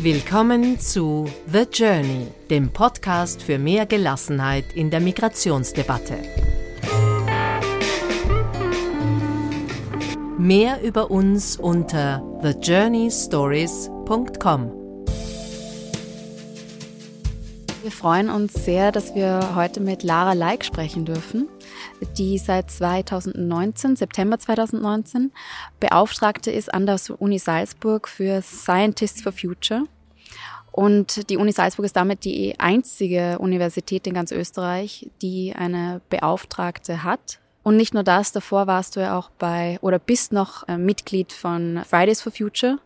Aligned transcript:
Willkommen 0.00 0.78
zu 0.78 1.28
The 1.52 1.64
Journey, 1.72 2.28
dem 2.50 2.70
Podcast 2.70 3.42
für 3.42 3.58
mehr 3.58 3.84
Gelassenheit 3.84 4.64
in 4.76 4.90
der 4.90 5.00
Migrationsdebatte. 5.00 6.14
Mehr 10.38 10.80
über 10.84 11.10
uns 11.10 11.56
unter 11.56 12.22
thejourneystories.com. 12.42 14.70
Wir 17.82 17.90
freuen 17.90 18.30
uns 18.30 18.54
sehr, 18.54 18.92
dass 18.92 19.16
wir 19.16 19.56
heute 19.56 19.80
mit 19.80 20.04
Lara 20.04 20.34
Leik 20.34 20.64
sprechen 20.64 21.06
dürfen, 21.06 21.48
die 22.16 22.38
seit 22.38 22.70
2019, 22.70 23.96
September 23.96 24.38
2019, 24.38 25.32
Beauftragte 25.80 26.50
ist 26.50 26.72
an 26.72 26.86
der 26.86 26.98
Uni 27.18 27.38
Salzburg 27.38 28.08
für 28.08 28.42
Scientists 28.42 29.22
for 29.22 29.32
Future. 29.32 29.84
Und 30.72 31.28
die 31.30 31.36
Uni 31.36 31.52
Salzburg 31.52 31.86
ist 31.86 31.96
damit 31.96 32.24
die 32.24 32.58
einzige 32.60 33.38
Universität 33.38 34.06
in 34.06 34.14
ganz 34.14 34.30
Österreich, 34.30 35.10
die 35.22 35.54
eine 35.56 36.00
Beauftragte 36.08 37.02
hat 37.02 37.40
und 37.68 37.76
nicht 37.76 37.92
nur 37.92 38.02
das, 38.02 38.32
davor 38.32 38.66
warst 38.66 38.96
du 38.96 39.00
ja 39.00 39.18
auch 39.18 39.28
bei 39.38 39.78
oder 39.82 39.98
bist 39.98 40.32
noch 40.32 40.66
äh, 40.68 40.78
Mitglied 40.78 41.34
von 41.34 41.82
Fridays 41.86 42.22
for 42.22 42.32
Future, 42.32 42.78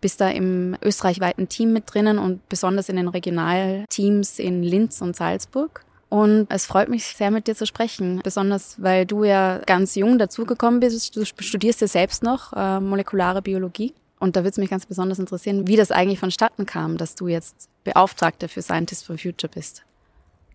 bist 0.00 0.20
da 0.20 0.28
im 0.30 0.76
österreichweiten 0.82 1.48
Team 1.48 1.72
mit 1.72 1.84
drinnen 1.94 2.18
und 2.18 2.48
besonders 2.48 2.88
in 2.88 2.96
den 2.96 3.06
Regionalteams 3.06 4.40
in 4.40 4.64
Linz 4.64 5.00
und 5.00 5.14
Salzburg. 5.14 5.84
Und 6.08 6.46
es 6.50 6.66
freut 6.66 6.88
mich 6.88 7.04
sehr, 7.04 7.30
mit 7.30 7.48
dir 7.48 7.56
zu 7.56 7.66
sprechen, 7.66 8.20
besonders 8.22 8.80
weil 8.80 9.06
du 9.06 9.24
ja 9.24 9.58
ganz 9.66 9.96
jung 9.96 10.18
dazugekommen 10.18 10.80
bist. 10.80 11.16
Du 11.16 11.24
studierst 11.24 11.80
ja 11.80 11.88
selbst 11.88 12.22
noch 12.22 12.52
äh, 12.52 12.80
molekulare 12.80 13.42
Biologie. 13.42 13.92
Und 14.18 14.36
da 14.36 14.40
würde 14.40 14.50
es 14.50 14.56
mich 14.56 14.70
ganz 14.70 14.86
besonders 14.86 15.18
interessieren, 15.18 15.66
wie 15.66 15.76
das 15.76 15.90
eigentlich 15.90 16.20
vonstatten 16.20 16.64
kam, 16.64 16.96
dass 16.96 17.16
du 17.16 17.28
jetzt 17.28 17.68
Beauftragter 17.84 18.48
für 18.48 18.62
Scientists 18.62 19.04
for 19.04 19.18
Future 19.18 19.50
bist. 19.52 19.84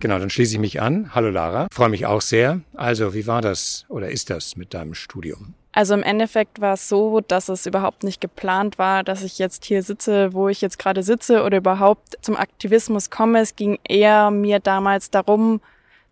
Genau, 0.02 0.18
dann 0.18 0.32
schließe 0.32 0.56
ich 0.56 0.60
mich 0.60 0.82
an. 0.82 1.14
Hallo 1.14 1.30
Lara, 1.30 1.68
freue 1.72 1.90
mich 1.90 2.08
auch 2.08 2.22
sehr. 2.22 2.60
Also, 2.76 3.14
wie 3.14 3.28
war 3.28 3.42
das 3.42 3.86
oder 3.88 4.10
ist 4.10 4.32
das 4.32 4.58
mit 4.58 4.74
deinem 4.74 4.96
Studium? 4.96 5.54
Also 5.74 5.94
im 5.94 6.02
Endeffekt 6.02 6.60
war 6.60 6.74
es 6.74 6.90
so, 6.90 7.22
dass 7.22 7.48
es 7.50 7.68
überhaupt 7.68 8.04
nicht 8.04 8.20
geplant 8.20 8.80
war, 8.80 9.04
dass 9.04 9.24
ich 9.24 9.38
jetzt 9.38 9.64
hier 9.64 9.84
sitze, 9.84 10.34
wo 10.34 10.50
ich 10.50 10.60
jetzt 10.60 10.80
gerade 10.80 11.04
sitze 11.04 11.44
oder 11.44 11.58
überhaupt 11.58 12.18
zum 12.22 12.36
Aktivismus 12.36 13.12
komme. 13.12 13.40
Es 13.40 13.56
ging 13.56 13.78
eher 13.88 14.32
mir 14.32 14.60
damals 14.60 15.12
darum, 15.12 15.62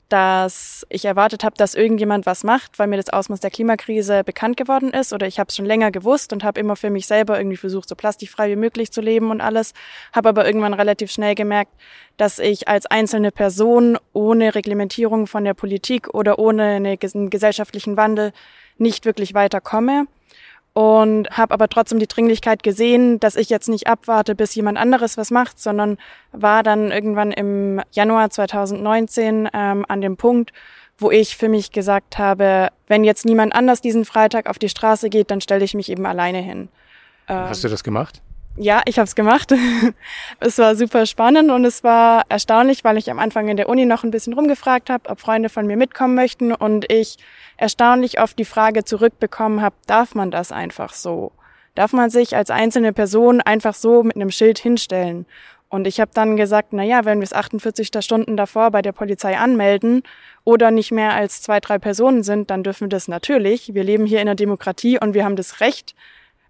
dass 0.10 0.86
ich 0.90 1.06
erwartet 1.06 1.44
habe, 1.44 1.56
dass 1.56 1.76
irgendjemand 1.76 2.26
was 2.26 2.44
macht, 2.44 2.80
weil 2.80 2.88
mir 2.88 2.98
das 2.98 3.10
Ausmaß 3.10 3.40
der 3.40 3.52
Klimakrise 3.52 4.24
bekannt 4.24 4.58
geworden 4.58 4.92
ist 4.92 5.14
oder 5.14 5.28
ich 5.28 5.40
habe 5.40 5.50
es 5.50 5.56
schon 5.56 5.66
länger 5.66 5.92
gewusst 5.92 6.34
und 6.34 6.44
habe 6.44 6.60
immer 6.60 6.76
für 6.76 6.90
mich 6.90 7.08
selber 7.08 7.38
irgendwie 7.38 7.58
versucht, 7.58 7.88
so 7.88 7.96
plastikfrei 7.96 8.50
wie 8.50 8.56
möglich 8.56 8.92
zu 8.92 9.02
leben 9.02 9.32
und 9.32 9.40
alles, 9.42 9.74
habe 10.14 10.30
aber 10.30 10.46
irgendwann 10.46 10.74
relativ 10.74 11.12
schnell 11.12 11.36
gemerkt, 11.36 11.72
dass 12.18 12.40
ich 12.40 12.68
als 12.68 12.86
einzelne 12.88 13.32
Person 13.32 13.98
ohne 14.14 14.56
Reglementierung 14.56 15.28
von 15.28 15.44
der 15.44 15.54
Politik 15.54 16.14
oder 16.14 16.40
ohne 16.40 16.64
einen 16.64 17.30
gesellschaftlichen 17.30 17.96
Wandel 17.96 18.34
nicht 18.78 19.06
wirklich 19.06 19.34
weiterkomme 19.34 20.08
und 20.73 21.30
habe 21.31 21.53
aber 21.53 21.67
trotzdem 21.67 22.00
die 22.00 22.08
Dringlichkeit 22.08 22.64
gesehen, 22.64 23.20
dass 23.20 23.36
ich 23.36 23.50
jetzt 23.50 23.70
nicht 23.70 23.88
abwarte, 23.88 24.36
bis 24.36 24.56
jemand 24.56 24.78
anderes 24.78 25.17
was 25.17 25.31
macht, 25.31 25.59
sondern 25.59 25.98
war 26.31 26.64
dann 26.64 26.92
irgendwann 26.92 27.31
im 27.31 27.81
Januar 27.92 28.30
2019 28.30 29.50
ähm, 29.53 29.86
an 29.88 30.02
dem 30.02 30.17
Punkt, 30.17 30.53
wo 30.98 31.11
ich 31.11 31.38
für 31.38 31.50
mich 31.50 31.72
gesagt 31.72 32.17
habe, 32.17 32.70
wenn 32.88 33.03
jetzt 33.03 33.26
niemand 33.26 33.53
anders 33.56 33.81
diesen 33.81 34.06
Freitag 34.06 34.50
auf 34.50 34.59
die 34.59 34.70
Straße 34.70 35.09
geht, 35.09 35.31
dann 35.31 35.42
stelle 35.42 35.64
ich 35.64 35.73
mich 35.73 35.89
eben 35.89 36.06
alleine 36.06 36.39
hin. 36.39 36.70
Hast 37.28 37.64
du 37.64 37.70
das 37.70 37.83
gemacht? 37.83 38.22
Ja, 38.62 38.82
ich 38.84 39.00
habe 39.00 39.06
es 39.06 39.16
gemacht. 39.16 39.54
es 40.42 40.58
war 40.58 40.76
super 40.76 41.06
spannend 41.06 41.50
und 41.50 41.64
es 41.64 41.82
war 41.82 42.26
erstaunlich, 42.28 42.84
weil 42.84 42.98
ich 42.98 43.10
am 43.10 43.18
Anfang 43.18 43.48
in 43.48 43.56
der 43.56 43.70
Uni 43.70 43.86
noch 43.86 44.04
ein 44.04 44.12
bisschen 44.12 44.34
rumgefragt 44.34 44.89
habe, 44.89 45.10
ob 45.10 45.22
Freunde 45.22 45.48
von 45.48 45.66
mir 45.66 45.78
mitkommen 45.78 46.14
möchten 46.14 46.54
und 46.54 46.92
ich 46.92 47.16
erstaunlich 47.56 48.20
oft 48.20 48.38
die 48.38 48.44
Frage 48.44 48.83
zurückbekommen 48.83 49.61
habe, 49.61 49.76
darf 49.88 50.14
man 50.14 50.30
das 50.30 50.52
einfach 50.52 50.92
so? 50.92 51.32
Darf 51.73 51.94
man 51.94 52.10
sich 52.10 52.36
als 52.36 52.50
einzelne 52.50 52.92
Person 52.92 53.39
einfach 53.39 53.73
so 53.73 54.04
mit 54.04 54.17
einem 54.17 54.30
Schild 54.30 54.60
hinstellen? 54.60 55.26
Und 55.70 55.88
ich 55.88 56.02
habe 56.02 56.12
dann 56.14 56.36
gesagt, 56.36 56.73
na 56.73 56.83
ja, 56.83 57.06
wenn 57.06 57.20
wir 57.20 57.23
es 57.23 57.32
48 57.32 58.04
Stunden 58.04 58.36
davor 58.36 58.72
bei 58.72 58.82
der 58.82 58.92
Polizei 58.92 59.38
anmelden 59.38 60.04
oder 60.44 60.70
nicht 60.70 60.92
mehr 60.92 61.14
als 61.14 61.42
zwei, 61.42 61.62
drei 61.62 61.80
Personen 61.80 62.23
sind, 62.23 62.50
dann 62.50 62.64
dürfen 62.64 62.88
wir 62.88 62.89
das 62.89 63.08
natürlich. 63.08 63.73
Wir 63.73 63.86
leben 63.86 64.06
hier 64.06 64.20
in 64.20 64.28
einer 64.28 64.36
Demokratie 64.36 65.00
und 65.00 65.14
wir 65.14 65.23
haben 65.23 65.38
das 65.38 65.62
Recht, 65.62 65.95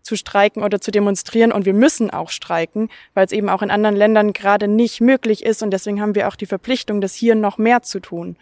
zu 0.01 0.15
streiken 0.15 0.63
oder 0.63 0.81
zu 0.81 0.91
demonstrieren 0.91 1.51
und 1.51 1.65
wir 1.65 1.73
müssen 1.73 2.09
auch 2.09 2.29
streiken, 2.29 2.89
weil 3.13 3.25
es 3.25 3.31
eben 3.31 3.49
auch 3.49 3.61
in 3.61 3.71
anderen 3.71 3.95
Ländern 3.95 4.33
gerade 4.33 4.67
nicht 4.67 5.01
möglich 5.01 5.45
ist 5.45 5.63
und 5.63 5.71
deswegen 5.71 6.01
haben 6.01 6.15
wir 6.15 6.27
auch 6.27 6.35
die 6.35 6.45
Verpflichtung, 6.45 7.01
das 7.01 7.13
hier 7.13 7.35
noch 7.35 7.57
mehr 7.57 7.81
zu 7.81 7.99
tun. 7.99 8.35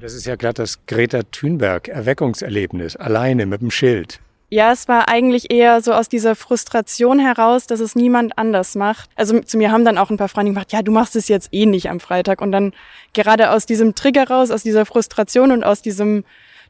Das 0.00 0.12
ist 0.12 0.26
ja 0.26 0.34
gerade 0.34 0.54
das 0.54 0.86
Greta 0.86 1.22
Thunberg 1.30 1.88
Erweckungserlebnis, 1.88 2.96
alleine 2.96 3.46
mit 3.46 3.60
dem 3.60 3.70
Schild. 3.70 4.20
Ja, 4.50 4.72
es 4.72 4.86
war 4.88 5.08
eigentlich 5.08 5.50
eher 5.50 5.80
so 5.80 5.92
aus 5.92 6.08
dieser 6.08 6.36
Frustration 6.36 7.18
heraus, 7.18 7.66
dass 7.66 7.80
es 7.80 7.96
niemand 7.96 8.38
anders 8.38 8.74
macht. 8.74 9.10
Also 9.16 9.40
zu 9.40 9.56
mir 9.56 9.72
haben 9.72 9.84
dann 9.84 9.98
auch 9.98 10.10
ein 10.10 10.16
paar 10.16 10.28
Freunde 10.28 10.52
gemacht, 10.52 10.72
ja, 10.72 10.82
du 10.82 10.92
machst 10.92 11.16
es 11.16 11.28
jetzt 11.28 11.48
eh 11.52 11.66
nicht 11.66 11.90
am 11.90 11.98
Freitag. 11.98 12.40
Und 12.40 12.52
dann 12.52 12.72
gerade 13.14 13.50
aus 13.50 13.66
diesem 13.66 13.94
Trigger 13.94 14.28
raus, 14.28 14.50
aus 14.50 14.62
dieser 14.62 14.86
Frustration 14.86 15.50
und 15.50 15.64
aus 15.64 15.82
diesem 15.82 16.24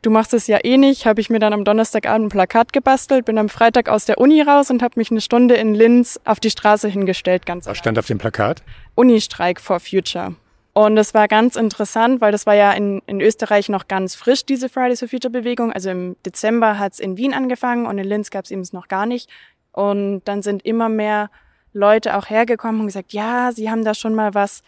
du 0.04 0.10
machst 0.10 0.34
es 0.34 0.46
ja 0.46 0.58
eh 0.62 0.76
nicht, 0.76 1.06
habe 1.06 1.20
ich 1.20 1.30
mir 1.30 1.38
dann 1.38 1.52
am 1.52 1.64
Donnerstagabend 1.64 2.26
ein 2.26 2.28
Plakat 2.28 2.72
gebastelt, 2.72 3.24
bin 3.24 3.38
am 3.38 3.48
Freitag 3.48 3.88
aus 3.88 4.04
der 4.04 4.18
Uni 4.18 4.42
raus 4.42 4.70
und 4.70 4.82
habe 4.82 4.94
mich 4.96 5.10
eine 5.10 5.20
Stunde 5.20 5.54
in 5.54 5.74
Linz 5.74 6.20
auf 6.24 6.40
die 6.40 6.50
Straße 6.50 6.88
hingestellt. 6.88 7.46
Ganz 7.46 7.66
Was 7.66 7.78
stand 7.78 7.98
auf 7.98 8.06
dem 8.06 8.18
Plakat? 8.18 8.62
Unistreik 8.94 9.60
for 9.60 9.80
Future. 9.80 10.34
Und 10.74 10.96
das 10.96 11.14
war 11.14 11.28
ganz 11.28 11.56
interessant, 11.56 12.20
weil 12.20 12.32
das 12.32 12.46
war 12.46 12.54
ja 12.54 12.72
in, 12.72 13.00
in 13.06 13.20
Österreich 13.20 13.68
noch 13.68 13.86
ganz 13.86 14.16
frisch, 14.16 14.44
diese 14.44 14.68
Fridays 14.68 14.98
for 14.98 15.08
Future 15.08 15.30
Bewegung. 15.30 15.72
Also 15.72 15.90
im 15.90 16.16
Dezember 16.26 16.78
hat 16.78 16.94
es 16.94 17.00
in 17.00 17.16
Wien 17.16 17.32
angefangen 17.32 17.86
und 17.86 17.96
in 17.96 18.04
Linz 18.04 18.30
gab 18.30 18.44
es 18.44 18.50
eben 18.50 18.64
noch 18.72 18.88
gar 18.88 19.06
nicht. 19.06 19.30
Und 19.72 20.22
dann 20.24 20.42
sind 20.42 20.64
immer 20.64 20.88
mehr 20.88 21.30
Leute 21.72 22.16
auch 22.16 22.28
hergekommen 22.28 22.80
und 22.80 22.86
gesagt, 22.86 23.12
ja, 23.12 23.52
sie 23.52 23.70
haben 23.70 23.84
da 23.84 23.94
schon 23.94 24.14
mal 24.14 24.34
was 24.34 24.62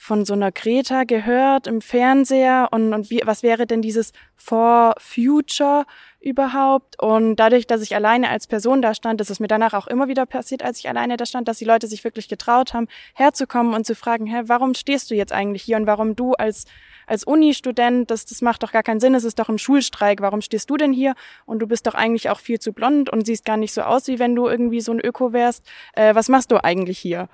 von 0.00 0.24
so 0.24 0.32
einer 0.32 0.52
Greta 0.52 1.02
gehört 1.02 1.66
im 1.66 1.80
Fernseher 1.80 2.68
und, 2.70 2.94
und 2.94 3.10
wie, 3.10 3.20
was 3.24 3.42
wäre 3.42 3.66
denn 3.66 3.82
dieses 3.82 4.12
For 4.36 4.94
Future 4.98 5.86
überhaupt? 6.20 7.02
Und 7.02 7.34
dadurch, 7.34 7.66
dass 7.66 7.82
ich 7.82 7.96
alleine 7.96 8.30
als 8.30 8.46
Person 8.46 8.80
da 8.80 8.94
stand, 8.94 9.20
das 9.20 9.28
ist 9.28 9.40
mir 9.40 9.48
danach 9.48 9.74
auch 9.74 9.88
immer 9.88 10.06
wieder 10.06 10.24
passiert, 10.24 10.62
als 10.62 10.78
ich 10.78 10.88
alleine 10.88 11.16
da 11.16 11.26
stand, 11.26 11.48
dass 11.48 11.58
die 11.58 11.64
Leute 11.64 11.88
sich 11.88 12.04
wirklich 12.04 12.28
getraut 12.28 12.74
haben, 12.74 12.86
herzukommen 13.12 13.74
und 13.74 13.86
zu 13.86 13.96
fragen, 13.96 14.26
hä, 14.26 14.42
warum 14.46 14.74
stehst 14.74 15.10
du 15.10 15.16
jetzt 15.16 15.32
eigentlich 15.32 15.64
hier 15.64 15.76
und 15.76 15.88
warum 15.88 16.14
du 16.14 16.32
als 16.34 16.66
als 17.08 17.24
Uni-Student, 17.24 18.10
das, 18.10 18.26
das 18.26 18.42
macht 18.42 18.62
doch 18.62 18.70
gar 18.70 18.82
keinen 18.82 19.00
Sinn, 19.00 19.14
es 19.14 19.24
ist 19.24 19.38
doch 19.38 19.48
ein 19.48 19.58
Schulstreik, 19.58 20.20
warum 20.20 20.42
stehst 20.42 20.68
du 20.68 20.76
denn 20.76 20.92
hier? 20.92 21.14
Und 21.46 21.60
du 21.60 21.66
bist 21.66 21.86
doch 21.86 21.94
eigentlich 21.94 22.28
auch 22.28 22.38
viel 22.38 22.60
zu 22.60 22.74
blond 22.74 23.08
und 23.08 23.24
siehst 23.24 23.46
gar 23.46 23.56
nicht 23.56 23.72
so 23.72 23.80
aus, 23.80 24.08
wie 24.08 24.18
wenn 24.18 24.36
du 24.36 24.46
irgendwie 24.46 24.82
so 24.82 24.92
ein 24.92 25.00
Öko 25.00 25.32
wärst. 25.32 25.64
Äh, 25.94 26.14
was 26.14 26.28
machst 26.28 26.52
du 26.52 26.62
eigentlich 26.62 26.98
hier? 26.98 27.30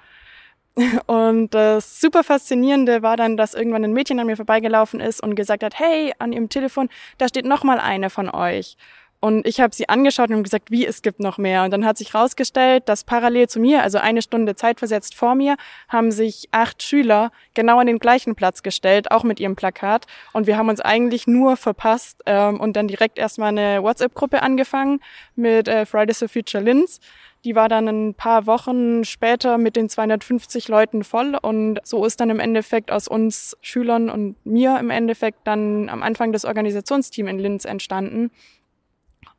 Und 1.06 1.54
das 1.54 2.00
super 2.00 2.24
faszinierende 2.24 3.02
war 3.02 3.16
dann, 3.16 3.36
dass 3.36 3.54
irgendwann 3.54 3.84
ein 3.84 3.92
Mädchen 3.92 4.18
an 4.18 4.26
mir 4.26 4.36
vorbeigelaufen 4.36 5.00
ist 5.00 5.22
und 5.22 5.36
gesagt 5.36 5.62
hat, 5.62 5.78
hey, 5.78 6.12
an 6.18 6.32
ihrem 6.32 6.48
Telefon, 6.48 6.88
da 7.18 7.28
steht 7.28 7.44
noch 7.44 7.62
mal 7.62 7.78
eine 7.78 8.10
von 8.10 8.28
euch. 8.28 8.76
Und 9.24 9.46
ich 9.46 9.58
habe 9.58 9.74
sie 9.74 9.88
angeschaut 9.88 10.28
und 10.28 10.42
gesagt, 10.42 10.70
wie, 10.70 10.84
es 10.84 11.00
gibt 11.00 11.18
noch 11.18 11.38
mehr. 11.38 11.62
Und 11.62 11.70
dann 11.70 11.86
hat 11.86 11.96
sich 11.96 12.12
herausgestellt, 12.12 12.90
dass 12.90 13.04
parallel 13.04 13.48
zu 13.48 13.58
mir, 13.58 13.82
also 13.82 13.96
eine 13.96 14.20
Stunde 14.20 14.54
zeitversetzt 14.54 15.14
vor 15.14 15.34
mir, 15.34 15.56
haben 15.88 16.12
sich 16.12 16.50
acht 16.52 16.82
Schüler 16.82 17.32
genau 17.54 17.78
an 17.78 17.86
den 17.86 17.98
gleichen 17.98 18.34
Platz 18.34 18.62
gestellt, 18.62 19.10
auch 19.10 19.24
mit 19.24 19.40
ihrem 19.40 19.56
Plakat. 19.56 20.04
Und 20.34 20.46
wir 20.46 20.58
haben 20.58 20.68
uns 20.68 20.82
eigentlich 20.82 21.26
nur 21.26 21.56
verpasst 21.56 22.20
ähm, 22.26 22.60
und 22.60 22.76
dann 22.76 22.86
direkt 22.86 23.16
erstmal 23.18 23.48
eine 23.48 23.82
WhatsApp-Gruppe 23.82 24.42
angefangen 24.42 25.00
mit 25.36 25.68
äh, 25.68 25.86
Fridays 25.86 26.18
for 26.18 26.28
Future 26.28 26.62
Linz 26.62 27.00
die 27.44 27.54
war 27.54 27.68
dann 27.68 27.88
ein 27.88 28.14
paar 28.14 28.46
Wochen 28.46 29.04
später 29.04 29.58
mit 29.58 29.76
den 29.76 29.90
250 29.90 30.66
Leuten 30.68 31.04
voll 31.04 31.36
und 31.40 31.78
so 31.84 32.06
ist 32.06 32.18
dann 32.20 32.30
im 32.30 32.40
Endeffekt 32.40 32.90
aus 32.90 33.06
uns 33.06 33.54
Schülern 33.60 34.08
und 34.08 34.36
mir 34.46 34.78
im 34.78 34.88
Endeffekt 34.88 35.46
dann 35.46 35.90
am 35.90 36.02
Anfang 36.02 36.32
das 36.32 36.46
Organisationsteam 36.46 37.28
in 37.28 37.38
Linz 37.38 37.66
entstanden. 37.66 38.30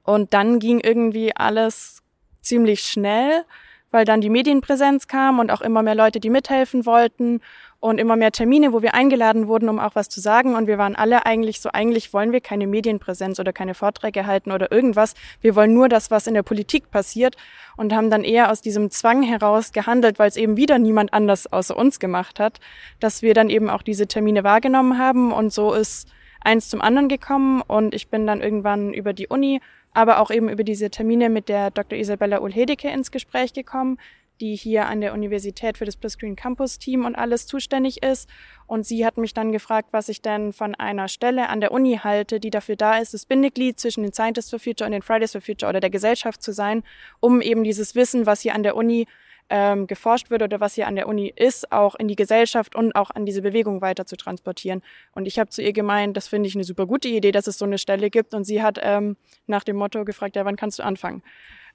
Und 0.06 0.34
dann 0.34 0.60
ging 0.60 0.80
irgendwie 0.80 1.36
alles 1.36 2.02
ziemlich 2.42 2.82
schnell, 2.82 3.44
weil 3.92 4.06
dann 4.06 4.22
die 4.22 4.30
Medienpräsenz 4.30 5.08
kam 5.08 5.40
und 5.40 5.52
auch 5.52 5.62
immer 5.62 5.82
mehr 5.82 5.96
Leute, 5.96 6.20
die 6.20 6.30
mithelfen 6.30 6.86
wollten 6.86 7.42
und 7.80 8.00
immer 8.00 8.16
mehr 8.16 8.32
Termine, 8.32 8.74
wo 8.74 8.82
wir 8.82 8.94
eingeladen 8.94 9.48
wurden, 9.48 9.70
um 9.70 9.80
auch 9.80 9.96
was 9.96 10.10
zu 10.10 10.20
sagen. 10.20 10.56
Und 10.56 10.68
wir 10.68 10.78
waren 10.78 10.96
alle 10.96 11.26
eigentlich 11.26 11.62
so, 11.62 11.70
eigentlich 11.72 12.14
wollen 12.14 12.32
wir 12.32 12.42
keine 12.42 12.68
Medienpräsenz 12.68 13.40
oder 13.40 13.54
keine 13.54 13.74
Vorträge 13.74 14.26
halten 14.26 14.52
oder 14.52 14.72
irgendwas. 14.72 15.14
Wir 15.42 15.56
wollen 15.56 15.74
nur 15.74 15.88
das, 15.88 16.12
was 16.12 16.28
in 16.28 16.34
der 16.34 16.44
Politik 16.44 16.92
passiert 16.92 17.36
und 17.78 17.94
haben 17.94 18.10
dann 18.10 18.24
eher 18.24 18.52
aus 18.52 18.62
diesem 18.62 18.90
Zwang 18.92 19.24
heraus 19.24 19.72
gehandelt, 19.72 20.20
weil 20.20 20.30
es 20.30 20.38
eben 20.38 20.58
wieder 20.58 20.80
niemand 20.80 21.14
anders 21.14 21.52
außer 21.52 21.76
uns 21.76 22.00
gemacht 22.00 22.40
hat, 22.40 22.60
dass 23.00 23.22
wir 23.22 23.34
dann 23.34 23.50
eben 23.50 23.70
auch 23.70 23.82
diese 23.82 24.08
Termine 24.08 24.44
wahrgenommen 24.44 24.98
haben. 24.98 25.32
Und 25.32 25.54
so 25.54 25.74
ist 25.74 26.08
eins 26.46 26.70
zum 26.70 26.82
anderen 26.82 27.10
gekommen 27.10 27.62
und 27.62 27.94
ich 27.94 28.10
bin 28.10 28.28
dann 28.28 28.42
irgendwann 28.42 28.94
über 28.94 29.14
die 29.14 29.28
Uni, 29.28 29.62
aber 29.94 30.20
auch 30.20 30.32
eben 30.32 30.50
über 30.50 30.64
diese 30.64 30.90
Termine 30.90 31.30
mit 31.30 31.50
der 31.50 31.72
Dr. 31.72 31.98
Isabella 31.98 32.40
Ulhedeke 32.40 32.90
ins 32.90 33.12
Gespräch 33.12 33.54
gekommen, 33.54 33.98
die 34.42 34.56
hier 34.56 34.88
an 34.88 35.02
der 35.02 35.14
Universität 35.14 35.78
für 35.78 35.86
das 35.86 35.96
Plus 35.96 36.18
Green 36.18 36.36
Campus 36.36 36.78
Team 36.78 37.06
und 37.06 37.16
alles 37.16 37.48
zuständig 37.48 38.04
ist. 38.04 38.30
Und 38.68 38.86
sie 38.86 39.06
hat 39.06 39.18
mich 39.18 39.34
dann 39.34 39.52
gefragt, 39.52 39.90
was 39.92 40.10
ich 40.10 40.22
denn 40.22 40.52
von 40.52 40.76
einer 40.76 41.08
Stelle 41.08 41.50
an 41.50 41.62
der 41.62 41.72
Uni 41.72 42.00
halte, 42.04 42.40
die 42.40 42.50
dafür 42.50 42.76
da 42.76 42.98
ist, 42.98 43.14
das 43.14 43.26
Bindeglied 43.26 43.80
zwischen 43.80 44.04
den 44.04 44.12
Scientists 44.12 44.50
for 44.50 44.60
Future 44.60 44.88
und 44.88 44.92
den 44.92 45.02
Fridays 45.02 45.32
for 45.32 45.42
Future 45.42 45.70
oder 45.70 45.80
der 45.80 45.90
Gesellschaft 45.90 46.42
zu 46.44 46.52
sein, 46.52 46.84
um 47.20 47.42
eben 47.42 47.64
dieses 47.64 47.96
Wissen, 47.96 48.26
was 48.26 48.42
hier 48.42 48.56
an 48.56 48.64
der 48.64 48.76
Uni 48.76 49.08
ähm, 49.50 49.88
geforscht 49.88 50.30
wird 50.30 50.42
oder 50.42 50.60
was 50.60 50.76
hier 50.76 50.88
an 50.88 50.96
der 50.96 51.08
Uni 51.08 51.32
ist, 51.36 51.72
auch 51.72 51.96
in 51.96 52.08
die 52.08 52.16
Gesellschaft 52.16 52.76
und 52.76 52.96
auch 52.96 53.12
an 53.12 53.26
diese 53.26 53.42
Bewegung 53.42 53.82
weiter 53.82 54.06
zu 54.06 54.16
transportieren. 54.16 54.82
Und 55.14 55.28
ich 55.28 55.40
habe 55.40 55.50
zu 55.50 55.62
ihr 55.62 55.74
gemeint, 55.74 56.18
das 56.18 56.28
finde 56.28 56.48
ich 56.48 56.56
eine 56.56 56.64
super 56.64 56.86
gute 56.86 57.08
Idee, 57.08 57.32
dass 57.32 57.48
es 57.48 57.58
so 57.58 57.66
eine 57.66 57.78
Stelle 57.78 58.10
gibt. 58.10 58.34
Und 58.34 58.44
sie 58.44 58.62
hat 58.62 58.80
ähm, 58.82 59.18
nach 59.48 59.64
dem 59.64 59.76
Motto 59.78 60.04
gefragt, 60.06 60.36
ja, 60.36 60.46
wann 60.46 60.56
kannst 60.56 60.80
du 60.80 60.84
anfangen? 60.84 61.22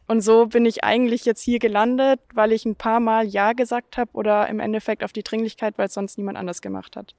Und 0.07 0.23
so 0.23 0.47
bin 0.47 0.67
ich 0.67 0.83
eigentlich 0.83 1.25
jetzt 1.25 1.43
hier 1.43 1.61
gelandet, 1.61 2.21
weil 2.35 2.53
ich 2.53 2.65
ein 2.65 2.75
paar 2.75 2.99
Mal 2.99 3.27
Ja 3.27 3.53
gesagt 3.53 3.97
habe 3.97 4.11
oder 4.15 4.49
im 4.49 4.59
Endeffekt 4.59 5.05
auf 5.05 5.13
die 5.13 5.23
Dringlichkeit, 5.23 5.79
weil 5.79 5.87
es 5.87 5.95
sonst 5.95 6.19
niemand 6.19 6.37
anders 6.37 6.63
gemacht 6.63 6.97
hat. 6.97 7.15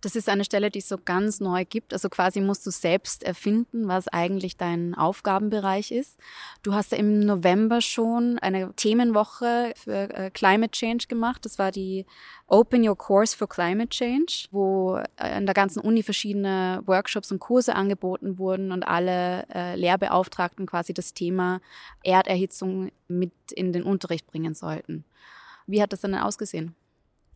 Das 0.00 0.14
ist 0.14 0.28
eine 0.28 0.44
Stelle, 0.44 0.70
die 0.70 0.78
es 0.78 0.88
so 0.88 0.96
ganz 0.96 1.40
neu 1.40 1.64
gibt. 1.64 1.92
Also 1.92 2.08
quasi 2.08 2.40
musst 2.40 2.64
du 2.64 2.70
selbst 2.70 3.24
erfinden, 3.24 3.88
was 3.88 4.06
eigentlich 4.06 4.56
dein 4.56 4.94
Aufgabenbereich 4.94 5.90
ist. 5.90 6.20
Du 6.62 6.72
hast 6.72 6.92
ja 6.92 6.98
im 6.98 7.18
November 7.18 7.80
schon 7.80 8.38
eine 8.38 8.72
Themenwoche 8.74 9.72
für 9.74 10.14
äh, 10.14 10.30
Climate 10.30 10.70
Change 10.70 11.06
gemacht. 11.08 11.44
Das 11.44 11.58
war 11.58 11.72
die 11.72 12.06
Open 12.46 12.88
Your 12.88 12.96
Course 12.96 13.36
for 13.36 13.48
Climate 13.48 13.88
Change, 13.88 14.46
wo 14.52 15.00
an 15.16 15.46
der 15.46 15.54
ganzen 15.54 15.80
Uni 15.80 16.04
verschiedene 16.04 16.80
Workshops 16.86 17.32
und 17.32 17.40
Kurse 17.40 17.74
angeboten 17.74 18.38
wurden 18.38 18.70
und 18.70 18.84
alle 18.84 19.46
äh, 19.52 19.74
Lehrbeauftragten 19.74 20.66
quasi 20.66 20.94
das 20.94 21.12
Thema 21.12 21.60
Erderhitzung 22.04 22.92
mit 23.08 23.32
in 23.50 23.72
den 23.72 23.82
Unterricht 23.82 24.28
bringen 24.28 24.54
sollten. 24.54 25.04
Wie 25.66 25.82
hat 25.82 25.92
das 25.92 26.02
dann 26.02 26.14
ausgesehen? 26.14 26.76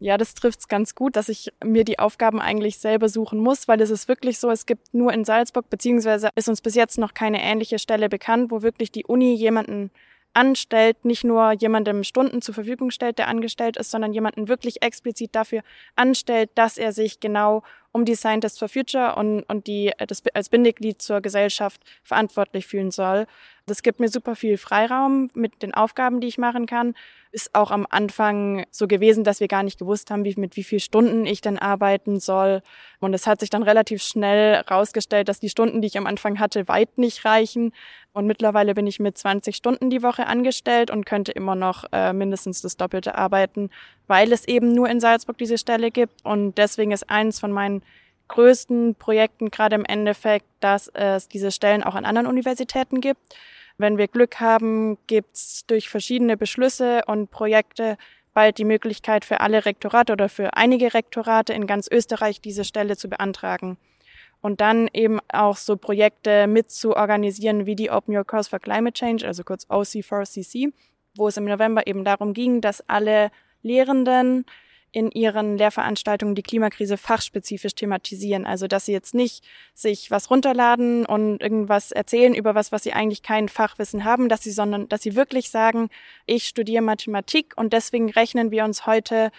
Ja, 0.02 0.18
das 0.18 0.34
trifft's 0.34 0.66
ganz 0.66 0.96
gut, 0.96 1.14
dass 1.14 1.28
ich 1.28 1.52
mir 1.64 1.84
die 1.84 2.00
Aufgaben 2.00 2.40
eigentlich 2.40 2.78
selber 2.78 3.08
suchen 3.08 3.38
muss, 3.38 3.68
weil 3.68 3.80
es 3.80 3.90
ist 3.90 4.08
wirklich 4.08 4.40
so, 4.40 4.50
es 4.50 4.66
gibt 4.66 4.92
nur 4.92 5.12
in 5.12 5.24
Salzburg, 5.24 5.70
beziehungsweise 5.70 6.30
ist 6.34 6.48
uns 6.48 6.60
bis 6.60 6.74
jetzt 6.74 6.98
noch 6.98 7.14
keine 7.14 7.40
ähnliche 7.40 7.78
Stelle 7.78 8.08
bekannt, 8.08 8.50
wo 8.50 8.62
wirklich 8.62 8.90
die 8.90 9.04
Uni 9.04 9.32
jemanden 9.34 9.92
anstellt, 10.34 11.04
nicht 11.04 11.22
nur 11.22 11.52
jemandem 11.52 12.02
Stunden 12.02 12.42
zur 12.42 12.52
Verfügung 12.52 12.90
stellt, 12.90 13.18
der 13.18 13.28
angestellt 13.28 13.76
ist, 13.76 13.92
sondern 13.92 14.12
jemanden 14.12 14.48
wirklich 14.48 14.82
explizit 14.82 15.36
dafür 15.36 15.62
anstellt, 15.94 16.50
dass 16.56 16.78
er 16.78 16.92
sich 16.92 17.20
genau 17.20 17.62
um 17.92 18.04
die 18.04 18.14
Scientists 18.14 18.58
for 18.58 18.68
Future 18.68 19.14
und, 19.16 19.42
und 19.42 19.66
die 19.66 19.92
das 20.06 20.22
als 20.34 20.48
Bindeglied 20.48 21.00
zur 21.00 21.20
Gesellschaft 21.20 21.80
verantwortlich 22.02 22.66
fühlen 22.66 22.90
soll. 22.90 23.26
Das 23.66 23.82
gibt 23.82 24.00
mir 24.00 24.08
super 24.08 24.34
viel 24.34 24.58
Freiraum 24.58 25.30
mit 25.34 25.62
den 25.62 25.74
Aufgaben, 25.74 26.20
die 26.20 26.26
ich 26.26 26.38
machen 26.38 26.66
kann 26.66 26.94
ist 27.32 27.54
auch 27.54 27.70
am 27.70 27.86
Anfang 27.88 28.66
so 28.70 28.86
gewesen, 28.86 29.24
dass 29.24 29.40
wir 29.40 29.48
gar 29.48 29.62
nicht 29.62 29.78
gewusst 29.78 30.10
haben, 30.10 30.24
wie, 30.24 30.34
mit 30.36 30.54
wie 30.56 30.62
vielen 30.62 30.80
Stunden 30.80 31.24
ich 31.24 31.40
denn 31.40 31.58
arbeiten 31.58 32.20
soll. 32.20 32.62
Und 33.00 33.14
es 33.14 33.26
hat 33.26 33.40
sich 33.40 33.48
dann 33.48 33.62
relativ 33.62 34.02
schnell 34.02 34.56
rausgestellt, 34.70 35.28
dass 35.28 35.40
die 35.40 35.48
Stunden, 35.48 35.80
die 35.80 35.86
ich 35.86 35.96
am 35.96 36.06
Anfang 36.06 36.38
hatte, 36.38 36.68
weit 36.68 36.98
nicht 36.98 37.24
reichen. 37.24 37.72
Und 38.12 38.26
mittlerweile 38.26 38.74
bin 38.74 38.86
ich 38.86 39.00
mit 39.00 39.16
20 39.16 39.56
Stunden 39.56 39.88
die 39.88 40.02
Woche 40.02 40.26
angestellt 40.26 40.90
und 40.90 41.06
könnte 41.06 41.32
immer 41.32 41.54
noch 41.54 41.84
äh, 41.92 42.12
mindestens 42.12 42.60
das 42.60 42.76
Doppelte 42.76 43.16
arbeiten, 43.16 43.70
weil 44.12 44.30
es 44.30 44.46
eben 44.46 44.74
nur 44.74 44.90
in 44.90 45.00
Salzburg 45.00 45.38
diese 45.38 45.56
Stelle 45.56 45.90
gibt. 45.90 46.22
Und 46.22 46.58
deswegen 46.58 46.92
ist 46.92 47.08
eins 47.08 47.40
von 47.40 47.50
meinen 47.50 47.80
größten 48.28 48.94
Projekten 48.96 49.50
gerade 49.50 49.74
im 49.74 49.86
Endeffekt, 49.86 50.44
dass 50.60 50.88
es 50.88 51.28
diese 51.28 51.50
Stellen 51.50 51.82
auch 51.82 51.94
an 51.94 52.04
anderen 52.04 52.26
Universitäten 52.26 53.00
gibt. 53.00 53.22
Wenn 53.78 53.96
wir 53.96 54.08
Glück 54.08 54.38
haben, 54.38 54.98
gibt's 55.06 55.64
durch 55.66 55.88
verschiedene 55.88 56.36
Beschlüsse 56.36 57.00
und 57.06 57.30
Projekte 57.30 57.96
bald 58.34 58.58
die 58.58 58.66
Möglichkeit 58.66 59.24
für 59.24 59.40
alle 59.40 59.64
Rektorate 59.64 60.12
oder 60.12 60.28
für 60.28 60.58
einige 60.58 60.92
Rektorate 60.92 61.54
in 61.54 61.66
ganz 61.66 61.88
Österreich 61.90 62.42
diese 62.42 62.64
Stelle 62.64 62.98
zu 62.98 63.08
beantragen. 63.08 63.78
Und 64.42 64.60
dann 64.60 64.90
eben 64.92 65.20
auch 65.32 65.56
so 65.56 65.78
Projekte 65.78 66.46
mit 66.46 66.70
zu 66.70 66.94
organisieren 66.94 67.64
wie 67.64 67.76
die 67.76 67.90
Open 67.90 68.14
Your 68.14 68.26
Course 68.26 68.50
for 68.50 68.58
Climate 68.58 68.92
Change, 68.92 69.26
also 69.26 69.42
kurz 69.42 69.64
OC4CC, 69.70 70.74
wo 71.16 71.28
es 71.28 71.38
im 71.38 71.46
November 71.46 71.86
eben 71.86 72.04
darum 72.04 72.34
ging, 72.34 72.60
dass 72.60 72.86
alle 72.90 73.30
Lehrenden 73.62 74.44
in 74.92 75.10
ihren 75.10 75.56
Lehrveranstaltungen 75.56 76.34
die 76.34 76.42
Klimakrise 76.42 76.98
fachspezifisch 76.98 77.74
thematisieren. 77.74 78.44
Also 78.44 78.66
dass 78.66 78.84
sie 78.84 78.92
jetzt 78.92 79.14
nicht 79.14 79.42
sich 79.72 80.10
was 80.10 80.30
runterladen 80.30 81.06
und 81.06 81.40
irgendwas 81.40 81.92
erzählen 81.92 82.34
über 82.34 82.54
was, 82.54 82.72
was 82.72 82.82
sie 82.82 82.92
eigentlich 82.92 83.22
kein 83.22 83.48
Fachwissen 83.48 84.04
haben, 84.04 84.28
dass 84.28 84.42
sie, 84.42 84.52
sondern 84.52 84.88
dass 84.88 85.02
sie 85.02 85.16
wirklich 85.16 85.50
sagen, 85.50 85.88
ich 86.26 86.44
studiere 86.44 86.82
Mathematik 86.82 87.54
und 87.56 87.72
deswegen 87.72 88.10
rechnen 88.10 88.50
wir 88.50 88.64
uns 88.64 88.86
heute 88.86 89.32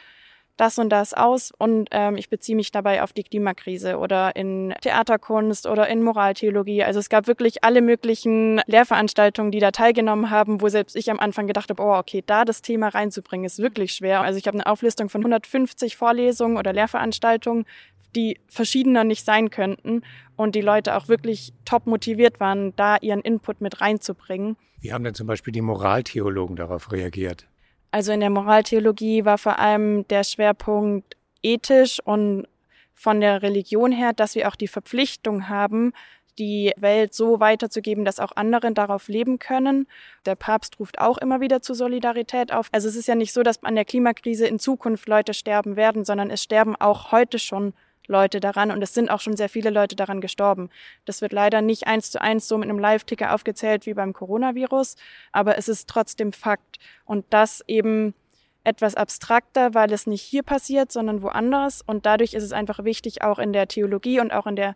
das 0.57 0.77
und 0.77 0.89
das 0.89 1.13
aus 1.13 1.51
und 1.57 1.89
ähm, 1.91 2.15
ich 2.15 2.29
beziehe 2.29 2.55
mich 2.55 2.71
dabei 2.71 3.01
auf 3.01 3.11
die 3.11 3.23
Klimakrise 3.23 3.97
oder 3.97 4.35
in 4.35 4.73
Theaterkunst 4.81 5.65
oder 5.65 5.88
in 5.88 6.03
Moraltheologie. 6.03 6.83
Also 6.83 7.00
es 7.00 7.09
gab 7.09 7.27
wirklich 7.27 7.63
alle 7.63 7.81
möglichen 7.81 8.61
Lehrveranstaltungen, 8.67 9.51
die 9.51 9.59
da 9.59 9.71
teilgenommen 9.71 10.29
haben, 10.29 10.61
wo 10.61 10.69
selbst 10.69 10.95
ich 10.95 11.09
am 11.09 11.19
Anfang 11.19 11.47
gedacht 11.47 11.69
habe, 11.69 11.81
oh, 11.81 11.95
okay, 11.95 12.23
da 12.25 12.45
das 12.45 12.61
Thema 12.61 12.89
reinzubringen, 12.89 13.45
ist 13.45 13.59
wirklich 13.59 13.94
schwer. 13.94 14.21
Also 14.21 14.38
ich 14.38 14.45
habe 14.45 14.57
eine 14.57 14.67
Auflistung 14.67 15.09
von 15.09 15.21
150 15.21 15.97
Vorlesungen 15.97 16.57
oder 16.57 16.71
Lehrveranstaltungen, 16.71 17.65
die 18.15 18.39
verschiedener 18.47 19.03
nicht 19.03 19.25
sein 19.25 19.50
könnten 19.50 20.03
und 20.35 20.53
die 20.53 20.61
Leute 20.61 20.95
auch 20.95 21.07
wirklich 21.07 21.53
top 21.65 21.88
motiviert 21.88 22.39
waren, 22.39 22.75
da 22.75 22.97
ihren 22.97 23.21
Input 23.21 23.59
mit 23.59 23.81
reinzubringen. 23.81 24.55
Wie 24.81 24.94
haben 24.94 25.03
denn 25.03 25.15
zum 25.15 25.27
Beispiel 25.27 25.51
die 25.51 25.61
Moraltheologen 25.61 26.55
darauf 26.55 26.91
reagiert? 26.91 27.47
Also 27.93 28.11
in 28.11 28.21
der 28.21 28.31
Moraltheologie 28.31 29.23
war 29.23 29.37
vor 29.37 29.59
allem 29.59 30.07
der 30.07 30.23
Schwerpunkt 30.23 31.15
ethisch 31.43 31.99
und 32.03 32.47
von 32.95 33.21
der 33.21 33.43
Religion 33.43 33.91
her, 33.91 34.13
dass 34.13 34.33
wir 34.33 34.47
auch 34.47 34.55
die 34.55 34.67
Verpflichtung 34.67 35.47
haben, 35.47 35.93
die 36.39 36.73
Welt 36.75 37.13
so 37.13 37.39
weiterzugeben, 37.39 38.03
dass 38.03 38.19
auch 38.19 38.31
andere 38.35 38.71
darauf 38.71 39.09
leben 39.09 39.37
können. 39.37 39.85
Der 40.25 40.33
Papst 40.33 40.79
ruft 40.79 40.99
auch 40.99 41.19
immer 41.19 41.39
wieder 41.39 41.61
zu 41.61 41.75
Solidarität 41.75 42.51
auf. 42.51 42.67
Also 42.71 42.87
es 42.87 42.95
ist 42.95 43.07
ja 43.07 43.13
nicht 43.13 43.31
so, 43.31 43.43
dass 43.43 43.63
an 43.63 43.75
der 43.75 43.85
Klimakrise 43.85 44.47
in 44.47 44.57
Zukunft 44.57 45.07
Leute 45.07 45.35
sterben 45.35 45.75
werden, 45.75 46.03
sondern 46.03 46.31
es 46.31 46.41
sterben 46.41 46.75
auch 46.75 47.11
heute 47.11 47.37
schon 47.37 47.75
Leute 48.07 48.39
daran 48.39 48.71
und 48.71 48.81
es 48.81 48.94
sind 48.94 49.09
auch 49.09 49.21
schon 49.21 49.38
sehr 49.38 49.50
viele 49.50 49.69
Leute 49.69 49.95
daran 49.95 50.21
gestorben. 50.21 50.69
Das 51.05 51.21
wird 51.21 51.31
leider 51.31 51.61
nicht 51.61 51.88
eins 51.88 52.11
zu 52.11 52.21
eins 52.21 52.47
so 52.47 52.57
mit 52.57 52.69
einem 52.69 52.79
Live-Ticker 52.79 53.33
aufgezählt 53.33 53.85
wie 53.85 53.94
beim 53.94 54.13
Coronavirus, 54.13 54.95
aber 55.31 55.57
es 55.57 55.67
ist 55.67 55.89
trotzdem 55.89 56.33
Fakt 56.33 56.79
und 57.05 57.25
das 57.29 57.63
eben 57.67 58.13
etwas 58.65 58.95
abstrakter, 58.95 59.74
weil 59.74 59.91
es 59.91 60.07
nicht 60.07 60.22
hier 60.22 60.43
passiert, 60.43 60.91
sondern 60.91 61.22
woanders 61.22 61.81
und 61.81 62.05
dadurch 62.05 62.33
ist 62.33 62.43
es 62.43 62.53
einfach 62.53 62.83
wichtig, 62.83 63.22
auch 63.22 63.39
in 63.39 63.53
der 63.53 63.67
Theologie 63.67 64.19
und 64.19 64.31
auch 64.31 64.48
in 64.48 64.55
der 64.55 64.75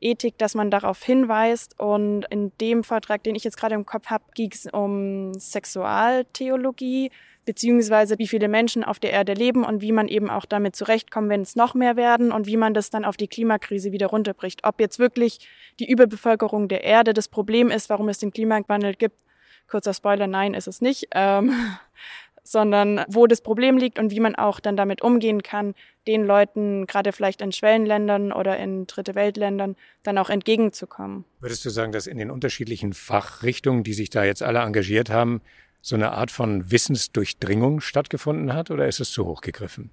Ethik, 0.00 0.38
dass 0.38 0.54
man 0.54 0.70
darauf 0.70 1.02
hinweist. 1.02 1.78
Und 1.78 2.24
in 2.30 2.52
dem 2.60 2.84
Vortrag, 2.84 3.22
den 3.22 3.34
ich 3.34 3.44
jetzt 3.44 3.56
gerade 3.56 3.74
im 3.74 3.86
Kopf 3.86 4.06
habe, 4.06 4.24
ging 4.34 4.50
es 4.52 4.66
um 4.66 5.34
Sexualtheologie, 5.34 7.10
beziehungsweise 7.48 8.18
wie 8.18 8.28
viele 8.28 8.46
Menschen 8.46 8.84
auf 8.84 8.98
der 8.98 9.10
Erde 9.10 9.32
leben 9.32 9.64
und 9.64 9.80
wie 9.80 9.90
man 9.90 10.06
eben 10.06 10.28
auch 10.28 10.44
damit 10.44 10.76
zurechtkommt, 10.76 11.30
wenn 11.30 11.40
es 11.40 11.56
noch 11.56 11.72
mehr 11.72 11.96
werden 11.96 12.30
und 12.30 12.46
wie 12.46 12.58
man 12.58 12.74
das 12.74 12.90
dann 12.90 13.06
auf 13.06 13.16
die 13.16 13.26
Klimakrise 13.26 13.90
wieder 13.90 14.08
runterbricht. 14.08 14.64
Ob 14.64 14.78
jetzt 14.80 14.98
wirklich 14.98 15.48
die 15.80 15.90
Überbevölkerung 15.90 16.68
der 16.68 16.84
Erde 16.84 17.14
das 17.14 17.26
Problem 17.26 17.70
ist, 17.70 17.88
warum 17.88 18.10
es 18.10 18.18
den 18.18 18.32
Klimawandel 18.32 18.94
gibt. 18.96 19.18
Kurzer 19.66 19.94
Spoiler, 19.94 20.26
nein, 20.26 20.52
ist 20.52 20.68
es 20.68 20.82
nicht. 20.82 21.08
Ähm, 21.12 21.54
sondern 22.42 23.02
wo 23.08 23.26
das 23.26 23.40
Problem 23.40 23.78
liegt 23.78 23.98
und 23.98 24.10
wie 24.10 24.20
man 24.20 24.34
auch 24.34 24.60
dann 24.60 24.76
damit 24.76 25.00
umgehen 25.00 25.42
kann, 25.42 25.74
den 26.06 26.24
Leuten, 26.24 26.86
gerade 26.86 27.12
vielleicht 27.12 27.40
in 27.40 27.52
Schwellenländern 27.52 28.30
oder 28.30 28.58
in 28.58 28.86
Dritte 28.86 29.14
Weltländern, 29.14 29.74
dann 30.02 30.18
auch 30.18 30.28
entgegenzukommen. 30.28 31.24
Würdest 31.40 31.64
du 31.64 31.70
sagen, 31.70 31.92
dass 31.92 32.06
in 32.06 32.18
den 32.18 32.30
unterschiedlichen 32.30 32.92
Fachrichtungen, 32.92 33.84
die 33.84 33.94
sich 33.94 34.10
da 34.10 34.24
jetzt 34.24 34.42
alle 34.42 34.60
engagiert 34.60 35.08
haben, 35.08 35.40
so 35.80 35.96
eine 35.96 36.12
Art 36.12 36.30
von 36.30 36.70
Wissensdurchdringung 36.70 37.80
stattgefunden 37.80 38.52
hat 38.52 38.70
oder 38.70 38.86
ist 38.86 39.00
es 39.00 39.10
zu 39.10 39.26
hoch 39.26 39.40
gegriffen? 39.40 39.90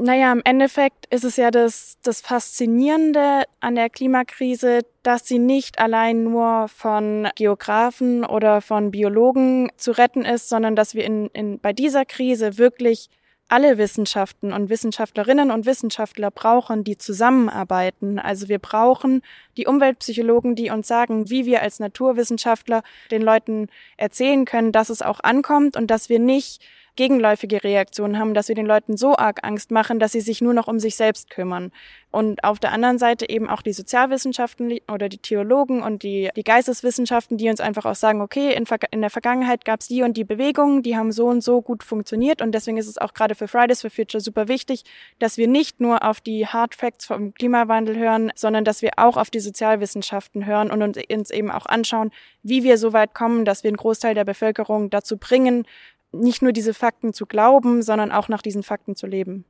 Naja, 0.00 0.30
im 0.32 0.42
Endeffekt 0.44 1.06
ist 1.06 1.24
es 1.24 1.36
ja 1.36 1.50
das, 1.50 1.96
das 2.02 2.20
Faszinierende 2.20 3.42
an 3.58 3.74
der 3.74 3.90
Klimakrise, 3.90 4.82
dass 5.02 5.26
sie 5.26 5.40
nicht 5.40 5.80
allein 5.80 6.22
nur 6.22 6.68
von 6.68 7.28
Geografen 7.34 8.24
oder 8.24 8.60
von 8.60 8.92
Biologen 8.92 9.70
zu 9.76 9.90
retten 9.90 10.24
ist, 10.24 10.48
sondern 10.48 10.76
dass 10.76 10.94
wir 10.94 11.04
in, 11.04 11.26
in, 11.28 11.58
bei 11.58 11.72
dieser 11.72 12.04
Krise 12.04 12.58
wirklich 12.58 13.10
alle 13.48 13.78
Wissenschaften 13.78 14.52
und 14.52 14.68
Wissenschaftlerinnen 14.68 15.50
und 15.50 15.66
Wissenschaftler 15.66 16.30
brauchen, 16.30 16.84
die 16.84 16.98
zusammenarbeiten. 16.98 18.18
Also 18.18 18.48
wir 18.48 18.58
brauchen 18.58 19.22
die 19.56 19.66
Umweltpsychologen, 19.66 20.54
die 20.54 20.70
uns 20.70 20.86
sagen, 20.86 21.30
wie 21.30 21.46
wir 21.46 21.62
als 21.62 21.80
Naturwissenschaftler 21.80 22.82
den 23.10 23.22
Leuten 23.22 23.68
erzählen 23.96 24.44
können, 24.44 24.72
dass 24.72 24.90
es 24.90 25.02
auch 25.02 25.20
ankommt 25.20 25.76
und 25.76 25.90
dass 25.90 26.08
wir 26.08 26.18
nicht 26.18 26.62
gegenläufige 26.98 27.62
Reaktionen 27.62 28.18
haben, 28.18 28.34
dass 28.34 28.48
wir 28.48 28.56
den 28.56 28.66
Leuten 28.66 28.96
so 28.96 29.16
arg 29.16 29.46
Angst 29.46 29.70
machen, 29.70 30.00
dass 30.00 30.10
sie 30.10 30.20
sich 30.20 30.40
nur 30.40 30.52
noch 30.52 30.66
um 30.66 30.80
sich 30.80 30.96
selbst 30.96 31.30
kümmern. 31.30 31.70
Und 32.10 32.42
auf 32.42 32.58
der 32.58 32.72
anderen 32.72 32.98
Seite 32.98 33.30
eben 33.30 33.48
auch 33.48 33.62
die 33.62 33.72
Sozialwissenschaften 33.72 34.80
oder 34.92 35.08
die 35.08 35.18
Theologen 35.18 35.80
und 35.80 36.02
die, 36.02 36.30
die 36.34 36.42
Geisteswissenschaften, 36.42 37.36
die 37.36 37.48
uns 37.50 37.60
einfach 37.60 37.84
auch 37.84 37.94
sagen, 37.94 38.20
okay, 38.20 38.52
in, 38.52 38.64
in 38.90 39.00
der 39.00 39.10
Vergangenheit 39.10 39.64
gab 39.64 39.80
es 39.80 39.86
die 39.86 40.02
und 40.02 40.16
die 40.16 40.24
Bewegungen, 40.24 40.82
die 40.82 40.96
haben 40.96 41.12
so 41.12 41.26
und 41.26 41.42
so 41.42 41.62
gut 41.62 41.84
funktioniert. 41.84 42.42
Und 42.42 42.50
deswegen 42.52 42.78
ist 42.78 42.88
es 42.88 42.98
auch 42.98 43.14
gerade 43.14 43.36
für 43.36 43.46
Fridays 43.46 43.82
for 43.82 43.90
Future 43.90 44.20
super 44.20 44.48
wichtig, 44.48 44.82
dass 45.20 45.36
wir 45.36 45.46
nicht 45.46 45.80
nur 45.80 46.02
auf 46.02 46.20
die 46.20 46.48
Hard 46.48 46.74
Facts 46.74 47.06
vom 47.06 47.32
Klimawandel 47.32 47.96
hören, 47.96 48.32
sondern 48.34 48.64
dass 48.64 48.82
wir 48.82 48.92
auch 48.96 49.16
auf 49.16 49.30
die 49.30 49.40
Sozialwissenschaften 49.40 50.46
hören 50.46 50.72
und 50.72 50.82
uns 50.82 51.30
eben 51.30 51.52
auch 51.52 51.66
anschauen, 51.66 52.10
wie 52.42 52.64
wir 52.64 52.76
so 52.76 52.92
weit 52.92 53.14
kommen, 53.14 53.44
dass 53.44 53.62
wir 53.62 53.68
einen 53.68 53.76
Großteil 53.76 54.16
der 54.16 54.24
Bevölkerung 54.24 54.90
dazu 54.90 55.16
bringen, 55.16 55.64
nicht 56.12 56.42
nur 56.42 56.52
diese 56.52 56.74
Fakten 56.74 57.12
zu 57.12 57.26
glauben, 57.26 57.82
sondern 57.82 58.12
auch 58.12 58.28
nach 58.28 58.42
diesen 58.42 58.62
Fakten 58.62 58.96
zu 58.96 59.06
leben. 59.06 59.44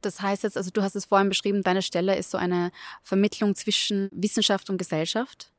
Das 0.00 0.22
heißt 0.22 0.44
jetzt, 0.44 0.56
also 0.56 0.70
du 0.70 0.82
hast 0.82 0.94
es 0.94 1.06
vorhin 1.06 1.28
beschrieben, 1.28 1.62
deine 1.62 1.82
Stelle 1.82 2.16
ist 2.16 2.30
so 2.30 2.38
eine 2.38 2.70
Vermittlung 3.02 3.54
zwischen 3.54 4.08
Wissenschaft 4.12 4.70
und 4.70 4.78
Gesellschaft. 4.78 5.50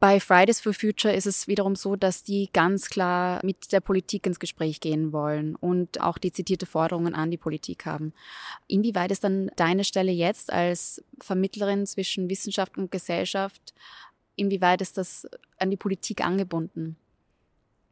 Bei 0.00 0.20
Fridays 0.20 0.60
for 0.60 0.74
Future 0.74 1.14
ist 1.14 1.26
es 1.26 1.46
wiederum 1.46 1.76
so, 1.76 1.96
dass 1.96 2.24
die 2.24 2.50
ganz 2.52 2.90
klar 2.90 3.40
mit 3.42 3.72
der 3.72 3.80
Politik 3.80 4.26
ins 4.26 4.38
Gespräch 4.38 4.80
gehen 4.80 5.12
wollen 5.12 5.56
und 5.56 6.00
auch 6.00 6.18
dezidierte 6.18 6.66
Forderungen 6.66 7.14
an 7.14 7.30
die 7.30 7.38
Politik 7.38 7.86
haben. 7.86 8.12
Inwieweit 8.66 9.12
ist 9.12 9.24
dann 9.24 9.50
deine 9.56 9.84
Stelle 9.84 10.12
jetzt 10.12 10.52
als 10.52 11.02
Vermittlerin 11.20 11.86
zwischen 11.86 12.28
Wissenschaft 12.28 12.76
und 12.76 12.90
Gesellschaft, 12.90 13.72
inwieweit 14.36 14.82
ist 14.82 14.98
das 14.98 15.26
an 15.58 15.70
die 15.70 15.78
Politik 15.78 16.24
angebunden? 16.24 16.96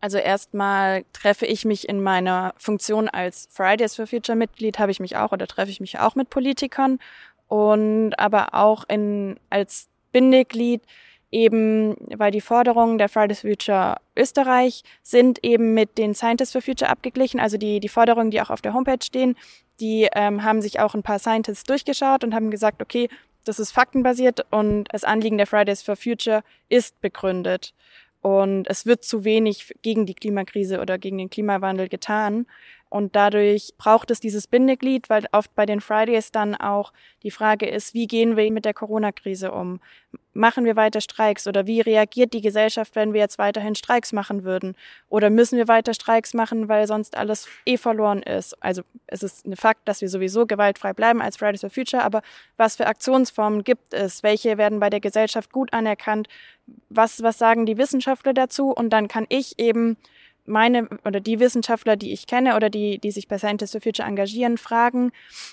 Also 0.02 0.18
erstmal 0.18 1.04
treffe 1.12 1.46
ich 1.46 1.64
mich 1.64 1.88
in 1.88 2.02
meiner 2.02 2.54
Funktion 2.58 3.08
als 3.08 3.48
Fridays 3.52 3.94
for 3.94 4.08
Future 4.08 4.34
Mitglied, 4.34 4.80
habe 4.80 4.90
ich 4.90 4.98
mich 4.98 5.16
auch 5.16 5.30
oder 5.30 5.46
treffe 5.46 5.70
ich 5.70 5.78
mich 5.78 6.00
auch 6.00 6.16
mit 6.16 6.28
Politikern 6.28 6.98
und 7.46 8.18
aber 8.18 8.52
auch 8.52 8.82
in, 8.88 9.38
als 9.48 9.86
Bindeglied 10.10 10.82
eben, 11.30 11.94
weil 12.18 12.32
die 12.32 12.40
Forderungen 12.40 12.98
der 12.98 13.08
Fridays 13.08 13.42
for 13.42 13.50
Future 13.50 13.98
Österreich 14.16 14.82
sind 15.04 15.38
eben 15.44 15.72
mit 15.72 15.96
den 15.98 16.16
Scientists 16.16 16.50
for 16.50 16.62
Future 16.62 16.90
abgeglichen, 16.90 17.38
also 17.38 17.56
die, 17.56 17.78
die 17.78 17.88
Forderungen, 17.88 18.32
die 18.32 18.42
auch 18.42 18.50
auf 18.50 18.60
der 18.60 18.74
Homepage 18.74 19.04
stehen, 19.04 19.36
die 19.78 20.08
ähm, 20.16 20.42
haben 20.42 20.62
sich 20.62 20.80
auch 20.80 20.94
ein 20.96 21.04
paar 21.04 21.20
Scientists 21.20 21.62
durchgeschaut 21.62 22.24
und 22.24 22.34
haben 22.34 22.50
gesagt, 22.50 22.82
okay, 22.82 23.08
das 23.44 23.60
ist 23.60 23.70
faktenbasiert 23.70 24.46
und 24.50 24.86
das 24.90 25.04
Anliegen 25.04 25.38
der 25.38 25.46
Fridays 25.46 25.80
for 25.80 25.94
Future 25.94 26.42
ist 26.68 27.00
begründet. 27.00 27.72
Und 28.22 28.68
es 28.70 28.86
wird 28.86 29.04
zu 29.04 29.24
wenig 29.24 29.74
gegen 29.82 30.06
die 30.06 30.14
Klimakrise 30.14 30.80
oder 30.80 30.96
gegen 30.96 31.18
den 31.18 31.28
Klimawandel 31.28 31.88
getan. 31.88 32.46
Und 32.92 33.16
dadurch 33.16 33.72
braucht 33.78 34.10
es 34.10 34.20
dieses 34.20 34.46
Bindeglied, 34.46 35.08
weil 35.08 35.24
oft 35.32 35.54
bei 35.54 35.64
den 35.64 35.80
Fridays 35.80 36.30
dann 36.30 36.54
auch 36.54 36.92
die 37.22 37.30
Frage 37.30 37.66
ist, 37.66 37.94
wie 37.94 38.06
gehen 38.06 38.36
wir 38.36 38.52
mit 38.52 38.66
der 38.66 38.74
Corona-Krise 38.74 39.50
um? 39.50 39.80
Machen 40.34 40.66
wir 40.66 40.76
weiter 40.76 41.00
Streiks 41.00 41.46
oder 41.46 41.66
wie 41.66 41.80
reagiert 41.80 42.34
die 42.34 42.42
Gesellschaft, 42.42 42.94
wenn 42.94 43.14
wir 43.14 43.20
jetzt 43.20 43.38
weiterhin 43.38 43.74
Streiks 43.74 44.12
machen 44.12 44.44
würden? 44.44 44.76
Oder 45.08 45.30
müssen 45.30 45.56
wir 45.56 45.68
weiter 45.68 45.94
Streiks 45.94 46.34
machen, 46.34 46.68
weil 46.68 46.86
sonst 46.86 47.16
alles 47.16 47.48
eh 47.64 47.78
verloren 47.78 48.22
ist? 48.22 48.62
Also 48.62 48.82
es 49.06 49.22
ist 49.22 49.46
ein 49.46 49.56
Fakt, 49.56 49.88
dass 49.88 50.02
wir 50.02 50.10
sowieso 50.10 50.44
gewaltfrei 50.44 50.92
bleiben 50.92 51.22
als 51.22 51.38
Fridays 51.38 51.62
for 51.62 51.70
Future, 51.70 52.04
aber 52.04 52.20
was 52.58 52.76
für 52.76 52.86
Aktionsformen 52.86 53.64
gibt 53.64 53.94
es? 53.94 54.22
Welche 54.22 54.58
werden 54.58 54.80
bei 54.80 54.90
der 54.90 55.00
Gesellschaft 55.00 55.50
gut 55.50 55.72
anerkannt? 55.72 56.28
Was, 56.90 57.22
was 57.22 57.38
sagen 57.38 57.64
die 57.64 57.78
Wissenschaftler 57.78 58.34
dazu? 58.34 58.70
Und 58.70 58.90
dann 58.90 59.08
kann 59.08 59.24
ich 59.30 59.58
eben 59.58 59.96
meine 60.44 60.88
oder 61.04 61.20
die 61.20 61.40
Wissenschaftler, 61.40 61.96
die 61.96 62.12
ich 62.12 62.26
kenne 62.26 62.56
oder 62.56 62.70
die, 62.70 62.98
die 62.98 63.10
sich 63.10 63.28
bei 63.28 63.38
Scientists 63.38 63.72
for 63.72 63.80
Future 63.80 64.08
engagieren, 64.08 64.58
fragen, 64.58 65.12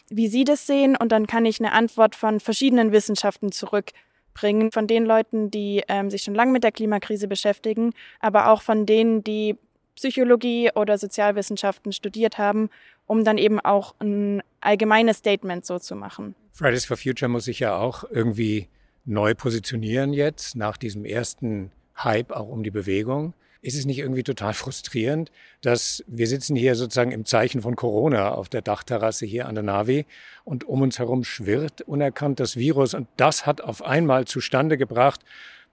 wie 0.09 0.27
sie 0.27 0.43
das 0.43 0.65
sehen 0.65 0.95
und 0.95 1.11
dann 1.11 1.27
kann 1.27 1.45
ich 1.45 1.59
eine 1.59 1.73
Antwort 1.73 2.15
von 2.15 2.39
verschiedenen 2.39 2.91
Wissenschaften 2.91 3.51
zurückbringen, 3.51 4.71
von 4.71 4.87
den 4.87 5.05
Leuten, 5.05 5.51
die 5.51 5.83
ähm, 5.87 6.09
sich 6.09 6.23
schon 6.23 6.35
lange 6.35 6.51
mit 6.51 6.63
der 6.63 6.71
Klimakrise 6.71 7.27
beschäftigen, 7.27 7.93
aber 8.19 8.49
auch 8.49 8.61
von 8.61 8.85
denen, 8.85 9.23
die 9.23 9.57
Psychologie 9.95 10.71
oder 10.75 10.97
Sozialwissenschaften 10.97 11.91
studiert 11.91 12.37
haben, 12.37 12.69
um 13.05 13.25
dann 13.25 13.37
eben 13.37 13.59
auch 13.59 13.95
ein 13.99 14.41
allgemeines 14.61 15.17
Statement 15.17 15.65
so 15.65 15.77
zu 15.77 15.95
machen. 15.95 16.35
Fridays 16.53 16.85
for 16.85 16.95
Future 16.95 17.29
muss 17.29 17.45
sich 17.45 17.59
ja 17.59 17.75
auch 17.75 18.05
irgendwie 18.09 18.69
neu 19.03 19.33
positionieren 19.35 20.13
jetzt 20.13 20.55
nach 20.55 20.77
diesem 20.77 21.03
ersten 21.03 21.71
Hype 21.97 22.31
auch 22.31 22.47
um 22.47 22.63
die 22.63 22.71
Bewegung. 22.71 23.33
Ist 23.61 23.77
es 23.77 23.85
nicht 23.85 23.99
irgendwie 23.99 24.23
total 24.23 24.53
frustrierend, 24.53 25.31
dass 25.61 26.03
wir 26.07 26.27
sitzen 26.27 26.55
hier 26.55 26.75
sozusagen 26.75 27.11
im 27.11 27.25
Zeichen 27.25 27.61
von 27.61 27.75
Corona 27.75 28.31
auf 28.31 28.47
der 28.47 28.61
Dachterrasse 28.61 29.25
hier 29.25 29.47
an 29.47 29.55
der 29.55 29.63
Navi 29.63 30.05
und 30.45 30.63
um 30.63 30.81
uns 30.81 30.97
herum 30.97 31.23
schwirrt 31.23 31.81
unerkannt 31.81 32.39
das 32.39 32.55
Virus 32.55 32.93
und 32.93 33.07
das 33.17 33.45
hat 33.45 33.61
auf 33.61 33.83
einmal 33.83 34.25
zustande 34.25 34.77
gebracht, 34.77 35.21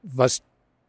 was 0.02 0.42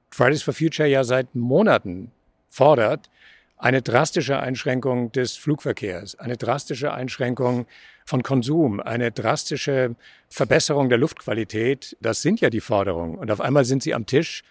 Fridays 0.10 0.42
for 0.42 0.54
Future 0.54 0.90
ja 0.90 1.04
seit 1.04 1.36
Monaten 1.36 2.12
fordert, 2.48 3.10
eine 3.58 3.82
drastische 3.82 4.40
Einschränkung 4.40 5.12
des 5.12 5.36
Flugverkehrs, 5.36 6.16
eine 6.20 6.38
drastische 6.38 6.94
Einschränkung 6.94 7.66
von 8.06 8.24
Konsum, 8.24 8.80
eine 8.80 9.12
drastische 9.12 9.96
Verbesserung 10.30 10.90
der 10.90 10.98
Luftqualität. 11.00 11.98
Das 12.00 12.22
sind 12.22 12.40
ja 12.40 12.50
die 12.50 12.62
Forderungen. 12.62 13.18
Und 13.18 13.32
auf 13.32 13.42
einmal 13.42 13.66
sind 13.66 13.84
sie 13.84 13.94
am 13.94 14.06
Tisch 14.06 14.44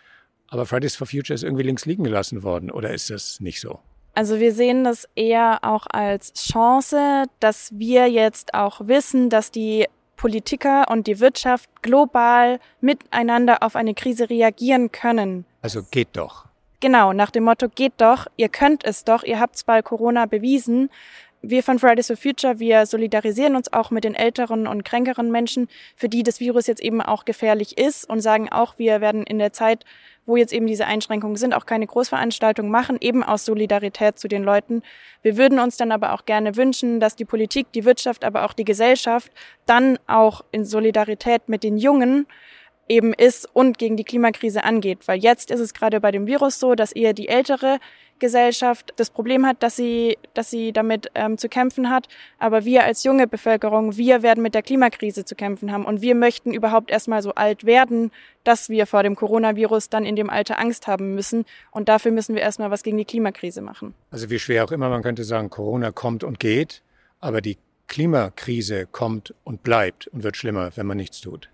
aber 0.48 0.66
Fridays 0.66 0.96
for 0.96 1.06
Future 1.06 1.34
ist 1.34 1.42
irgendwie 1.42 1.64
links 1.64 1.86
liegen 1.86 2.04
gelassen 2.04 2.42
worden, 2.42 2.70
oder 2.70 2.92
ist 2.92 3.10
das 3.10 3.40
nicht 3.40 3.60
so? 3.60 3.80
Also 4.14 4.40
wir 4.40 4.52
sehen 4.52 4.84
das 4.84 5.08
eher 5.14 5.58
auch 5.62 5.86
als 5.90 6.32
Chance, 6.32 7.24
dass 7.40 7.70
wir 7.78 8.08
jetzt 8.08 8.54
auch 8.54 8.86
wissen, 8.86 9.28
dass 9.28 9.50
die 9.50 9.86
Politiker 10.16 10.90
und 10.90 11.06
die 11.06 11.20
Wirtschaft 11.20 11.68
global 11.82 12.58
miteinander 12.80 13.62
auf 13.62 13.76
eine 13.76 13.92
Krise 13.92 14.30
reagieren 14.30 14.90
können. 14.90 15.44
Also 15.60 15.82
geht 15.90 16.08
doch. 16.14 16.46
Genau, 16.80 17.12
nach 17.12 17.30
dem 17.30 17.44
Motto 17.44 17.68
geht 17.68 17.94
doch, 17.98 18.26
ihr 18.36 18.48
könnt 18.48 18.84
es 18.84 19.04
doch, 19.04 19.22
ihr 19.22 19.40
habt 19.40 19.56
es 19.56 19.64
bei 19.64 19.82
Corona 19.82 20.26
bewiesen 20.26 20.88
wir 21.42 21.62
von 21.62 21.78
Fridays 21.78 22.08
for 22.08 22.16
Future, 22.16 22.58
wir 22.58 22.86
solidarisieren 22.86 23.56
uns 23.56 23.72
auch 23.72 23.90
mit 23.90 24.04
den 24.04 24.14
älteren 24.14 24.66
und 24.66 24.84
kränkeren 24.84 25.30
Menschen, 25.30 25.68
für 25.94 26.08
die 26.08 26.22
das 26.22 26.40
Virus 26.40 26.66
jetzt 26.66 26.82
eben 26.82 27.00
auch 27.00 27.24
gefährlich 27.24 27.78
ist 27.78 28.08
und 28.08 28.20
sagen 28.20 28.50
auch, 28.50 28.78
wir 28.78 29.00
werden 29.00 29.24
in 29.24 29.38
der 29.38 29.52
Zeit, 29.52 29.84
wo 30.26 30.36
jetzt 30.36 30.52
eben 30.52 30.66
diese 30.66 30.86
Einschränkungen 30.86 31.36
sind, 31.36 31.54
auch 31.54 31.66
keine 31.66 31.86
Großveranstaltung 31.86 32.68
machen, 32.68 32.98
eben 33.00 33.22
aus 33.22 33.44
Solidarität 33.44 34.18
zu 34.18 34.28
den 34.28 34.42
Leuten. 34.42 34.82
Wir 35.22 35.36
würden 35.36 35.58
uns 35.58 35.76
dann 35.76 35.92
aber 35.92 36.12
auch 36.12 36.24
gerne 36.24 36.56
wünschen, 36.56 37.00
dass 37.00 37.16
die 37.16 37.24
Politik, 37.24 37.72
die 37.72 37.84
Wirtschaft, 37.84 38.24
aber 38.24 38.44
auch 38.44 38.52
die 38.52 38.64
Gesellschaft 38.64 39.30
dann 39.64 39.98
auch 40.06 40.44
in 40.50 40.64
Solidarität 40.64 41.48
mit 41.48 41.62
den 41.62 41.78
Jungen 41.78 42.26
eben 42.88 43.12
ist 43.12 43.48
und 43.52 43.78
gegen 43.78 43.96
die 43.96 44.04
Klimakrise 44.04 44.64
angeht. 44.64 45.06
Weil 45.06 45.18
jetzt 45.18 45.50
ist 45.50 45.60
es 45.60 45.74
gerade 45.74 46.00
bei 46.00 46.10
dem 46.10 46.26
Virus 46.26 46.58
so, 46.58 46.74
dass 46.74 46.92
eher 46.92 47.12
die 47.12 47.28
ältere 47.28 47.78
Gesellschaft 48.18 48.94
das 48.96 49.10
Problem 49.10 49.46
hat, 49.46 49.62
dass 49.62 49.76
sie, 49.76 50.16
dass 50.34 50.50
sie 50.50 50.72
damit 50.72 51.10
ähm, 51.14 51.38
zu 51.38 51.48
kämpfen 51.48 51.90
hat. 51.90 52.08
Aber 52.38 52.64
wir 52.64 52.84
als 52.84 53.04
junge 53.04 53.26
Bevölkerung, 53.26 53.96
wir 53.96 54.22
werden 54.22 54.42
mit 54.42 54.54
der 54.54 54.62
Klimakrise 54.62 55.24
zu 55.24 55.34
kämpfen 55.34 55.72
haben. 55.72 55.84
Und 55.84 56.00
wir 56.00 56.14
möchten 56.14 56.52
überhaupt 56.52 56.90
erstmal 56.90 57.22
so 57.22 57.34
alt 57.34 57.64
werden, 57.64 58.10
dass 58.44 58.68
wir 58.68 58.86
vor 58.86 59.02
dem 59.02 59.16
Coronavirus 59.16 59.88
dann 59.88 60.04
in 60.04 60.16
dem 60.16 60.30
Alter 60.30 60.58
Angst 60.58 60.86
haben 60.86 61.14
müssen. 61.14 61.44
Und 61.70 61.88
dafür 61.88 62.12
müssen 62.12 62.34
wir 62.34 62.42
erstmal 62.42 62.70
was 62.70 62.82
gegen 62.82 62.96
die 62.96 63.04
Klimakrise 63.04 63.60
machen. 63.60 63.94
Also 64.10 64.30
wie 64.30 64.38
schwer 64.38 64.64
auch 64.64 64.72
immer, 64.72 64.88
man 64.88 65.02
könnte 65.02 65.24
sagen, 65.24 65.50
Corona 65.50 65.90
kommt 65.90 66.24
und 66.24 66.40
geht, 66.40 66.82
aber 67.20 67.40
die 67.40 67.58
Klimakrise 67.88 68.86
kommt 68.86 69.34
und 69.44 69.62
bleibt 69.62 70.06
und 70.08 70.22
wird 70.22 70.36
schlimmer, 70.36 70.70
wenn 70.74 70.86
man 70.86 70.96
nichts 70.96 71.20
tut. 71.20 71.50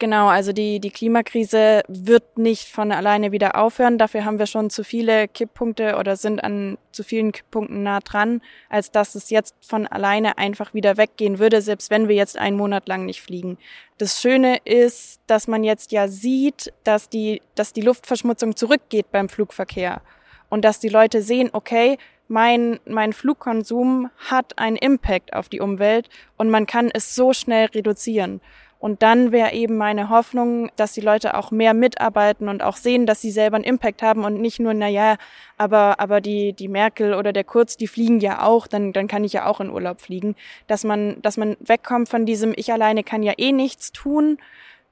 Genau, 0.00 0.26
also 0.26 0.52
die, 0.52 0.80
die 0.80 0.90
Klimakrise 0.90 1.82
wird 1.86 2.36
nicht 2.36 2.68
von 2.68 2.90
alleine 2.90 3.30
wieder 3.30 3.56
aufhören. 3.56 3.96
Dafür 3.96 4.24
haben 4.24 4.40
wir 4.40 4.46
schon 4.46 4.68
zu 4.68 4.82
viele 4.82 5.28
Kipppunkte 5.28 5.96
oder 5.96 6.16
sind 6.16 6.42
an 6.42 6.78
zu 6.90 7.04
vielen 7.04 7.30
Kipppunkten 7.30 7.84
nah 7.84 8.00
dran, 8.00 8.42
als 8.68 8.90
dass 8.90 9.14
es 9.14 9.30
jetzt 9.30 9.54
von 9.64 9.86
alleine 9.86 10.36
einfach 10.36 10.74
wieder 10.74 10.96
weggehen 10.96 11.38
würde, 11.38 11.62
selbst 11.62 11.90
wenn 11.90 12.08
wir 12.08 12.16
jetzt 12.16 12.36
einen 12.36 12.56
Monat 12.56 12.88
lang 12.88 13.06
nicht 13.06 13.22
fliegen. 13.22 13.56
Das 13.98 14.20
Schöne 14.20 14.58
ist, 14.64 15.20
dass 15.28 15.46
man 15.46 15.62
jetzt 15.62 15.92
ja 15.92 16.08
sieht, 16.08 16.72
dass 16.82 17.08
die, 17.08 17.40
dass 17.54 17.72
die 17.72 17.82
Luftverschmutzung 17.82 18.56
zurückgeht 18.56 19.12
beim 19.12 19.28
Flugverkehr 19.28 20.02
und 20.50 20.64
dass 20.64 20.80
die 20.80 20.88
Leute 20.88 21.22
sehen, 21.22 21.50
okay, 21.52 21.98
mein, 22.26 22.80
mein 22.86 23.12
Flugkonsum 23.12 24.10
hat 24.16 24.58
einen 24.58 24.76
Impact 24.76 25.34
auf 25.34 25.48
die 25.48 25.60
Umwelt 25.60 26.08
und 26.36 26.50
man 26.50 26.66
kann 26.66 26.90
es 26.92 27.14
so 27.14 27.32
schnell 27.32 27.66
reduzieren. 27.66 28.40
Und 28.84 29.02
dann 29.02 29.32
wäre 29.32 29.54
eben 29.54 29.78
meine 29.78 30.10
Hoffnung, 30.10 30.70
dass 30.76 30.92
die 30.92 31.00
Leute 31.00 31.38
auch 31.38 31.50
mehr 31.50 31.72
mitarbeiten 31.72 32.50
und 32.50 32.62
auch 32.62 32.76
sehen, 32.76 33.06
dass 33.06 33.22
sie 33.22 33.30
selber 33.30 33.56
einen 33.56 33.64
Impact 33.64 34.02
haben 34.02 34.24
und 34.24 34.42
nicht 34.42 34.60
nur, 34.60 34.74
na 34.74 34.88
ja, 34.88 35.16
aber, 35.56 36.00
aber 36.00 36.20
die, 36.20 36.52
die 36.52 36.68
Merkel 36.68 37.14
oder 37.14 37.32
der 37.32 37.44
Kurz, 37.44 37.78
die 37.78 37.86
fliegen 37.86 38.20
ja 38.20 38.42
auch, 38.42 38.66
dann, 38.66 38.92
dann 38.92 39.08
kann 39.08 39.24
ich 39.24 39.32
ja 39.32 39.46
auch 39.46 39.62
in 39.62 39.70
Urlaub 39.70 40.02
fliegen. 40.02 40.36
Dass 40.66 40.84
man, 40.84 41.16
dass 41.22 41.38
man 41.38 41.56
wegkommt 41.60 42.10
von 42.10 42.26
diesem, 42.26 42.52
ich 42.56 42.74
alleine 42.74 43.04
kann 43.04 43.22
ja 43.22 43.32
eh 43.38 43.52
nichts 43.52 43.90
tun, 43.90 44.36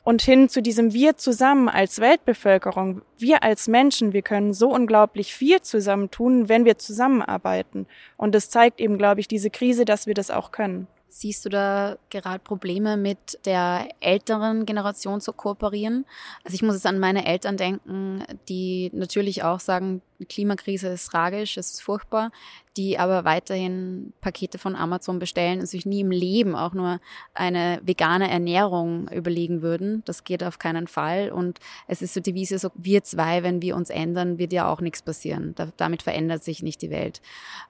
und 0.05 0.23
hin 0.23 0.49
zu 0.49 0.63
diesem 0.63 0.95
Wir 0.95 1.19
zusammen 1.19 1.69
als 1.69 2.01
Weltbevölkerung, 2.01 3.03
wir 3.19 3.43
als 3.43 3.69
Menschen, 3.69 4.15
wir 4.15 4.23
können 4.23 4.55
so 4.55 4.71
unglaublich 4.73 5.35
viel 5.35 5.61
zusammen 5.61 6.11
tun, 6.11 6.49
wenn 6.49 6.65
wir 6.65 6.79
zusammenarbeiten. 6.79 7.87
Und 8.17 8.35
das 8.35 8.49
zeigt 8.49 8.81
eben, 8.81 8.97
glaube 8.97 9.21
ich, 9.21 9.29
diese 9.29 9.51
Krise, 9.51 9.85
dass 9.85 10.07
wir 10.07 10.15
das 10.15 10.31
auch 10.31 10.51
können. 10.51 10.89
Siehst 11.15 11.45
du 11.45 11.51
da 11.51 11.99
gerade 12.09 12.39
Probleme 12.39 12.97
mit 12.97 13.39
der 13.45 13.87
älteren 14.01 14.65
Generation 14.65 15.21
zu 15.21 15.35
kooperieren? 15.35 16.07
Also 16.43 16.55
ich 16.55 16.63
muss 16.63 16.75
jetzt 16.75 16.87
an 16.87 16.99
meine 16.99 17.27
Eltern 17.27 17.59
denken, 17.59 18.25
die 18.49 18.91
natürlich 18.95 19.43
auch 19.43 19.61
sagen, 19.61 20.01
die 20.23 20.27
Klimakrise 20.27 20.89
ist 20.89 21.07
tragisch, 21.07 21.57
ist 21.57 21.83
furchtbar, 21.83 22.31
die 22.77 22.97
aber 22.97 23.25
weiterhin 23.25 24.13
Pakete 24.21 24.57
von 24.57 24.77
Amazon 24.77 25.19
bestellen 25.19 25.61
und 25.61 25.67
sich 25.67 25.85
nie 25.85 26.01
im 26.01 26.13
Leben 26.13 26.55
auch 26.55 26.75
nur 26.75 27.01
eine 27.35 27.81
vegane 27.83 28.31
Ernährung 28.31 29.09
überlegen 29.09 29.63
würden. 29.63 30.03
Das 30.05 30.23
geht 30.23 30.45
auf 30.45 30.61
keinen 30.61 30.87
Fall. 30.87 31.33
Und 31.33 31.59
es 31.89 32.03
ist 32.03 32.15
so 32.15 32.21
die 32.21 32.33
Devise, 32.33 32.59
so 32.61 32.71
wir 32.75 33.03
zwei, 33.03 33.43
wenn 33.43 33.61
wir 33.61 33.75
uns 33.75 33.91
ändern, 33.91 34.39
wird 34.39 34.53
ja 34.53 34.73
auch 34.73 34.81
nichts 34.81 35.03
passieren. 35.03 35.55
Da, 35.57 35.69
damit 35.77 36.03
verändert 36.03 36.45
sich 36.45 36.63
nicht 36.63 36.81
die 36.83 36.91
Welt. 36.91 37.21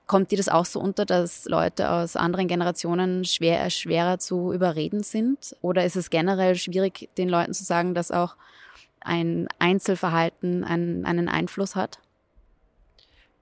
Kommt 0.06 0.30
dir 0.30 0.36
das 0.36 0.50
auch 0.50 0.66
so 0.66 0.78
unter, 0.78 1.06
dass 1.06 1.46
Leute 1.46 1.90
aus 1.90 2.16
anderen 2.16 2.48
Generationen 2.48 3.24
schwer, 3.24 3.70
schwerer 3.70 4.18
zu 4.18 4.52
überreden 4.52 5.02
sind? 5.02 5.56
Oder 5.62 5.86
ist 5.86 5.96
es 5.96 6.10
generell 6.10 6.54
schwierig, 6.54 7.08
den 7.16 7.30
Leuten 7.30 7.54
zu 7.54 7.64
sagen, 7.64 7.94
dass 7.94 8.10
auch 8.10 8.36
ein 9.00 9.48
Einzelverhalten 9.58 10.64
einen, 10.64 11.06
einen 11.06 11.28
Einfluss 11.28 11.74
hat? 11.74 11.98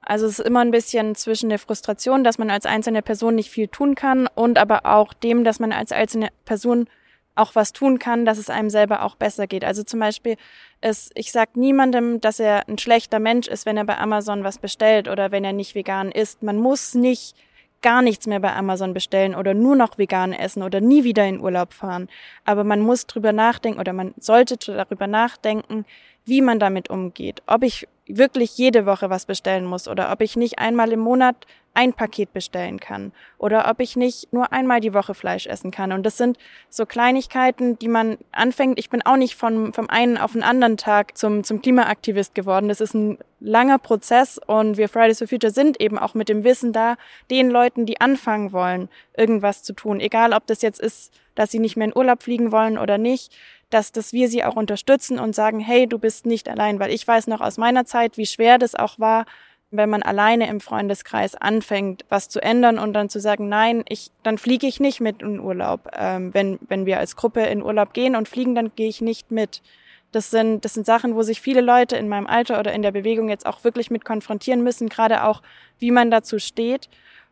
Also 0.02 0.26
es 0.26 0.38
ist 0.38 0.46
immer 0.46 0.60
ein 0.60 0.70
bisschen 0.70 1.14
zwischen 1.14 1.50
der 1.50 1.58
Frustration, 1.58 2.24
dass 2.24 2.38
man 2.38 2.50
als 2.50 2.66
einzelne 2.66 3.02
Person 3.02 3.34
nicht 3.34 3.50
viel 3.50 3.68
tun 3.68 3.94
kann 3.94 4.28
und 4.34 4.58
aber 4.58 4.86
auch 4.86 5.12
dem, 5.12 5.44
dass 5.44 5.60
man 5.60 5.72
als 5.72 5.92
einzelne 5.92 6.28
Person 6.44 6.88
auch 7.34 7.54
was 7.54 7.72
tun 7.72 7.98
kann, 7.98 8.24
dass 8.24 8.38
es 8.38 8.50
einem 8.50 8.70
selber 8.70 9.02
auch 9.02 9.14
besser 9.14 9.46
geht. 9.46 9.64
Also 9.64 9.82
zum 9.82 10.00
Beispiel, 10.00 10.36
ist, 10.80 11.12
ich 11.14 11.32
sage 11.32 11.52
niemandem, 11.54 12.20
dass 12.20 12.40
er 12.40 12.68
ein 12.68 12.78
schlechter 12.78 13.18
Mensch 13.18 13.48
ist, 13.48 13.66
wenn 13.66 13.76
er 13.76 13.84
bei 13.84 13.98
Amazon 13.98 14.44
was 14.44 14.58
bestellt 14.58 15.08
oder 15.08 15.30
wenn 15.30 15.44
er 15.44 15.52
nicht 15.52 15.74
vegan 15.74 16.10
isst. 16.10 16.42
Man 16.42 16.56
muss 16.56 16.94
nicht 16.94 17.36
gar 17.82 18.02
nichts 18.02 18.26
mehr 18.26 18.40
bei 18.40 18.54
Amazon 18.54 18.92
bestellen 18.92 19.34
oder 19.34 19.54
nur 19.54 19.74
noch 19.74 19.96
vegan 19.96 20.32
essen 20.32 20.62
oder 20.62 20.80
nie 20.80 21.04
wieder 21.04 21.26
in 21.26 21.40
Urlaub 21.40 21.72
fahren. 21.72 22.08
Aber 22.44 22.64
man 22.64 22.80
muss 22.80 23.06
drüber 23.06 23.32
nachdenken 23.32 23.80
oder 23.80 23.92
man 23.92 24.14
sollte 24.18 24.56
darüber 24.58 25.06
nachdenken, 25.06 25.86
wie 26.30 26.40
man 26.40 26.60
damit 26.60 26.88
umgeht. 26.88 27.42
Ob 27.46 27.64
ich 27.64 27.88
wirklich 28.06 28.56
jede 28.56 28.86
Woche 28.86 29.10
was 29.10 29.26
bestellen 29.26 29.64
muss 29.66 29.88
oder 29.88 30.10
ob 30.12 30.20
ich 30.20 30.36
nicht 30.36 30.58
einmal 30.58 30.92
im 30.92 31.00
Monat 31.00 31.36
ein 31.74 31.92
Paket 31.92 32.32
bestellen 32.32 32.80
kann 32.80 33.12
oder 33.38 33.68
ob 33.68 33.80
ich 33.80 33.96
nicht 33.96 34.32
nur 34.32 34.52
einmal 34.52 34.80
die 34.80 34.94
Woche 34.94 35.14
Fleisch 35.14 35.46
essen 35.46 35.70
kann. 35.70 35.92
Und 35.92 36.04
das 36.04 36.16
sind 36.16 36.38
so 36.68 36.86
Kleinigkeiten, 36.86 37.78
die 37.78 37.88
man 37.88 38.16
anfängt. 38.32 38.78
Ich 38.78 38.90
bin 38.90 39.02
auch 39.02 39.16
nicht 39.16 39.34
von, 39.34 39.72
vom 39.72 39.88
einen 39.90 40.18
auf 40.18 40.32
den 40.32 40.42
anderen 40.42 40.76
Tag 40.76 41.18
zum, 41.18 41.44
zum 41.44 41.62
Klimaaktivist 41.62 42.34
geworden. 42.34 42.68
Das 42.68 42.80
ist 42.80 42.94
ein 42.94 43.18
langer 43.40 43.78
Prozess 43.78 44.40
und 44.46 44.76
wir 44.76 44.88
Fridays 44.88 45.18
for 45.18 45.28
Future 45.28 45.52
sind 45.52 45.80
eben 45.80 45.98
auch 45.98 46.14
mit 46.14 46.28
dem 46.28 46.44
Wissen 46.44 46.72
da, 46.72 46.96
den 47.30 47.50
Leuten, 47.50 47.86
die 47.86 48.00
anfangen 48.00 48.52
wollen, 48.52 48.88
irgendwas 49.16 49.62
zu 49.64 49.72
tun. 49.72 49.98
Egal, 50.00 50.32
ob 50.32 50.46
das 50.46 50.62
jetzt 50.62 50.80
ist, 50.80 51.12
dass 51.34 51.50
sie 51.50 51.58
nicht 51.58 51.76
mehr 51.76 51.86
in 51.86 51.96
Urlaub 51.96 52.22
fliegen 52.22 52.52
wollen 52.52 52.78
oder 52.78 52.98
nicht 52.98 53.32
dass, 53.70 53.92
dass 53.92 54.12
wir 54.12 54.28
sie 54.28 54.44
auch 54.44 54.56
unterstützen 54.56 55.18
und 55.18 55.34
sagen, 55.34 55.60
hey, 55.60 55.86
du 55.86 55.98
bist 55.98 56.26
nicht 56.26 56.48
allein, 56.48 56.78
weil 56.78 56.92
ich 56.92 57.06
weiß 57.06 57.28
noch 57.28 57.40
aus 57.40 57.56
meiner 57.56 57.84
Zeit, 57.84 58.16
wie 58.16 58.26
schwer 58.26 58.58
das 58.58 58.74
auch 58.74 58.98
war, 58.98 59.26
wenn 59.70 59.88
man 59.88 60.02
alleine 60.02 60.48
im 60.48 60.60
Freundeskreis 60.60 61.36
anfängt, 61.36 62.04
was 62.08 62.28
zu 62.28 62.42
ändern 62.42 62.78
und 62.78 62.92
dann 62.92 63.08
zu 63.08 63.20
sagen, 63.20 63.48
nein, 63.48 63.84
ich, 63.88 64.10
dann 64.24 64.36
fliege 64.36 64.66
ich 64.66 64.80
nicht 64.80 65.00
mit 65.00 65.22
in 65.22 65.38
Urlaub. 65.38 65.88
Ähm, 65.96 66.34
wenn, 66.34 66.58
wenn 66.68 66.86
wir 66.86 66.98
als 66.98 67.14
Gruppe 67.14 67.42
in 67.42 67.62
Urlaub 67.62 67.92
gehen 67.92 68.16
und 68.16 68.28
fliegen, 68.28 68.54
dann 68.56 68.72
gehe 68.74 68.88
ich 68.88 69.00
nicht 69.00 69.30
mit. 69.30 69.62
Das 70.10 70.30
sind, 70.30 70.64
das 70.64 70.74
sind 70.74 70.86
Sachen, 70.86 71.14
wo 71.14 71.22
sich 71.22 71.40
viele 71.40 71.60
Leute 71.60 71.96
in 71.96 72.08
meinem 72.08 72.26
Alter 72.26 72.58
oder 72.58 72.72
in 72.72 72.82
der 72.82 72.90
Bewegung 72.90 73.28
jetzt 73.28 73.46
auch 73.46 73.62
wirklich 73.62 73.90
mit 73.90 74.04
konfrontieren 74.04 74.62
müssen, 74.62 74.88
gerade 74.88 75.24
auch, 75.24 75.40
wie 75.78 75.92
man 75.92 76.10
dazu 76.10 76.40
steht. 76.40 76.88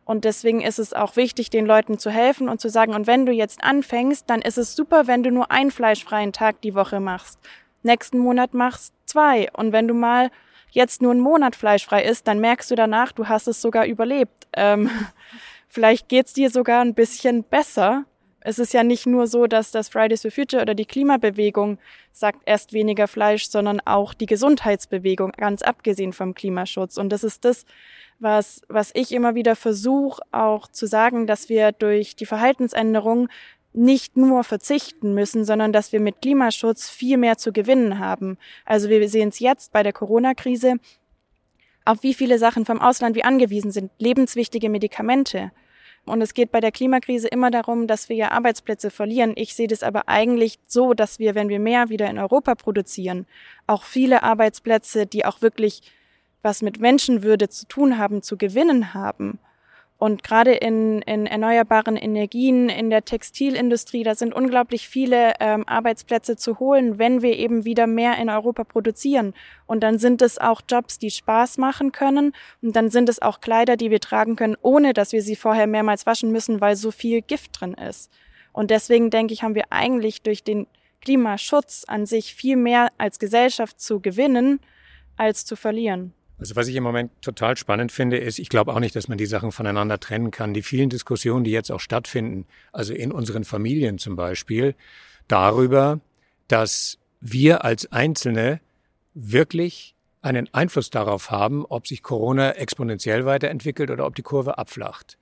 Und 0.09 0.25
deswegen 0.25 0.61
ist 0.61 0.79
es 0.79 0.93
auch 0.93 1.17
wichtig, 1.17 1.51
den 1.51 1.67
Leuten 1.67 1.99
zu 1.99 2.09
helfen 2.09 2.49
und 2.49 2.59
zu 2.59 2.67
sagen, 2.67 2.95
und 2.95 3.05
wenn 3.05 3.27
du 3.27 3.31
jetzt 3.31 3.63
anfängst, 3.63 4.27
dann 4.27 4.41
ist 4.41 4.57
es 4.57 4.75
super, 4.75 5.05
wenn 5.05 5.21
du 5.21 5.29
nur 5.29 5.51
einen 5.51 5.69
fleischfreien 5.69 6.33
Tag 6.33 6.61
die 6.61 6.73
Woche 6.73 6.99
machst. 6.99 7.37
Nächsten 7.83 8.17
Monat 8.17 8.55
machst 8.55 8.95
zwei. 9.05 9.51
Und 9.53 9.71
wenn 9.71 9.87
du 9.87 9.93
mal 9.93 10.31
jetzt 10.71 11.03
nur 11.03 11.11
einen 11.11 11.19
Monat 11.19 11.55
fleischfrei 11.55 12.03
isst, 12.03 12.27
dann 12.27 12.39
merkst 12.39 12.71
du 12.71 12.75
danach, 12.75 13.11
du 13.11 13.27
hast 13.27 13.47
es 13.47 13.61
sogar 13.61 13.85
überlebt. 13.85 14.47
Ähm, 14.53 14.89
vielleicht 15.67 16.09
geht's 16.09 16.33
dir 16.33 16.49
sogar 16.49 16.81
ein 16.81 16.95
bisschen 16.95 17.43
besser. 17.43 18.05
Es 18.41 18.57
ist 18.59 18.73
ja 18.73 18.83
nicht 18.83 19.05
nur 19.05 19.27
so, 19.27 19.47
dass 19.47 19.71
das 19.71 19.89
Fridays 19.89 20.21
for 20.21 20.31
Future 20.31 20.61
oder 20.61 20.73
die 20.73 20.85
Klimabewegung 20.85 21.77
sagt 22.11 22.41
erst 22.45 22.73
weniger 22.73 23.07
Fleisch, 23.07 23.49
sondern 23.49 23.81
auch 23.81 24.13
die 24.13 24.25
Gesundheitsbewegung, 24.25 25.31
ganz 25.33 25.61
abgesehen 25.61 26.13
vom 26.13 26.33
Klimaschutz. 26.33 26.97
Und 26.97 27.09
das 27.09 27.23
ist 27.23 27.43
das, 27.43 27.65
was, 28.19 28.61
was 28.67 28.91
ich 28.93 29.11
immer 29.11 29.35
wieder 29.35 29.55
versuche 29.55 30.21
auch 30.31 30.67
zu 30.67 30.85
sagen, 30.85 31.27
dass 31.27 31.49
wir 31.49 31.71
durch 31.71 32.15
die 32.15 32.25
Verhaltensänderung 32.25 33.29
nicht 33.73 34.17
nur 34.17 34.43
verzichten 34.43 35.13
müssen, 35.13 35.45
sondern 35.45 35.71
dass 35.71 35.91
wir 35.91 35.99
mit 35.99 36.21
Klimaschutz 36.21 36.89
viel 36.89 37.17
mehr 37.17 37.37
zu 37.37 37.53
gewinnen 37.53 37.99
haben. 37.99 38.37
Also 38.65 38.89
wir 38.89 39.07
sehen 39.07 39.29
es 39.29 39.39
jetzt 39.39 39.71
bei 39.71 39.83
der 39.83 39.93
Corona-Krise, 39.93 40.75
auf 41.85 42.03
wie 42.03 42.13
viele 42.13 42.39
Sachen 42.39 42.65
vom 42.65 42.81
Ausland 42.81 43.15
wir 43.15 43.25
angewiesen 43.25 43.71
sind, 43.71 43.91
lebenswichtige 43.97 44.69
Medikamente. 44.69 45.51
Und 46.09 46.21
es 46.21 46.33
geht 46.33 46.51
bei 46.51 46.59
der 46.59 46.71
Klimakrise 46.71 47.27
immer 47.27 47.51
darum, 47.51 47.85
dass 47.85 48.09
wir 48.09 48.15
ja 48.15 48.31
Arbeitsplätze 48.31 48.89
verlieren. 48.89 49.33
Ich 49.35 49.53
sehe 49.53 49.67
das 49.67 49.83
aber 49.83 50.09
eigentlich 50.09 50.57
so, 50.65 50.93
dass 50.95 51.19
wir, 51.19 51.35
wenn 51.35 51.49
wir 51.49 51.59
mehr 51.59 51.89
wieder 51.89 52.09
in 52.09 52.17
Europa 52.17 52.55
produzieren, 52.55 53.27
auch 53.67 53.83
viele 53.83 54.23
Arbeitsplätze, 54.23 55.05
die 55.05 55.25
auch 55.25 55.41
wirklich 55.41 55.81
was 56.41 56.61
mit 56.61 56.79
Menschenwürde 56.79 57.49
zu 57.49 57.67
tun 57.67 57.97
haben, 57.97 58.23
zu 58.23 58.37
gewinnen 58.37 58.93
haben. 58.93 59.39
Und 59.99 60.23
gerade 60.23 60.53
in, 60.53 61.01
in 61.01 61.25
erneuerbaren 61.25 61.97
Energien, 61.97 62.69
in 62.69 62.89
der 62.89 63.03
Textilindustrie, 63.03 64.03
da 64.03 64.15
sind 64.15 64.33
unglaublich 64.33 64.87
viele 64.87 65.33
ähm, 65.41 65.67
Arbeitsplätze 65.67 66.37
zu 66.37 66.57
holen, 66.57 66.97
wenn 66.97 67.21
wir 67.21 67.37
eben 67.37 67.65
wieder 67.65 67.85
mehr 67.85 68.17
in 68.17 68.29
Europa 68.29 68.63
produzieren. 68.63 69.33
Und 69.67 69.81
dann 69.83 69.99
sind 69.99 70.21
es 70.21 70.37
auch 70.37 70.61
Jobs, 70.69 70.99
die 70.99 71.11
Spaß 71.11 71.57
machen 71.57 71.91
können. 71.91 72.31
Und 72.61 72.77
dann 72.77 72.89
sind 72.89 73.09
es 73.09 73.21
auch 73.21 73.41
Kleider, 73.41 73.75
die 73.75 73.91
wir 73.91 73.99
tragen 73.99 74.37
können, 74.37 74.55
ohne 74.61 74.93
dass 74.93 75.11
wir 75.11 75.21
sie 75.21 75.35
vorher 75.35 75.67
mehrmals 75.67 76.05
waschen 76.05 76.31
müssen, 76.31 76.61
weil 76.61 76.77
so 76.77 76.91
viel 76.91 77.21
Gift 77.21 77.59
drin 77.59 77.73
ist. 77.73 78.09
Und 78.53 78.71
deswegen 78.71 79.09
denke 79.09 79.33
ich, 79.33 79.43
haben 79.43 79.55
wir 79.55 79.65
eigentlich 79.69 80.21
durch 80.21 80.45
den 80.45 80.65
Klimaschutz 81.01 81.83
an 81.85 82.05
sich 82.05 82.33
viel 82.33 82.55
mehr 82.55 82.87
als 82.97 83.19
Gesellschaft 83.19 83.81
zu 83.81 83.99
gewinnen, 83.99 84.61
als 85.17 85.43
zu 85.43 85.57
verlieren. 85.57 86.13
Also 86.39 86.55
was 86.55 86.67
ich 86.67 86.75
im 86.75 86.83
Moment 86.83 87.11
total 87.21 87.57
spannend 87.57 87.91
finde, 87.91 88.17
ist, 88.17 88.39
ich 88.39 88.49
glaube 88.49 88.73
auch 88.73 88.79
nicht, 88.79 88.95
dass 88.95 89.09
man 89.09 89.17
die 89.17 89.25
Sachen 89.25 89.51
voneinander 89.51 89.99
trennen 89.99 90.31
kann. 90.31 90.53
Die 90.53 90.61
vielen 90.61 90.89
Diskussionen, 90.89 91.43
die 91.43 91.51
jetzt 91.51 91.71
auch 91.71 91.81
stattfinden, 91.81 92.45
also 92.71 92.93
in 92.93 93.11
unseren 93.11 93.43
Familien 93.43 93.97
zum 93.97 94.15
Beispiel, 94.15 94.75
darüber, 95.27 95.99
dass 96.47 96.97
wir 97.19 97.65
als 97.65 97.91
Einzelne 97.91 98.61
wirklich 99.13 99.95
einen 100.21 100.53
Einfluss 100.53 100.89
darauf 100.89 101.31
haben, 101.31 101.65
ob 101.65 101.87
sich 101.87 102.03
Corona 102.03 102.51
exponentiell 102.51 103.25
weiterentwickelt 103.25 103.91
oder 103.91 104.05
ob 104.05 104.15
die 104.15 104.21
Kurve 104.21 104.57
abflacht. 104.57 105.17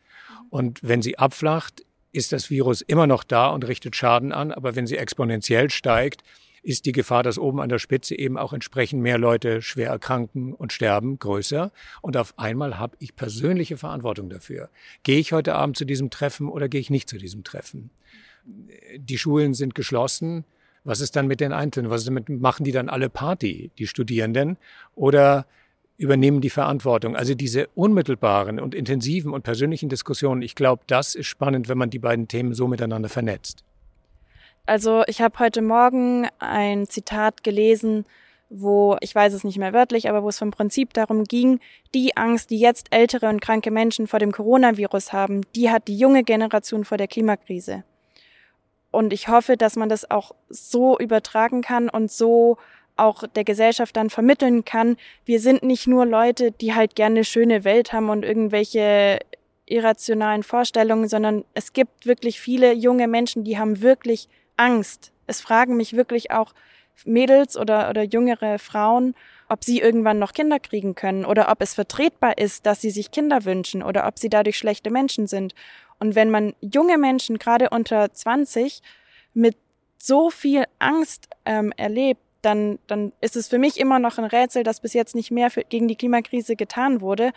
Und 0.50 0.80
wenn 0.82 1.02
sie 1.02 1.18
abflacht, 1.18 1.84
ist 2.12 2.32
das 2.32 2.50
Virus 2.50 2.82
immer 2.82 3.08
noch 3.08 3.24
da 3.24 3.48
und 3.48 3.68
richtet 3.68 3.96
Schaden 3.96 4.32
an, 4.32 4.52
aber 4.52 4.76
wenn 4.76 4.88
sie 4.88 4.98
exponentiell 4.98 5.70
steigt, 5.70 6.24
ist 6.68 6.86
die 6.86 6.92
Gefahr, 6.92 7.24
dass 7.24 7.40
oben 7.40 7.62
an 7.62 7.70
der 7.70 7.80
Spitze 7.80 8.20
eben 8.20 8.38
auch 8.38 8.52
entsprechend 8.52 9.02
mehr 9.02 9.18
Leute 9.18 9.62
schwer 9.62 9.90
erkranken 9.90 10.54
und 10.54 10.74
sterben, 10.74 11.18
größer. 11.18 11.72
Und 12.02 12.18
auf 12.18 12.38
einmal 12.38 12.78
habe 12.78 12.98
ich 13.00 13.16
persönliche 13.16 13.78
Verantwortung 13.78 14.30
dafür. 14.30 14.70
Gehe 15.04 15.18
ich 15.18 15.32
heute 15.32 15.56
Abend 15.56 15.78
zu 15.78 15.86
diesem 15.86 16.10
Treffen 16.10 16.50
oder 16.50 16.68
gehe 16.68 16.82
ich 16.82 16.90
nicht 16.90 17.08
zu 17.08 17.18
diesem 17.18 17.46
Treffen? 17.46 17.90
Die 18.98 19.18
Schulen 19.18 19.54
sind 19.54 19.76
geschlossen. 19.76 20.44
Was 20.84 21.00
ist 21.00 21.16
dann 21.16 21.28
mit 21.28 21.40
den 21.40 21.54
Einzelnen? 21.54 21.90
Was 21.90 22.02
ist 22.02 22.08
damit, 22.08 22.28
machen 22.28 22.66
die 22.66 22.74
dann 22.74 22.90
alle 22.90 23.10
Party, 23.10 23.72
die 23.78 23.88
Studierenden? 23.88 24.58
Oder 24.94 25.46
übernehmen 25.96 26.42
die 26.42 26.50
Verantwortung. 26.50 27.16
Also 27.16 27.34
diese 27.34 27.68
unmittelbaren 27.76 28.60
und 28.60 28.76
intensiven 28.76 29.32
und 29.32 29.44
persönlichen 29.44 29.88
Diskussionen, 29.88 30.42
ich 30.42 30.54
glaube, 30.54 30.84
das 30.88 31.16
ist 31.16 31.28
spannend, 31.28 31.70
wenn 31.70 31.78
man 31.78 31.90
die 31.90 32.00
beiden 32.00 32.28
Themen 32.28 32.54
so 32.54 32.68
miteinander 32.68 33.08
vernetzt. 33.08 33.64
Also 34.68 35.04
ich 35.08 35.22
habe 35.22 35.40
heute 35.40 35.62
Morgen 35.62 36.28
ein 36.40 36.88
Zitat 36.88 37.46
gelesen, 37.46 38.06
wo, 38.50 38.98
ich 39.00 39.16
weiß 39.16 39.32
es 39.32 39.46
nicht 39.46 39.58
mehr 39.58 39.72
wörtlich, 39.72 40.10
aber 40.10 40.24
wo 40.24 40.30
es 40.30 40.40
vom 40.40 40.52
Prinzip 40.52 40.94
darum 40.94 41.24
ging, 41.24 41.62
die 41.94 42.18
Angst, 42.18 42.50
die 42.50 42.60
jetzt 42.60 42.88
ältere 42.92 43.30
und 43.30 43.42
kranke 43.42 43.72
Menschen 43.72 44.08
vor 44.08 44.20
dem 44.20 44.34
Coronavirus 44.34 45.14
haben, 45.14 45.42
die 45.56 45.70
hat 45.70 45.88
die 45.88 45.98
junge 45.98 46.24
Generation 46.24 46.84
vor 46.84 46.98
der 46.98 47.08
Klimakrise. 47.08 47.86
Und 48.92 49.14
ich 49.14 49.30
hoffe, 49.30 49.56
dass 49.56 49.78
man 49.78 49.88
das 49.88 50.12
auch 50.12 50.36
so 50.50 51.00
übertragen 51.00 51.62
kann 51.62 51.88
und 51.88 52.12
so 52.12 52.58
auch 52.98 53.24
der 53.26 53.46
Gesellschaft 53.46 53.96
dann 53.96 54.10
vermitteln 54.10 54.66
kann. 54.66 54.98
Wir 55.24 55.40
sind 55.40 55.64
nicht 55.64 55.88
nur 55.88 56.06
Leute, 56.06 56.52
die 56.52 56.74
halt 56.74 56.96
gerne 56.96 57.16
eine 57.16 57.24
schöne 57.24 57.64
Welt 57.64 57.94
haben 57.94 58.10
und 58.10 58.24
irgendwelche 58.24 59.20
irrationalen 59.66 60.44
Vorstellungen, 60.44 61.08
sondern 61.08 61.46
es 61.54 61.72
gibt 61.72 62.06
wirklich 62.06 62.42
viele 62.42 62.74
junge 62.74 63.08
Menschen, 63.08 63.46
die 63.46 63.58
haben 63.58 63.82
wirklich 63.82 64.28
Angst 64.58 65.12
Es 65.28 65.42
fragen 65.42 65.78
mich 65.78 65.96
wirklich 65.96 66.32
auch 66.32 66.54
Mädels 67.06 67.58
oder, 67.58 67.90
oder 67.90 68.04
jüngere 68.04 68.60
Frauen, 68.60 69.14
ob 69.50 69.64
sie 69.64 69.80
irgendwann 69.80 70.20
noch 70.20 70.34
Kinder 70.34 70.60
kriegen 70.60 70.96
können 70.96 71.26
oder 71.26 71.50
ob 71.52 71.62
es 71.62 71.74
vertretbar 71.74 72.38
ist, 72.38 72.66
dass 72.66 72.82
sie 72.82 72.90
sich 72.90 73.12
Kinder 73.12 73.46
wünschen 73.46 73.84
oder 73.84 74.08
ob 74.08 74.20
sie 74.20 74.30
dadurch 74.30 74.58
schlechte 74.58 74.90
Menschen 74.90 75.28
sind. 75.28 75.54
Und 76.00 76.16
wenn 76.16 76.30
man 76.30 76.54
junge 76.62 76.98
Menschen, 76.98 77.38
gerade 77.38 77.70
unter 77.70 78.12
20, 78.12 78.82
mit 79.34 79.56
so 79.98 80.30
viel 80.30 80.66
Angst 80.80 81.28
ähm, 81.46 81.74
erlebt, 81.78 82.22
dann, 82.42 82.80
dann 82.88 83.14
ist 83.20 83.36
es 83.36 83.48
für 83.48 83.58
mich 83.58 83.80
immer 83.80 84.00
noch 84.00 84.18
ein 84.18 84.26
Rätsel, 84.26 84.64
dass 84.64 84.80
bis 84.80 84.94
jetzt 84.94 85.16
nicht 85.16 85.32
mehr 85.32 85.50
für, 85.50 85.64
gegen 85.64 85.88
die 85.88 85.96
Klimakrise 85.96 86.56
getan 86.56 87.02
wurde. 87.02 87.32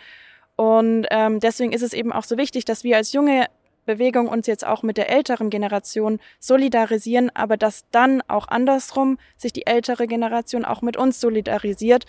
Und 0.55 1.07
ähm, 1.09 1.39
deswegen 1.39 1.73
ist 1.73 1.81
es 1.81 1.93
eben 1.93 2.11
auch 2.11 2.23
so 2.23 2.37
wichtig, 2.37 2.65
dass 2.65 2.83
wir 2.83 2.97
als 2.97 3.13
junge 3.13 3.47
Bewegung 3.85 4.27
uns 4.27 4.47
jetzt 4.47 4.65
auch 4.65 4.83
mit 4.83 4.97
der 4.97 5.09
älteren 5.09 5.49
Generation 5.49 6.19
solidarisieren, 6.39 7.29
aber 7.33 7.57
dass 7.57 7.85
dann 7.91 8.21
auch 8.27 8.47
andersrum 8.47 9.17
sich 9.37 9.53
die 9.53 9.65
ältere 9.65 10.07
Generation 10.07 10.65
auch 10.65 10.81
mit 10.81 10.97
uns 10.97 11.19
solidarisiert, 11.19 12.05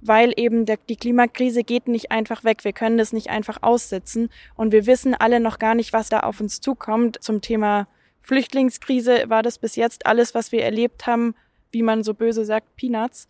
weil 0.00 0.32
eben 0.36 0.64
der, 0.64 0.78
die 0.88 0.96
Klimakrise 0.96 1.64
geht 1.64 1.88
nicht 1.88 2.10
einfach 2.10 2.44
weg. 2.44 2.64
Wir 2.64 2.72
können 2.72 2.98
das 2.98 3.12
nicht 3.12 3.30
einfach 3.30 3.62
aussitzen 3.62 4.30
und 4.54 4.72
wir 4.72 4.86
wissen 4.86 5.14
alle 5.14 5.40
noch 5.40 5.58
gar 5.58 5.74
nicht, 5.74 5.92
was 5.92 6.08
da 6.08 6.20
auf 6.20 6.40
uns 6.40 6.60
zukommt. 6.60 7.22
Zum 7.22 7.40
Thema 7.40 7.88
Flüchtlingskrise 8.22 9.24
war 9.28 9.42
das 9.42 9.58
bis 9.58 9.74
jetzt 9.76 10.06
alles, 10.06 10.34
was 10.34 10.52
wir 10.52 10.62
erlebt 10.62 11.06
haben, 11.06 11.34
wie 11.72 11.82
man 11.82 12.04
so 12.04 12.14
böse 12.14 12.44
sagt, 12.44 12.76
Peanuts. 12.76 13.26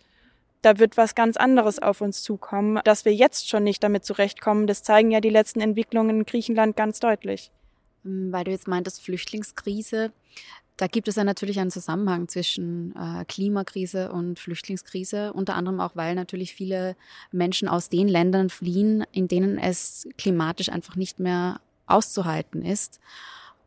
Da 0.61 0.79
wird 0.79 0.97
was 0.97 1.15
ganz 1.15 1.37
anderes 1.37 1.79
auf 1.79 2.01
uns 2.01 2.23
zukommen. 2.23 2.81
Dass 2.85 3.05
wir 3.05 3.15
jetzt 3.15 3.49
schon 3.49 3.63
nicht 3.65 3.83
damit 3.83 4.05
zurechtkommen, 4.05 4.67
das 4.67 4.83
zeigen 4.83 5.11
ja 5.11 5.21
die 5.21 5.31
letzten 5.31 5.61
Entwicklungen 5.61 6.19
in 6.19 6.27
Griechenland 6.27 6.77
ganz 6.77 6.99
deutlich. 6.99 7.53
Ähm, 8.09 8.33
weil 8.33 8.45
du 8.45 8.51
jetzt 8.51 8.69
meintest, 8.69 9.03
Flüchtlingskrise. 9.03 10.13
Da 10.77 10.87
gibt 10.87 11.09
es 11.09 11.17
ja 11.17 11.25
natürlich 11.25 11.59
einen 11.59 11.73
Zusammenhang 11.73 12.29
zwischen 12.29 12.95
äh, 12.95 13.25
Klimakrise 13.25 14.13
und 14.13 14.39
Flüchtlingskrise, 14.39 15.33
unter 15.33 15.57
anderem 15.57 15.81
auch, 15.81 15.97
weil 15.97 16.15
natürlich 16.15 16.55
viele 16.55 16.95
Menschen 17.33 17.69
aus 17.69 17.89
den 17.89 18.07
Ländern 18.07 18.49
fliehen, 18.49 19.05
in 19.11 19.27
denen 19.27 19.59
es 19.59 20.09
klimatisch 20.19 20.69
einfach 20.69 20.95
nicht 20.95 21.19
mehr 21.19 21.61
auszuhalten 21.87 22.63
ist. 22.65 23.01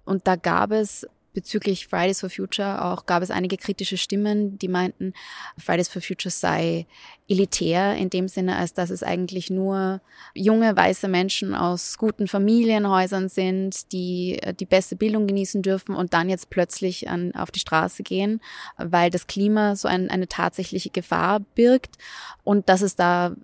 Und 0.06 0.26
da 0.26 0.38
gab 0.38 0.72
es 0.72 1.06
bezüglich 1.34 1.88
Fridays 1.88 2.20
for 2.20 2.30
Future 2.30 2.84
auch 2.84 3.06
gab 3.06 3.24
es 3.24 3.32
einige 3.32 3.58
kritische 3.58 3.98
Stimmen, 3.98 4.58
die 4.58 4.68
meinten, 4.68 5.14
Fridays 5.58 5.90
for 5.90 6.02
Future 6.02 6.32
sei 6.32 6.86
elitär 7.28 7.96
in 7.96 8.10
dem 8.10 8.28
Sinne, 8.28 8.58
als 8.58 8.74
dass 8.74 8.90
es 8.90 9.04
eigentlich 9.04 9.50
nur 9.50 10.02
junge 10.34 10.76
weiße 10.76 11.08
Menschen 11.08 11.56
aus 11.56 11.98
guten 11.98 12.28
Familienhäusern 12.28 13.30
sind, 13.30 13.92
die 13.94 14.40
äh, 14.42 14.54
die 14.54 14.66
beste 14.66 14.96
Bildung 14.96 15.28
genießen 15.28 15.62
dürfen 15.62 15.96
und 15.96 16.14
dann 16.14 16.30
jetzt 16.30 16.50
plötzlich 16.50 17.10
an, 17.10 17.34
auf 17.34 17.52
die 17.52 17.60
Straße 17.60 18.04
gehen, 18.04 18.42
weil 18.78 19.10
das 19.10 19.28
Klima 19.28 19.76
so 19.76 19.88
ein, 19.88 20.10
eine 20.10 20.28
tatsächliche 20.28 20.90
Gefahr 20.90 21.40
birgt 21.40 21.98
und 22.44 22.68
dass 22.68 22.82
es 22.82 22.96
da 22.96 23.36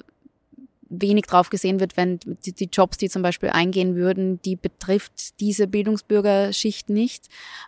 wenig 0.89 1.25
drauf 1.25 1.49
gesehen 1.49 1.79
wird, 1.79 1.97
wenn 1.97 2.19
die, 2.45 2.53
die, 2.53 2.69
Jobs, 2.71 2.97
die 2.97 3.09
zum 3.09 3.21
Beispiel 3.21 3.49
eingehen 3.49 3.95
würden, 3.95 4.41
die 4.41 4.55
betrifft 4.55 5.39
diese 5.39 5.67
Bildungsbürgerschicht 5.67 6.89
nicht. 6.89 7.27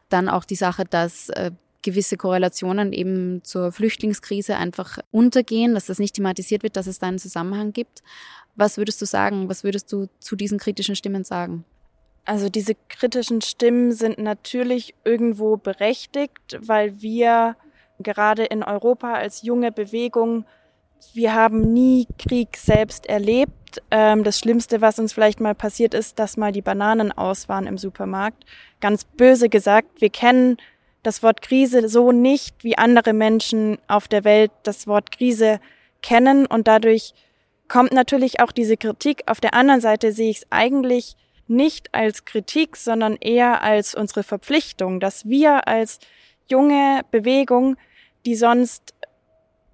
Dann 0.10 0.30
auch 0.30 0.46
die 0.46 0.56
Sache, 0.56 0.86
dass 0.86 1.30
äh, 1.30 1.52
gewisse 1.82 2.18
Korrelationen 2.18 2.94
eben 2.94 3.44
zur 3.44 3.72
Flüchtlingskrise 3.72 4.58
einfach 4.58 5.00
untergehen, 5.12 5.74
dass 5.74 5.86
das 5.86 6.00
nicht 6.00 6.16
thematisiert 6.16 6.64
wird, 6.64 6.76
dass 6.76 6.88
es 6.88 7.00
da 7.00 7.08
einen 7.08 7.20
Zusammenhang 7.20 7.74
gibt. 7.74 8.02
Was 8.56 8.78
würdest 8.78 9.02
du 9.02 9.06
sagen? 9.06 9.50
Was 9.50 9.64
würdest 9.64 9.92
du 9.92 10.08
zu 10.20 10.36
diesen 10.36 10.60
kritischen 10.60 10.96
Stimmen 10.96 11.24
sagen? 11.24 11.64
Also 12.26 12.50
diese 12.50 12.76
kritischen 12.90 13.42
Stimmen 13.42 13.92
sind 13.92 14.20
natürlich 14.20 14.94
irgendwo 15.04 15.58
berechtigt, 15.58 16.60
weil 16.60 17.02
wir 17.02 17.56
gerade 18.00 18.46
in 18.46 18.64
Europa 18.64 19.14
als 19.14 19.42
junge 19.42 19.72
Bewegung 19.72 20.46
wir 21.14 21.34
haben 21.34 21.74
nie 21.74 22.08
Krieg 22.18 22.58
selbst 22.58 23.08
erlebt. 23.08 23.82
Ähm, 23.92 24.24
das 24.24 24.40
Schlimmste, 24.40 24.82
was 24.82 25.00
uns 25.00 25.14
vielleicht 25.14 25.40
mal 25.40 25.56
passiert 25.56 25.94
ist, 25.94 26.20
dass 26.20 26.38
mal 26.38 26.52
die 26.52 26.62
Bananen 26.62 27.12
aus 27.12 27.50
waren 27.50 27.68
im 27.68 27.78
Supermarkt. 27.78 28.46
Ganz 28.82 29.04
böse 29.04 29.50
gesagt, 29.50 30.02
wir 30.02 30.10
kennen 30.10 30.58
das 31.04 31.24
Wort 31.24 31.42
Krise 31.42 31.88
so 31.88 32.12
nicht, 32.12 32.64
wie 32.64 32.78
andere 32.78 33.14
Menschen 33.14 33.78
auf 33.88 34.08
der 34.08 34.24
Welt 34.24 34.52
das 34.64 34.88
Wort 34.88 35.12
Krise 35.12 35.60
kennen 36.02 36.46
und 36.46 36.68
dadurch 36.68 37.14
kommt 37.68 37.92
natürlich 37.92 38.40
auch 38.42 38.52
diese 38.52 38.78
Kritik. 38.78 39.24
Auf 39.28 39.40
der 39.40 39.54
anderen 39.54 39.82
Seite 39.82 40.12
sehe 40.12 40.32
ich 40.32 40.38
es 40.38 40.48
eigentlich 40.50 41.16
nicht 41.48 41.94
als 41.94 42.26
Kritik, 42.26 42.76
sondern 42.76 43.16
eher 43.16 43.62
als 43.62 43.96
unsere 43.96 44.24
Verpflichtung, 44.24 45.00
dass 45.00 45.28
wir 45.28 45.68
als 45.68 46.00
junge 46.48 47.02
Bewegung, 47.12 47.78
die 48.26 48.36
sonst 48.36 48.94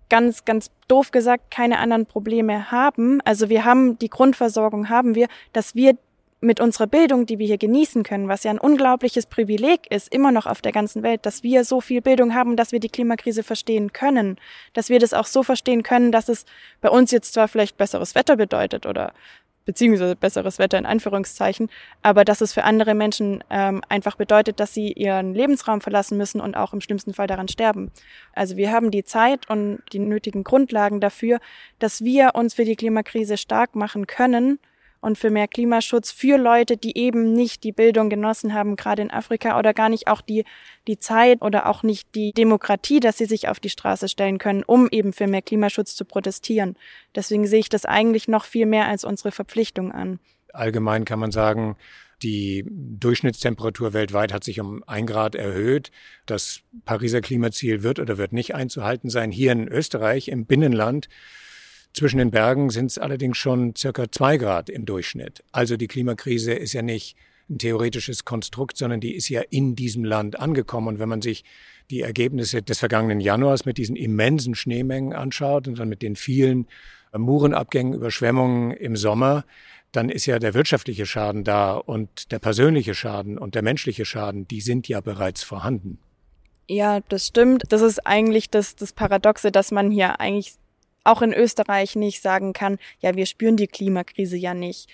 ganz, 0.10 0.46
ganz 0.46 0.72
doof 0.88 1.12
gesagt 1.12 1.52
keine 1.52 1.80
anderen 1.80 2.06
Probleme 2.06 2.72
haben. 2.72 3.22
Also 3.22 3.50
wir 3.50 3.65
haben 3.65 3.98
die 4.00 4.10
Grundversorgung 4.10 4.89
haben 4.89 5.15
wir, 5.15 5.28
dass 5.54 5.76
wir 5.76 5.98
mit 6.41 6.60
unserer 6.60 6.88
Bildung, 6.88 7.26
die 7.26 7.39
wir 7.39 7.48
hier 7.48 7.58
genießen 7.58 8.04
können, 8.04 8.28
was 8.28 8.44
ja 8.44 8.52
ein 8.52 8.60
unglaubliches 8.60 9.26
Privileg 9.26 9.89
ist, 9.89 10.13
immer 10.13 10.32
noch 10.32 10.46
auf 10.46 10.62
der 10.62 10.72
ganzen 10.72 11.04
Welt, 11.04 11.26
dass 11.26 11.44
wir 11.44 11.63
so 11.63 11.82
viel 11.82 12.02
Bildung 12.02 12.36
haben, 12.36 12.56
dass 12.56 12.72
wir 12.72 12.80
die 12.80 12.89
Klimakrise 12.89 13.44
verstehen 13.44 13.94
können, 13.94 14.38
dass 14.74 14.89
wir 14.89 15.00
das 15.00 15.13
auch 15.13 15.26
so 15.26 15.44
verstehen 15.44 15.84
können, 15.84 16.12
dass 16.12 16.30
es 16.30 16.46
bei 16.82 16.89
uns 16.89 17.12
jetzt 17.12 17.34
zwar 17.34 17.48
vielleicht 17.48 17.78
besseres 17.78 18.15
Wetter 18.15 18.36
bedeutet 18.36 18.86
oder 18.86 19.13
beziehungsweise 19.65 20.15
besseres 20.15 20.60
Wetter 20.60 20.78
in 20.78 20.86
Anführungszeichen, 20.86 21.69
aber 22.01 22.23
dass 22.23 22.41
es 22.41 22.54
für 22.54 22.63
andere 22.63 22.93
Menschen 22.93 23.43
ähm, 23.49 23.82
einfach 23.89 24.15
bedeutet, 24.15 24.60
dass 24.60 24.73
sie 24.73 24.93
ihren 24.93 25.34
Lebensraum 25.34 25.82
verlassen 25.82 26.17
müssen 26.17 26.39
und 26.39 26.56
auch 26.56 26.73
im 26.73 26.82
schlimmsten 26.82 27.13
Fall 27.13 27.28
daran 27.28 27.47
sterben. 27.47 27.91
Also 28.34 28.58
wir 28.58 28.71
haben 28.71 28.91
die 28.91 29.04
Zeit 29.04 29.49
und 29.49 29.80
die 29.91 29.99
nötigen 29.99 30.43
Grundlagen 30.43 31.01
dafür, 31.01 31.39
dass 31.80 32.04
wir 32.04 32.36
uns 32.36 32.54
für 32.54 32.65
die 32.65 32.75
Klimakrise 32.75 33.38
stark 33.38 33.75
machen 33.75 34.08
können 34.08 34.60
und 35.06 35.20
für 35.20 35.30
mehr 35.30 35.48
Klimaschutz 35.48 36.12
für 36.12 36.38
Leute, 36.38 36.78
die 36.78 36.98
eben 36.98 37.32
nicht 37.32 37.63
die 37.63 37.72
Bildung 37.72 38.10
genossen 38.10 38.56
haben, 38.56 38.76
gerade 38.76 39.04
in 39.04 39.12
Afrika 39.12 39.60
oder 39.60 39.72
gar 39.72 39.88
nicht 39.88 40.08
auch 40.08 40.20
die, 40.20 40.46
die 40.88 40.98
Zeit 40.98 41.44
oder 41.44 41.70
auch 41.70 41.84
nicht 41.84 42.15
die 42.15 42.34
Demokratie, 42.34 43.00
dass 43.00 43.20
sie 43.20 43.26
sich 43.26 43.48
auf 43.48 43.60
die 43.60 43.70
Straße 43.70 44.10
stellen 44.10 44.39
können, 44.39 44.63
um 44.63 44.89
eben 44.89 45.13
für 45.13 45.28
mehr 45.28 45.44
Klimaschutz 45.44 45.96
zu 45.96 46.06
protestieren. 46.06 46.76
Deswegen 47.13 47.46
sehe 47.46 47.60
ich 47.60 47.70
das 47.70 47.86
eigentlich 47.86 48.28
noch 48.28 48.46
viel 48.46 48.65
mehr 48.65 48.88
als 48.88 49.04
unsere 49.04 49.32
Verpflichtung 49.32 49.91
an. 49.91 50.20
Allgemein 50.54 51.06
kann 51.06 51.20
man 51.20 51.32
sagen, 51.32 51.78
die 52.24 52.65
Durchschnittstemperatur 52.68 53.94
weltweit 53.94 54.34
hat 54.34 54.44
sich 54.44 54.60
um 54.60 54.84
ein 54.88 55.06
Grad 55.06 55.36
erhöht. 55.36 55.91
Das 56.26 56.62
Pariser 56.86 57.22
Klimaziel 57.22 57.84
wird 57.84 58.00
oder 58.00 58.18
wird 58.18 58.34
nicht 58.34 58.56
einzuhalten 58.56 59.12
sein. 59.12 59.30
Hier 59.30 59.52
in 59.52 59.68
Österreich 59.68 60.30
im 60.30 60.46
Binnenland 60.46 61.10
zwischen 61.96 62.18
den 62.18 62.32
Bergen 62.32 62.70
sind 62.70 62.88
es 62.88 62.98
allerdings 62.98 63.38
schon 63.38 63.76
circa 63.76 64.12
zwei 64.12 64.38
Grad 64.38 64.70
im 64.70 64.86
Durchschnitt. 64.86 65.44
Also 65.52 65.78
die 65.78 65.88
Klimakrise 65.88 66.54
ist 66.54 66.74
ja 66.74 66.82
nicht 66.82 67.16
ein 67.50 67.58
theoretisches 67.58 68.26
Konstrukt, 68.26 68.78
sondern 68.78 69.00
die 69.00 69.16
ist 69.16 69.30
ja 69.30 69.42
in 69.50 69.76
diesem 69.76 70.04
Land 70.04 70.40
angekommen. 70.40 70.88
Und 70.88 71.00
wenn 71.00 71.10
man 71.10 71.22
sich 71.22 71.44
die 71.90 72.02
Ergebnisse 72.02 72.62
des 72.62 72.80
vergangenen 72.80 73.20
Januars 73.20 73.66
mit 73.66 73.78
diesen 73.78 73.96
immensen 73.96 74.56
Schneemengen 74.56 75.14
anschaut 75.14 75.68
und 75.68 75.80
dann 75.80 75.90
mit 75.90 76.02
den 76.02 76.16
vielen 76.16 76.68
Murenabgängen, 77.16 77.94
Überschwemmungen 77.94 78.72
im 78.72 78.98
Sommer, 78.98 79.46
dann 79.92 80.10
ist 80.10 80.26
ja 80.26 80.40
der 80.40 80.54
wirtschaftliche 80.54 81.06
Schaden 81.06 81.44
da 81.44 81.76
und 81.76 82.32
der 82.32 82.40
persönliche 82.40 82.96
Schaden 82.96 83.38
und 83.38 83.56
der 83.56 83.62
menschliche 83.62 84.04
Schaden, 84.04 84.48
die 84.48 84.60
sind 84.60 84.90
ja 84.90 85.00
bereits 85.00 85.44
vorhanden. 85.44 86.00
Ja, 86.68 87.00
das 87.08 87.28
stimmt. 87.28 87.64
Das 87.70 87.82
ist 87.82 88.06
eigentlich 88.06 88.50
das, 88.50 88.76
das 88.76 88.92
Paradoxe, 88.92 89.52
dass 89.52 89.72
man 89.72 89.92
hier 89.92 90.20
eigentlich 90.20 90.56
auch 91.06 91.22
in 91.22 91.34
Österreich 91.34 91.96
nicht 91.96 92.22
sagen 92.22 92.54
kann, 92.54 92.78
ja, 93.00 93.15
wir 93.15 93.26
spüren 93.26 93.56
die 93.56 93.68
Klimakrise 93.68 94.36
ja 94.36 94.54
nicht. 94.54 94.89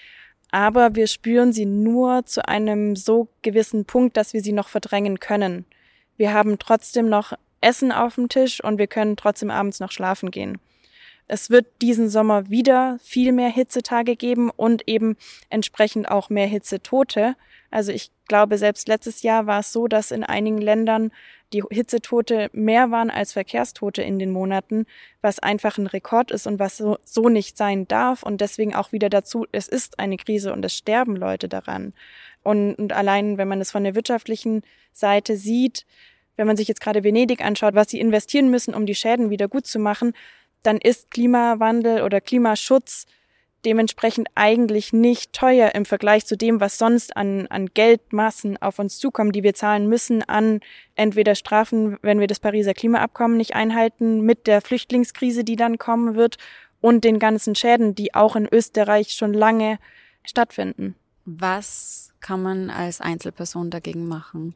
Aber 0.51 0.95
wir 0.95 1.07
spüren 1.07 1.53
sie 1.53 1.65
nur 1.65 2.25
zu 2.25 2.47
einem 2.47 2.95
so 2.95 3.29
gewissen 3.41 3.85
Punkt, 3.85 4.17
dass 4.17 4.33
wir 4.33 4.41
sie 4.41 4.51
noch 4.51 4.67
verdrängen 4.67 5.19
können. 5.19 5.65
Wir 6.17 6.33
haben 6.33 6.59
trotzdem 6.59 7.07
noch 7.09 7.33
Essen 7.61 7.91
auf 7.91 8.15
dem 8.15 8.27
Tisch 8.27 8.61
und 8.63 8.77
wir 8.77 8.87
können 8.87 9.15
trotzdem 9.15 9.49
abends 9.49 9.79
noch 9.79 9.91
schlafen 9.91 10.29
gehen. 10.29 10.59
Es 11.27 11.49
wird 11.49 11.67
diesen 11.81 12.09
Sommer 12.09 12.49
wieder 12.49 12.97
viel 13.01 13.31
mehr 13.31 13.49
Hitzetage 13.49 14.17
geben 14.17 14.49
und 14.49 14.87
eben 14.89 15.15
entsprechend 15.49 16.11
auch 16.11 16.29
mehr 16.29 16.47
Hitzetote. 16.47 17.35
Also 17.69 17.93
ich 17.93 18.11
glaube, 18.27 18.57
selbst 18.57 18.89
letztes 18.89 19.21
Jahr 19.21 19.47
war 19.47 19.61
es 19.61 19.71
so, 19.71 19.87
dass 19.87 20.11
in 20.11 20.25
einigen 20.25 20.57
Ländern 20.57 21.11
die 21.53 21.63
Hitzetote 21.69 22.49
mehr 22.53 22.91
waren 22.91 23.09
als 23.09 23.33
Verkehrstote 23.33 24.01
in 24.01 24.19
den 24.19 24.31
Monaten, 24.31 24.85
was 25.21 25.39
einfach 25.39 25.77
ein 25.77 25.87
Rekord 25.87 26.31
ist 26.31 26.47
und 26.47 26.59
was 26.59 26.77
so, 26.77 26.97
so 27.03 27.29
nicht 27.29 27.57
sein 27.57 27.87
darf 27.87 28.23
und 28.23 28.41
deswegen 28.41 28.73
auch 28.73 28.91
wieder 28.91 29.09
dazu, 29.09 29.45
es 29.51 29.67
ist 29.67 29.99
eine 29.99 30.17
Krise 30.17 30.53
und 30.53 30.63
es 30.63 30.75
sterben 30.75 31.15
Leute 31.15 31.49
daran. 31.49 31.93
Und, 32.43 32.75
und 32.75 32.93
allein, 32.93 33.37
wenn 33.37 33.47
man 33.47 33.61
es 33.61 33.71
von 33.71 33.83
der 33.83 33.95
wirtschaftlichen 33.95 34.63
Seite 34.93 35.35
sieht, 35.37 35.85
wenn 36.37 36.47
man 36.47 36.57
sich 36.57 36.67
jetzt 36.67 36.81
gerade 36.81 37.03
Venedig 37.03 37.43
anschaut, 37.43 37.75
was 37.75 37.89
sie 37.89 37.99
investieren 37.99 38.49
müssen, 38.49 38.73
um 38.73 38.85
die 38.85 38.95
Schäden 38.95 39.29
wieder 39.29 39.47
gut 39.47 39.67
zu 39.67 39.79
machen, 39.79 40.13
dann 40.63 40.77
ist 40.77 41.11
Klimawandel 41.11 42.03
oder 42.03 42.21
Klimaschutz 42.21 43.07
dementsprechend 43.65 44.27
eigentlich 44.35 44.93
nicht 44.93 45.33
teuer 45.33 45.73
im 45.75 45.85
Vergleich 45.85 46.25
zu 46.25 46.35
dem, 46.35 46.59
was 46.59 46.77
sonst 46.77 47.15
an, 47.15 47.47
an 47.47 47.67
Geldmassen 47.73 48.61
auf 48.61 48.79
uns 48.79 48.97
zukommen, 48.97 49.31
die 49.31 49.43
wir 49.43 49.53
zahlen 49.53 49.87
müssen 49.87 50.23
an 50.23 50.59
entweder 50.95 51.35
Strafen, 51.35 51.97
wenn 52.01 52.19
wir 52.19 52.27
das 52.27 52.39
Pariser 52.39 52.73
Klimaabkommen 52.73 53.37
nicht 53.37 53.55
einhalten, 53.55 54.21
mit 54.21 54.47
der 54.47 54.61
Flüchtlingskrise, 54.61 55.43
die 55.43 55.55
dann 55.55 55.77
kommen 55.77 56.15
wird 56.15 56.37
und 56.81 57.03
den 57.03 57.19
ganzen 57.19 57.55
Schäden, 57.55 57.95
die 57.95 58.13
auch 58.13 58.35
in 58.35 58.47
Österreich 58.51 59.11
schon 59.13 59.33
lange 59.33 59.77
stattfinden. 60.23 60.95
Was 61.25 62.13
kann 62.19 62.41
man 62.41 62.69
als 62.69 63.01
Einzelperson 63.01 63.69
dagegen 63.69 64.07
machen? 64.07 64.55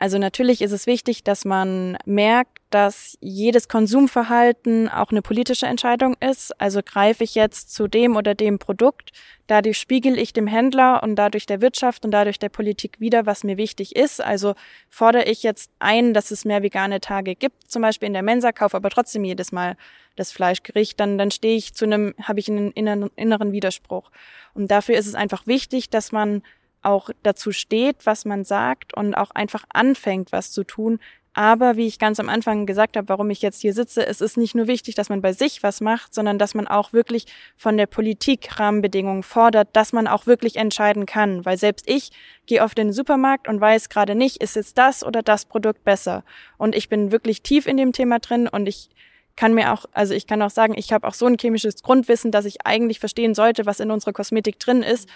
Also 0.00 0.16
natürlich 0.16 0.62
ist 0.62 0.72
es 0.72 0.86
wichtig, 0.86 1.24
dass 1.24 1.44
man 1.44 1.98
merkt, 2.06 2.56
dass 2.70 3.18
jedes 3.20 3.68
Konsumverhalten 3.68 4.88
auch 4.88 5.10
eine 5.10 5.20
politische 5.20 5.66
Entscheidung 5.66 6.16
ist. 6.20 6.58
Also 6.58 6.80
greife 6.82 7.22
ich 7.22 7.34
jetzt 7.34 7.74
zu 7.74 7.86
dem 7.86 8.16
oder 8.16 8.34
dem 8.34 8.58
Produkt, 8.58 9.10
dadurch 9.46 9.78
spiegel 9.78 10.18
ich 10.18 10.32
dem 10.32 10.46
Händler 10.46 11.02
und 11.02 11.16
dadurch 11.16 11.44
der 11.44 11.60
Wirtschaft 11.60 12.06
und 12.06 12.12
dadurch 12.12 12.38
der 12.38 12.48
Politik 12.48 12.98
wieder, 12.98 13.26
was 13.26 13.44
mir 13.44 13.58
wichtig 13.58 13.94
ist. 13.94 14.22
Also 14.22 14.54
fordere 14.88 15.24
ich 15.24 15.42
jetzt 15.42 15.70
ein, 15.80 16.14
dass 16.14 16.30
es 16.30 16.46
mehr 16.46 16.62
vegane 16.62 17.02
Tage 17.02 17.34
gibt, 17.34 17.70
zum 17.70 17.82
Beispiel 17.82 18.06
in 18.06 18.14
der 18.14 18.22
Mensa, 18.22 18.52
kaufe 18.52 18.78
aber 18.78 18.88
trotzdem 18.88 19.24
jedes 19.24 19.52
Mal 19.52 19.76
das 20.16 20.32
Fleischgericht, 20.32 20.98
dann, 20.98 21.18
dann 21.18 21.30
stehe 21.30 21.56
ich 21.56 21.74
zu 21.74 21.84
einem, 21.84 22.14
habe 22.22 22.40
ich 22.40 22.48
einen 22.48 22.72
inneren, 22.72 23.10
inneren 23.16 23.52
Widerspruch. 23.52 24.10
Und 24.54 24.70
dafür 24.70 24.96
ist 24.96 25.06
es 25.06 25.14
einfach 25.14 25.46
wichtig, 25.46 25.90
dass 25.90 26.10
man 26.10 26.42
auch 26.82 27.10
dazu 27.22 27.52
steht, 27.52 28.06
was 28.06 28.24
man 28.24 28.44
sagt 28.44 28.94
und 28.94 29.14
auch 29.14 29.30
einfach 29.32 29.64
anfängt, 29.72 30.32
was 30.32 30.52
zu 30.52 30.64
tun. 30.64 30.98
Aber 31.32 31.76
wie 31.76 31.86
ich 31.86 32.00
ganz 32.00 32.18
am 32.18 32.28
Anfang 32.28 32.66
gesagt 32.66 32.96
habe, 32.96 33.08
warum 33.08 33.30
ich 33.30 33.40
jetzt 33.40 33.60
hier 33.60 33.72
sitze, 33.72 34.04
es 34.04 34.20
ist 34.20 34.36
nicht 34.36 34.56
nur 34.56 34.66
wichtig, 34.66 34.96
dass 34.96 35.08
man 35.08 35.22
bei 35.22 35.32
sich 35.32 35.62
was 35.62 35.80
macht, 35.80 36.12
sondern 36.12 36.38
dass 36.38 36.54
man 36.54 36.66
auch 36.66 36.92
wirklich 36.92 37.26
von 37.56 37.76
der 37.76 37.86
Politik 37.86 38.58
Rahmenbedingungen 38.58 39.22
fordert, 39.22 39.68
dass 39.74 39.92
man 39.92 40.08
auch 40.08 40.26
wirklich 40.26 40.56
entscheiden 40.56 41.06
kann. 41.06 41.44
Weil 41.44 41.56
selbst 41.56 41.88
ich 41.88 42.10
gehe 42.46 42.62
oft 42.62 42.78
in 42.80 42.88
den 42.88 42.92
Supermarkt 42.92 43.46
und 43.46 43.60
weiß 43.60 43.90
gerade 43.90 44.16
nicht, 44.16 44.38
ist 44.38 44.56
jetzt 44.56 44.76
das 44.76 45.04
oder 45.04 45.22
das 45.22 45.44
Produkt 45.44 45.84
besser. 45.84 46.24
Und 46.58 46.74
ich 46.74 46.88
bin 46.88 47.12
wirklich 47.12 47.42
tief 47.42 47.66
in 47.66 47.76
dem 47.76 47.92
Thema 47.92 48.18
drin 48.18 48.48
und 48.48 48.66
ich 48.66 48.90
kann 49.36 49.54
mir 49.54 49.72
auch, 49.72 49.86
also 49.92 50.12
ich 50.14 50.26
kann 50.26 50.42
auch 50.42 50.50
sagen, 50.50 50.74
ich 50.76 50.92
habe 50.92 51.06
auch 51.06 51.14
so 51.14 51.26
ein 51.26 51.38
chemisches 51.38 51.82
Grundwissen, 51.82 52.32
dass 52.32 52.44
ich 52.44 52.66
eigentlich 52.66 52.98
verstehen 52.98 53.34
sollte, 53.34 53.64
was 53.66 53.80
in 53.80 53.90
unserer 53.90 54.12
Kosmetik 54.12 54.58
drin 54.58 54.82
ist. 54.82 55.08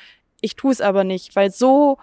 Ich 0.45 0.57
tue 0.57 0.73
es 0.73 0.83
aber 0.83 1.05
nicht, 1.05 1.37
weil 1.37 1.51
so 1.51 1.97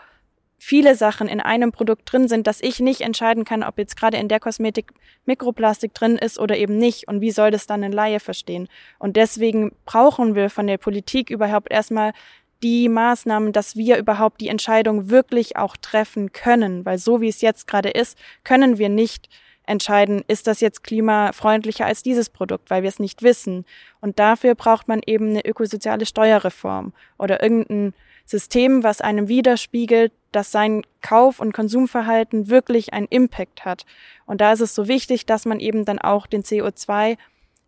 viele 0.57 0.95
Sachen 0.95 1.27
in 1.27 1.39
einem 1.39 1.71
Produkt 1.71 2.11
drin 2.11 2.27
sind, 2.27 2.47
dass 2.47 2.59
ich 2.59 2.79
nicht 2.79 3.01
entscheiden 3.01 3.45
kann, 3.45 3.61
ob 3.61 3.77
jetzt 3.77 3.95
gerade 3.95 4.17
in 4.17 4.29
der 4.29 4.39
Kosmetik 4.39 4.93
Mikroplastik 5.25 5.93
drin 5.93 6.17
ist 6.17 6.39
oder 6.39 6.57
eben 6.57 6.75
nicht. 6.79 7.07
Und 7.07 7.21
wie 7.21 7.29
soll 7.29 7.51
das 7.51 7.67
dann 7.67 7.83
ein 7.83 7.91
Laie 7.91 8.19
verstehen? 8.19 8.67
Und 8.97 9.15
deswegen 9.15 9.73
brauchen 9.85 10.33
wir 10.33 10.49
von 10.49 10.65
der 10.65 10.79
Politik 10.79 11.29
überhaupt 11.29 11.71
erstmal 11.71 12.13
die 12.63 12.89
Maßnahmen, 12.89 13.53
dass 13.53 13.75
wir 13.75 13.97
überhaupt 13.97 14.41
die 14.41 14.49
Entscheidung 14.49 15.11
wirklich 15.11 15.55
auch 15.55 15.77
treffen 15.77 16.31
können. 16.31 16.83
Weil 16.83 16.97
so 16.97 17.21
wie 17.21 17.29
es 17.29 17.41
jetzt 17.41 17.67
gerade 17.67 17.89
ist, 17.89 18.17
können 18.43 18.79
wir 18.79 18.89
nicht 18.89 19.29
entscheiden, 19.67 20.23
ist 20.27 20.47
das 20.47 20.61
jetzt 20.61 20.83
klimafreundlicher 20.83 21.85
als 21.85 22.01
dieses 22.01 22.31
Produkt, 22.31 22.71
weil 22.71 22.81
wir 22.81 22.89
es 22.89 22.97
nicht 22.97 23.21
wissen. 23.21 23.65
Und 23.99 24.17
dafür 24.17 24.55
braucht 24.55 24.87
man 24.87 25.01
eben 25.05 25.29
eine 25.29 25.45
ökosoziale 25.45 26.07
Steuerreform 26.07 26.93
oder 27.19 27.43
irgendein 27.43 27.93
System, 28.25 28.83
was 28.83 29.01
einem 29.01 29.27
widerspiegelt, 29.27 30.11
dass 30.31 30.51
sein 30.51 30.83
Kauf- 31.01 31.39
und 31.39 31.53
Konsumverhalten 31.53 32.49
wirklich 32.49 32.93
einen 32.93 33.07
Impact 33.07 33.65
hat. 33.65 33.85
Und 34.25 34.41
da 34.41 34.53
ist 34.53 34.61
es 34.61 34.73
so 34.73 34.87
wichtig, 34.87 35.25
dass 35.25 35.45
man 35.45 35.59
eben 35.59 35.85
dann 35.85 35.99
auch 35.99 36.25
den 36.27 36.43
CO2 36.43 37.17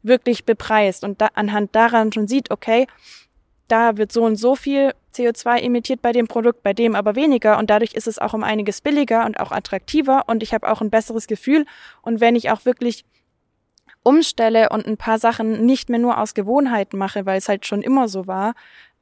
wirklich 0.02 0.46
bepreist 0.46 1.04
und 1.04 1.22
da, 1.22 1.30
anhand 1.34 1.76
daran 1.76 2.12
schon 2.12 2.28
sieht, 2.28 2.52
okay, 2.52 2.88
da 3.68 3.98
wird 3.98 4.12
so 4.12 4.24
und 4.24 4.36
so 4.36 4.56
viel 4.56 4.94
CO2 5.16 5.60
emittiert 5.60 6.02
bei 6.02 6.12
dem 6.12 6.28
Produkt, 6.28 6.64
bei 6.64 6.74
dem 6.74 6.96
aber 6.96 7.16
weniger. 7.16 7.58
Und 7.58 7.70
dadurch 7.70 7.94
ist 7.94 8.08
es 8.08 8.20
auch 8.20 8.34
um 8.34 8.44
einiges 8.44 8.82
billiger 8.82 9.26
und 9.26 9.40
auch 9.40 9.52
attraktiver. 9.52 10.24
Und 10.28 10.44
ich 10.44 10.54
habe 10.54 10.70
auch 10.70 10.82
ein 10.82 10.90
besseres 10.90 11.28
Gefühl. 11.28 11.66
Und 12.02 12.20
wenn 12.20 12.36
ich 12.36 12.52
auch 12.52 12.66
wirklich 12.66 13.06
umstelle 14.04 14.70
und 14.70 14.86
ein 14.86 14.98
paar 14.98 15.18
Sachen 15.18 15.66
nicht 15.66 15.90
mehr 15.90 16.00
nur 16.00 16.18
aus 16.20 16.34
Gewohnheiten 16.34 16.98
mache, 16.98 17.26
weil 17.26 17.38
es 17.38 17.48
halt 17.48 17.66
schon 17.66 17.82
immer 17.82 18.08
so 18.08 18.28
war, 18.28 18.54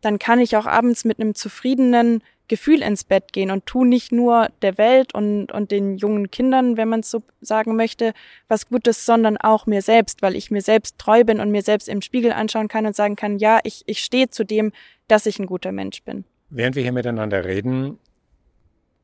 dann 0.02 0.20
kann 0.20 0.40
ich 0.40 0.58
auch 0.58 0.66
abends 0.66 1.06
mit 1.06 1.20
einem 1.20 1.36
zufriedenen 1.36 2.22
Gefühl 2.48 2.82
ins 2.82 3.06
Bett 3.06 3.32
gehen 3.32 3.50
und 3.50 3.66
tu 3.66 3.86
nicht 3.86 4.12
nur 4.12 4.50
der 4.62 4.78
Welt 4.78 5.16
und, 5.16 5.54
und 5.54 5.72
den 5.72 5.96
jungen 5.96 6.30
Kindern, 6.32 6.76
wenn 6.76 6.90
man 6.90 7.00
es 7.00 7.10
so 7.10 7.24
sagen 7.40 7.78
möchte, 7.78 8.14
was 8.50 8.68
Gutes, 8.68 9.06
sondern 9.06 9.38
auch 9.38 9.68
mir 9.68 9.82
selbst, 9.82 10.22
weil 10.22 10.36
ich 10.36 10.52
mir 10.52 10.62
selbst 10.62 10.98
treu 10.98 11.24
bin 11.24 11.40
und 11.40 11.50
mir 11.50 11.62
selbst 11.62 11.88
im 11.88 12.02
Spiegel 12.02 12.34
anschauen 12.34 12.68
kann 12.68 12.86
und 12.86 12.94
sagen 12.94 13.16
kann, 13.16 13.38
ja, 13.38 13.62
ich, 13.64 13.84
ich 13.86 14.00
stehe 14.00 14.30
zu 14.30 14.44
dem, 14.44 14.74
dass 15.08 15.28
ich 15.28 15.40
ein 15.40 15.46
guter 15.46 15.72
Mensch 15.72 16.04
bin. 16.04 16.26
Während 16.50 16.76
wir 16.76 16.84
hier 16.84 16.92
miteinander 16.92 17.46
reden, 17.46 17.98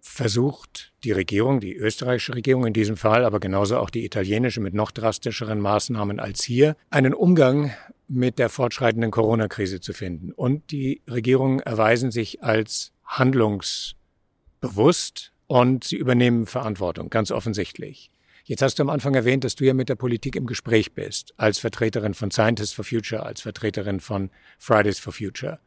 versucht 0.07 0.93
die 1.03 1.11
Regierung, 1.11 1.59
die 1.59 1.75
österreichische 1.75 2.33
Regierung 2.33 2.65
in 2.65 2.73
diesem 2.73 2.97
Fall, 2.97 3.25
aber 3.25 3.39
genauso 3.39 3.77
auch 3.77 3.89
die 3.89 4.05
italienische 4.05 4.61
mit 4.61 4.73
noch 4.73 4.91
drastischeren 4.91 5.59
Maßnahmen 5.59 6.19
als 6.19 6.43
hier, 6.43 6.75
einen 6.89 7.13
Umgang 7.13 7.71
mit 8.07 8.39
der 8.39 8.49
fortschreitenden 8.49 9.11
Corona-Krise 9.11 9.79
zu 9.79 9.93
finden. 9.93 10.31
Und 10.31 10.71
die 10.71 11.01
Regierungen 11.09 11.59
erweisen 11.59 12.11
sich 12.11 12.43
als 12.43 12.91
handlungsbewusst 13.05 15.33
und 15.45 15.83
sie 15.83 15.97
übernehmen 15.97 16.47
Verantwortung, 16.47 17.09
ganz 17.09 17.31
offensichtlich. 17.31 18.09
Jetzt 18.45 18.61
hast 18.61 18.79
du 18.79 18.83
am 18.83 18.89
Anfang 18.89 19.13
erwähnt, 19.13 19.43
dass 19.43 19.55
du 19.55 19.65
ja 19.65 19.73
mit 19.73 19.89
der 19.89 19.95
Politik 19.95 20.37
im 20.37 20.47
Gespräch 20.47 20.93
bist, 20.93 21.33
als 21.37 21.59
Vertreterin 21.59 22.13
von 22.13 22.31
Scientists 22.31 22.73
for 22.73 22.85
Future, 22.85 23.23
als 23.23 23.41
Vertreterin 23.41 23.99
von 23.99 24.29
Fridays 24.57 24.99
for 24.99 25.11
Future. 25.11 25.59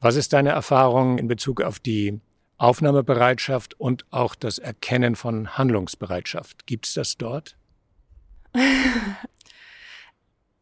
Was 0.00 0.16
ist 0.16 0.32
deine 0.32 0.50
Erfahrung 0.50 1.18
in 1.18 1.28
Bezug 1.28 1.62
auf 1.62 1.78
die 1.78 2.20
Aufnahmebereitschaft 2.58 3.78
und 3.80 4.04
auch 4.10 4.34
das 4.34 4.58
Erkennen 4.58 5.16
von 5.16 5.56
Handlungsbereitschaft? 5.56 6.66
Gibt 6.66 6.86
es 6.86 6.94
das 6.94 7.16
dort? 7.16 7.56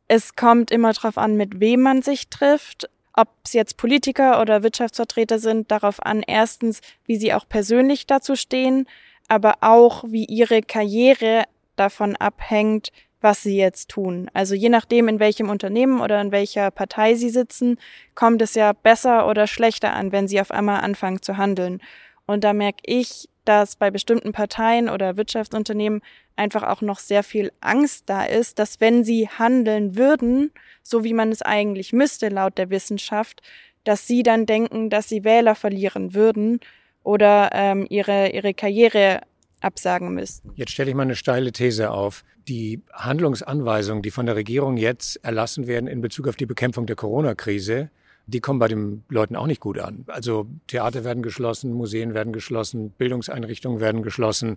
es 0.08 0.36
kommt 0.36 0.70
immer 0.70 0.92
darauf 0.92 1.18
an, 1.18 1.36
mit 1.36 1.60
wem 1.60 1.80
man 1.80 2.02
sich 2.02 2.28
trifft. 2.28 2.88
Ob 3.14 3.28
es 3.44 3.54
jetzt 3.54 3.78
Politiker 3.78 4.40
oder 4.42 4.62
Wirtschaftsvertreter 4.62 5.38
sind, 5.38 5.70
darauf 5.70 6.04
an, 6.04 6.22
erstens, 6.26 6.82
wie 7.06 7.16
sie 7.16 7.32
auch 7.32 7.48
persönlich 7.48 8.06
dazu 8.06 8.36
stehen, 8.36 8.86
aber 9.28 9.54
auch, 9.62 10.04
wie 10.06 10.26
ihre 10.26 10.60
Karriere 10.62 11.44
davon 11.76 12.14
abhängt, 12.16 12.92
was 13.20 13.42
sie 13.42 13.56
jetzt 13.56 13.88
tun. 13.88 14.30
Also 14.34 14.54
je 14.54 14.68
nachdem, 14.68 15.08
in 15.08 15.20
welchem 15.20 15.50
Unternehmen 15.50 16.00
oder 16.00 16.20
in 16.20 16.32
welcher 16.32 16.70
Partei 16.70 17.14
sie 17.14 17.30
sitzen, 17.30 17.78
kommt 18.14 18.42
es 18.42 18.54
ja 18.54 18.72
besser 18.72 19.28
oder 19.28 19.46
schlechter 19.46 19.92
an, 19.94 20.12
wenn 20.12 20.28
sie 20.28 20.40
auf 20.40 20.50
einmal 20.50 20.80
anfangen 20.80 21.22
zu 21.22 21.36
handeln. 21.36 21.80
Und 22.26 22.44
da 22.44 22.52
merke 22.52 22.82
ich, 22.84 23.28
dass 23.44 23.76
bei 23.76 23.90
bestimmten 23.90 24.32
Parteien 24.32 24.88
oder 24.88 25.16
Wirtschaftsunternehmen 25.16 26.02
einfach 26.34 26.64
auch 26.64 26.82
noch 26.82 26.98
sehr 26.98 27.22
viel 27.22 27.52
Angst 27.60 28.04
da 28.06 28.24
ist, 28.24 28.58
dass 28.58 28.80
wenn 28.80 29.04
sie 29.04 29.28
handeln 29.28 29.96
würden, 29.96 30.50
so 30.82 31.04
wie 31.04 31.14
man 31.14 31.30
es 31.30 31.42
eigentlich 31.42 31.92
müsste 31.92 32.28
laut 32.28 32.58
der 32.58 32.70
Wissenschaft, 32.70 33.42
dass 33.84 34.06
sie 34.06 34.22
dann 34.22 34.46
denken, 34.46 34.90
dass 34.90 35.08
sie 35.08 35.24
Wähler 35.24 35.54
verlieren 35.54 36.12
würden 36.12 36.60
oder 37.04 37.50
ähm, 37.52 37.86
ihre, 37.88 38.30
ihre 38.30 38.52
Karriere 38.52 39.20
absagen 39.60 40.12
müssten. 40.12 40.50
Jetzt 40.56 40.72
stelle 40.72 40.90
ich 40.90 40.96
mal 40.96 41.04
eine 41.04 41.14
steile 41.14 41.52
These 41.52 41.90
auf. 41.90 42.24
Die 42.48 42.82
Handlungsanweisungen, 42.92 44.02
die 44.02 44.10
von 44.10 44.26
der 44.26 44.36
Regierung 44.36 44.76
jetzt 44.76 45.16
erlassen 45.24 45.66
werden 45.66 45.88
in 45.88 46.00
Bezug 46.00 46.28
auf 46.28 46.36
die 46.36 46.46
Bekämpfung 46.46 46.86
der 46.86 46.96
Corona-Krise, 46.96 47.90
die 48.26 48.40
kommen 48.40 48.58
bei 48.58 48.68
den 48.68 49.04
Leuten 49.08 49.36
auch 49.36 49.46
nicht 49.46 49.60
gut 49.60 49.78
an. 49.78 50.04
Also 50.08 50.46
Theater 50.66 51.04
werden 51.04 51.22
geschlossen, 51.22 51.72
Museen 51.72 52.14
werden 52.14 52.32
geschlossen, 52.32 52.90
Bildungseinrichtungen 52.90 53.80
werden 53.80 54.02
geschlossen. 54.02 54.56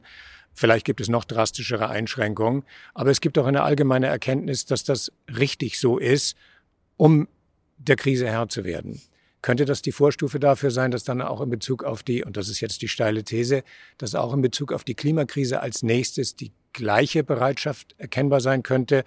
Vielleicht 0.53 0.85
gibt 0.85 1.01
es 1.01 1.07
noch 1.07 1.23
drastischere 1.23 1.87
Einschränkungen. 1.87 2.63
Aber 2.95 3.11
es 3.11 3.21
gibt 3.21 3.37
auch 3.37 3.45
eine 3.45 3.61
allgemeine 3.61 4.07
Erkenntnis, 4.07 4.65
dass 4.65 4.83
das 4.83 5.11
richtig 5.37 5.79
so 5.79 5.99
ist, 5.99 6.35
um 6.97 7.27
der 7.77 7.95
Krise 7.95 8.27
Herr 8.27 8.49
zu 8.49 8.63
werden. 8.63 9.01
Könnte 9.41 9.65
das 9.65 9.81
die 9.81 9.91
Vorstufe 9.91 10.39
dafür 10.39 10.71
sein, 10.71 10.91
dass 10.91 11.03
dann 11.03 11.21
auch 11.21 11.41
in 11.41 11.49
Bezug 11.49 11.83
auf 11.83 12.03
die, 12.03 12.23
und 12.23 12.35
das 12.35 12.49
ist 12.49 12.59
jetzt 12.59 12.81
die 12.81 12.87
steile 12.87 13.23
These, 13.23 13.63
dass 13.97 14.15
auch 14.15 14.33
in 14.33 14.41
Bezug 14.41 14.73
auf 14.73 14.83
die 14.83 14.95
Klimakrise 14.95 15.61
als 15.61 15.81
nächstes 15.81 16.35
die 16.35 16.51
gleiche 16.73 17.23
Bereitschaft 17.23 17.95
erkennbar 17.97 18.41
sein 18.41 18.63
könnte 18.63 19.03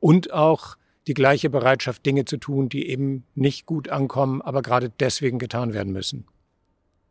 und 0.00 0.32
auch 0.32 0.76
die 1.06 1.14
gleiche 1.14 1.50
Bereitschaft, 1.50 2.04
Dinge 2.04 2.24
zu 2.24 2.36
tun, 2.36 2.68
die 2.68 2.88
eben 2.88 3.24
nicht 3.34 3.66
gut 3.66 3.88
ankommen, 3.88 4.42
aber 4.42 4.62
gerade 4.62 4.90
deswegen 4.90 5.38
getan 5.38 5.72
werden 5.72 5.92
müssen. 5.92 6.26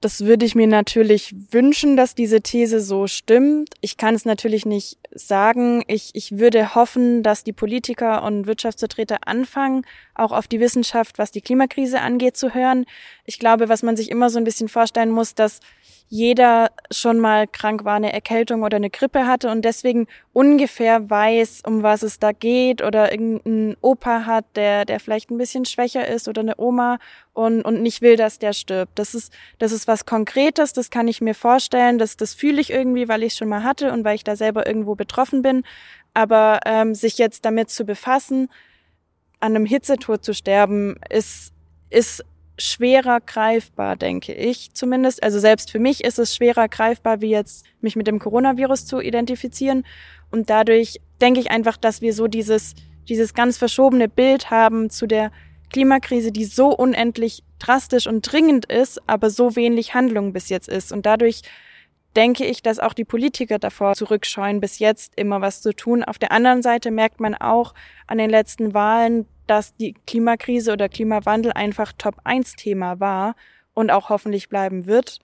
Das 0.02 0.26
würde 0.26 0.46
ich 0.46 0.56
mir 0.56 0.68
natürlich 0.68 1.34
wünschen, 1.52 1.98
dass 1.98 2.16
diese 2.16 2.42
These 2.42 2.80
so 2.80 3.08
stimmt. 3.08 3.70
Ich 3.82 3.98
kann 3.98 4.14
es 4.14 4.26
natürlich 4.26 4.66
nicht 4.66 5.00
sagen. 5.12 5.84
Ich, 5.88 6.12
ich 6.14 6.38
würde 6.38 6.76
hoffen, 6.76 7.24
dass 7.24 7.44
die 7.44 7.54
Politiker 7.54 8.24
und 8.24 8.46
Wirtschaftsvertreter 8.46 9.28
anfangen, 9.28 9.86
auch 10.14 10.32
auf 10.32 10.48
die 10.48 10.60
Wissenschaft, 10.60 11.18
was 11.18 11.32
die 11.32 11.42
Klimakrise 11.42 12.02
angeht, 12.02 12.38
zu 12.38 12.54
hören. 12.54 12.86
Ich 13.26 13.40
glaube, 13.40 13.70
was 13.70 13.84
man 13.84 13.96
sich 13.98 14.12
immer 14.12 14.30
so 14.30 14.38
ein 14.38 14.44
bisschen 14.44 14.68
vorstellen 14.68 15.12
muss, 15.12 15.34
dass 15.34 15.60
jeder 16.08 16.72
schon 16.92 17.20
mal 17.20 17.48
krank 17.48 17.84
war, 17.84 17.96
eine 17.96 18.14
Erkältung 18.14 18.62
oder 18.64 18.78
eine 18.78 18.92
Grippe 18.92 19.26
hatte 19.26 19.50
und 19.50 19.66
deswegen 19.66 20.08
ungefähr 20.34 21.10
weiß, 21.10 21.64
um 21.66 21.82
was 21.82 22.04
es 22.04 22.20
da 22.20 22.32
geht 22.32 22.84
oder 22.84 23.12
irgendein 23.12 23.76
Opa 23.82 24.26
hat, 24.26 24.46
der, 24.56 24.86
der 24.86 25.00
vielleicht 25.00 25.32
ein 25.32 25.38
bisschen 25.38 25.66
schwächer 25.66 26.08
ist 26.08 26.28
oder 26.28 26.42
eine 26.42 26.56
Oma 26.58 27.00
und, 27.34 27.64
und 27.64 27.82
nicht 27.82 28.02
will, 28.02 28.18
dass 28.18 28.38
der 28.38 28.54
stirbt. 28.54 29.00
Das 29.00 29.16
ist, 29.16 29.34
das 29.58 29.72
ist 29.72 29.88
was 29.88 30.06
Konkretes, 30.06 30.74
das 30.74 30.92
kann 30.92 31.08
ich 31.08 31.22
mir 31.22 31.34
vorstellen, 31.34 31.98
das, 31.98 32.18
das 32.18 32.36
fühle 32.36 32.62
ich 32.62 32.72
irgendwie, 32.72 33.08
weil 33.08 33.24
ich 33.24 33.34
es 33.34 33.38
schon 33.38 33.50
mal 33.50 33.64
hatte 33.64 33.92
und 33.92 34.06
weil 34.06 34.16
ich 34.16 34.24
da 34.24 34.36
selber 34.36 34.68
irgendwo 34.68 34.96
betroffen 34.96 35.42
bin. 35.42 35.64
Aber 36.14 36.60
ähm, 36.66 36.94
sich 36.94 37.18
jetzt 37.18 37.46
damit 37.46 37.70
zu 37.70 37.84
befassen, 37.84 38.50
an 39.40 39.56
einem 39.56 39.66
Hitzetod 39.66 40.24
zu 40.24 40.34
sterben, 40.34 40.96
ist, 41.10 41.52
ist 41.90 42.24
schwerer 42.58 43.20
greifbar, 43.20 43.96
denke 43.96 44.34
ich 44.34 44.74
zumindest. 44.74 45.24
Also 45.24 45.40
selbst 45.40 45.72
für 45.72 45.80
mich 45.80 46.04
ist 46.04 46.20
es 46.20 46.36
schwerer 46.36 46.68
greifbar, 46.68 47.22
wie 47.22 47.30
jetzt 47.30 47.66
mich 47.82 47.96
mit 47.96 48.08
dem 48.08 48.20
Coronavirus 48.20 48.86
zu 48.86 49.00
identifizieren. 49.00 49.86
Und 50.32 50.50
dadurch 50.50 51.02
denke 51.22 51.40
ich 51.40 51.52
einfach, 51.52 51.78
dass 51.78 52.02
wir 52.02 52.14
so 52.14 52.28
dieses, 52.28 52.76
dieses 53.10 53.34
ganz 53.34 53.58
verschobene 53.58 54.08
Bild 54.08 54.50
haben 54.52 54.90
zu 54.90 55.08
der 55.08 55.32
Klimakrise, 55.72 56.32
die 56.32 56.46
so 56.46 56.70
unendlich 56.70 57.44
drastisch 57.60 58.08
und 58.08 58.22
dringend 58.22 58.66
ist, 58.66 59.02
aber 59.08 59.30
so 59.30 59.56
wenig 59.56 59.94
Handlung 59.94 60.34
bis 60.34 60.50
jetzt 60.50 60.70
ist. 60.70 60.92
Und 60.92 61.06
dadurch 61.06 61.42
denke 62.16 62.46
ich, 62.46 62.62
dass 62.62 62.80
auch 62.80 62.94
die 62.94 63.04
Politiker 63.04 63.60
davor 63.60 63.96
zurückscheuen, 63.96 64.62
bis 64.62 64.80
jetzt 64.80 65.14
immer 65.18 65.42
was 65.42 65.62
zu 65.62 65.74
tun. 65.74 66.04
Auf 66.04 66.18
der 66.18 66.32
anderen 66.32 66.62
Seite 66.62 66.92
merkt 66.92 67.20
man 67.20 67.36
auch 67.36 67.74
an 68.08 68.18
den 68.18 68.30
letzten 68.30 68.74
Wahlen, 68.74 69.26
dass 69.48 69.76
die 69.76 69.94
Klimakrise 70.08 70.74
oder 70.74 70.90
Klimawandel 70.90 71.52
einfach 71.54 71.94
Top-1-Thema 71.98 73.00
war 73.00 73.36
und 73.74 73.92
auch 73.92 74.10
hoffentlich 74.10 74.50
bleiben 74.50 74.86
wird 74.86 75.20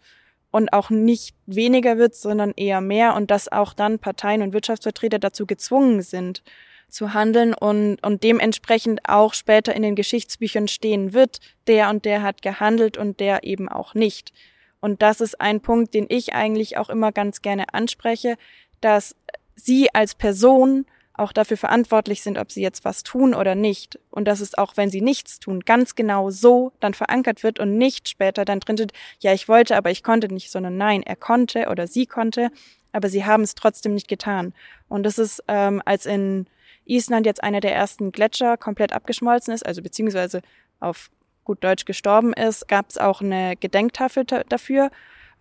und 0.52 0.74
auch 0.74 0.90
nicht 0.90 1.36
weniger 1.46 1.98
wird, 1.98 2.16
sondern 2.16 2.52
eher 2.56 2.82
mehr 2.82 3.16
und 3.16 3.32
dass 3.32 3.52
auch 3.52 3.74
dann 3.74 4.00
Parteien 4.00 4.42
und 4.42 4.54
Wirtschaftsvertreter 4.54 5.20
dazu 5.20 5.46
gezwungen 5.46 6.02
sind, 6.02 6.44
zu 6.90 7.14
handeln 7.14 7.54
und, 7.54 8.04
und 8.04 8.24
dementsprechend 8.24 9.08
auch 9.08 9.34
später 9.34 9.74
in 9.74 9.82
den 9.82 9.96
Geschichtsbüchern 9.96 10.68
stehen 10.68 11.14
wird, 11.14 11.40
der 11.68 11.90
und 11.90 12.04
der 12.04 12.22
hat 12.22 12.42
gehandelt 12.42 12.98
und 12.98 13.20
der 13.22 13.44
eben 13.44 13.70
auch 13.70 13.94
nicht. 13.94 14.34
Und 14.82 15.02
das 15.02 15.22
ist 15.22 15.40
ein 15.40 15.62
Punkt, 15.62 15.94
den 15.94 16.06
ich 16.10 16.34
eigentlich 16.34 16.78
auch 16.78 16.90
immer 16.90 17.12
ganz 17.12 17.42
gerne 17.42 17.74
anspreche, 17.74 18.36
dass 18.82 19.16
sie 19.56 19.94
als 19.94 20.16
Person 20.16 20.86
auch 21.22 21.32
dafür 21.32 21.58
verantwortlich 21.58 22.22
sind, 22.22 22.38
ob 22.38 22.52
sie 22.52 22.62
jetzt 22.62 22.84
was 22.84 23.04
tun 23.04 23.34
oder 23.34 23.56
nicht. 23.56 24.00
Und 24.10 24.26
dass 24.26 24.42
es 24.42 24.58
auch, 24.58 24.76
wenn 24.76 24.90
sie 24.90 25.02
nichts 25.02 25.40
tun, 25.40 25.62
ganz 25.62 25.96
genau 25.96 26.30
so 26.30 26.74
dann 26.80 26.94
verankert 26.94 27.44
wird 27.44 27.60
und 27.60 27.78
nicht 27.78 28.10
später 28.10 28.44
dann 28.44 28.60
drin 28.60 28.78
steht, 28.78 28.94
ja, 29.20 29.32
ich 29.32 29.48
wollte, 29.48 29.78
aber 29.78 29.92
ich 29.92 30.04
konnte 30.04 30.28
nicht, 30.28 30.52
sondern 30.52 30.78
nein, 30.78 31.04
er 31.04 31.16
konnte 31.16 31.70
oder 31.70 31.88
sie 31.88 32.08
konnte, 32.08 32.50
aber 32.92 33.08
sie 33.08 33.24
haben 33.24 33.44
es 33.44 33.56
trotzdem 33.56 33.94
nicht 33.94 34.08
getan. 34.08 34.54
Und 34.90 35.04
das 35.04 35.18
ist, 35.18 35.44
ähm, 35.48 35.82
als 35.86 36.06
in 36.06 36.48
Island 36.86 37.26
jetzt 37.26 37.44
einer 37.44 37.62
der 37.62 37.74
ersten 37.74 38.12
Gletscher 38.12 38.58
komplett 38.58 38.92
abgeschmolzen 38.92 39.54
ist, 39.54 39.66
also 39.66 39.82
beziehungsweise 39.82 40.42
auf 40.80 41.12
gut 41.44 41.64
Deutsch 41.64 41.86
gestorben 41.86 42.34
ist, 42.34 42.68
gab 42.68 42.90
es 42.90 42.98
auch 42.98 43.22
eine 43.22 43.56
Gedenktafel 43.56 44.26
dafür, 44.26 44.92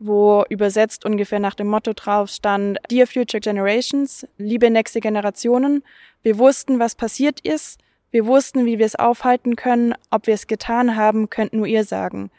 wo 0.00 0.44
übersetzt 0.48 1.04
ungefähr 1.04 1.38
nach 1.38 1.54
dem 1.54 1.68
Motto 1.68 1.92
drauf 1.92 2.30
stand, 2.30 2.78
Dear 2.90 3.06
Future 3.06 3.40
Generations, 3.40 4.26
liebe 4.38 4.70
nächste 4.70 5.00
Generationen, 5.00 5.84
wir 6.22 6.38
wussten, 6.38 6.78
was 6.78 6.94
passiert 6.94 7.40
ist, 7.40 7.78
wir 8.10 8.26
wussten, 8.26 8.64
wie 8.64 8.78
wir 8.78 8.86
es 8.86 8.96
aufhalten 8.96 9.54
können, 9.56 9.94
ob 10.10 10.26
wir 10.26 10.34
es 10.34 10.46
getan 10.46 10.96
haben, 10.96 11.30
könnt 11.30 11.52
nur 11.52 11.66
ihr 11.66 11.84
sagen. 11.84 12.30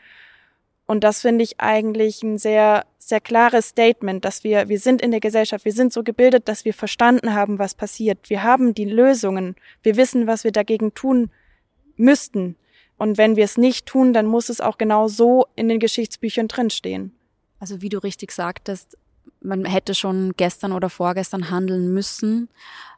Und 0.88 1.06
das 1.06 1.22
finde 1.22 1.44
ich 1.44 1.62
eigentlich 1.62 2.22
ein 2.24 2.38
sehr, 2.38 2.86
sehr 2.98 3.22
klares 3.22 3.70
Statement, 3.70 4.26
dass 4.26 4.44
wir, 4.44 4.68
wir 4.68 4.80
sind 4.80 5.02
in 5.02 5.12
der 5.12 5.22
Gesellschaft, 5.22 5.64
wir 5.64 5.72
sind 5.72 5.94
so 5.94 6.04
gebildet, 6.04 6.50
dass 6.50 6.66
wir 6.66 6.74
verstanden 6.74 7.34
haben, 7.34 7.60
was 7.60 7.76
passiert. 7.76 8.30
Wir 8.30 8.44
haben 8.44 8.74
die 8.74 8.86
Lösungen. 8.86 9.56
Wir 9.84 9.96
wissen, 9.96 10.28
was 10.28 10.44
wir 10.44 10.52
dagegen 10.52 10.94
tun 10.94 11.30
müssten. 11.96 12.58
Und 12.98 13.18
wenn 13.18 13.38
wir 13.38 13.46
es 13.46 13.58
nicht 13.58 13.86
tun, 13.86 14.12
dann 14.12 14.26
muss 14.26 14.50
es 14.50 14.60
auch 14.60 14.78
genau 14.78 15.08
so 15.08 15.46
in 15.56 15.70
den 15.70 15.80
Geschichtsbüchern 15.80 16.50
drinstehen. 16.50 17.16
Also 17.62 17.84
wie 17.84 17.90
du 17.90 18.00
richtig 18.00 18.32
sagtest, 18.32 18.98
man 19.40 19.66
hätte 19.66 19.94
schon 19.94 20.34
gestern 20.36 20.72
oder 20.72 20.90
vorgestern 20.90 21.52
handeln 21.52 21.94
müssen. 21.94 22.50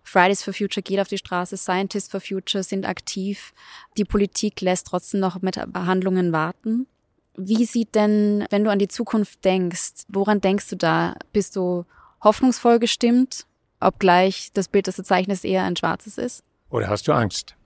Fridays 0.03 0.41
for 0.41 0.53
Future 0.53 0.81
geht 0.81 1.01
auf 1.01 1.09
die 1.09 1.17
Straße, 1.17 1.57
Scientists 1.57 2.09
for 2.09 2.21
Future 2.21 2.63
sind 2.63 2.85
aktiv. 2.85 3.53
Die 3.97 4.05
Politik 4.05 4.61
lässt 4.61 4.87
trotzdem 4.87 5.19
noch 5.19 5.41
mit 5.41 5.57
Handlungen 5.57 6.31
warten. 6.31 6.87
Wie 7.35 7.65
sieht 7.65 7.93
denn, 7.93 8.45
wenn 8.51 8.63
du 8.63 8.71
an 8.71 8.79
die 8.79 8.87
Zukunft 8.87 9.43
denkst, 9.43 10.05
woran 10.07 10.39
denkst 10.39 10.69
du 10.69 10.77
da? 10.77 11.15
Bist 11.33 11.57
du 11.57 11.85
hoffnungsvoll 12.23 12.79
gestimmt, 12.79 13.45
obgleich 13.81 14.51
das 14.53 14.69
Bild, 14.69 14.87
das 14.87 14.95
du 14.95 15.03
zeichnest, 15.03 15.43
eher 15.43 15.65
ein 15.65 15.75
schwarzes 15.75 16.17
ist? 16.17 16.41
Oder 16.69 16.87
hast 16.87 17.05
du 17.09 17.11
Angst? 17.11 17.57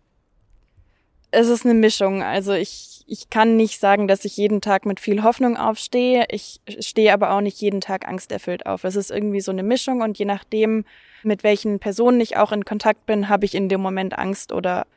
Es 1.39 1.49
ist 1.49 1.65
eine 1.65 1.75
Mischung. 1.75 2.23
Also 2.23 2.53
ich, 2.53 3.03
ich 3.05 3.29
kann 3.29 3.57
nicht 3.57 3.79
sagen, 3.79 4.07
dass 4.07 4.25
ich 4.25 4.37
jeden 4.37 4.59
Tag 4.59 4.87
mit 4.87 4.99
viel 4.99 5.21
Hoffnung 5.21 5.55
aufstehe. 5.55 6.25
Ich 6.31 6.61
stehe 6.79 7.13
aber 7.13 7.29
auch 7.29 7.41
nicht 7.41 7.61
jeden 7.61 7.79
Tag 7.79 8.07
angsterfüllt 8.07 8.65
auf. 8.65 8.83
Es 8.83 8.95
ist 8.95 9.11
irgendwie 9.11 9.41
so 9.41 9.51
eine 9.51 9.61
Mischung 9.61 10.01
und 10.01 10.17
je 10.17 10.25
nachdem, 10.25 10.83
mit 11.21 11.43
welchen 11.43 11.77
Personen 11.77 12.19
ich 12.21 12.37
auch 12.37 12.51
in 12.51 12.65
Kontakt 12.65 13.05
bin, 13.05 13.29
habe 13.29 13.45
ich 13.45 13.53
in 13.53 13.69
dem 13.69 13.81
Moment 13.81 14.17
Angst 14.17 14.51
oder 14.51 14.87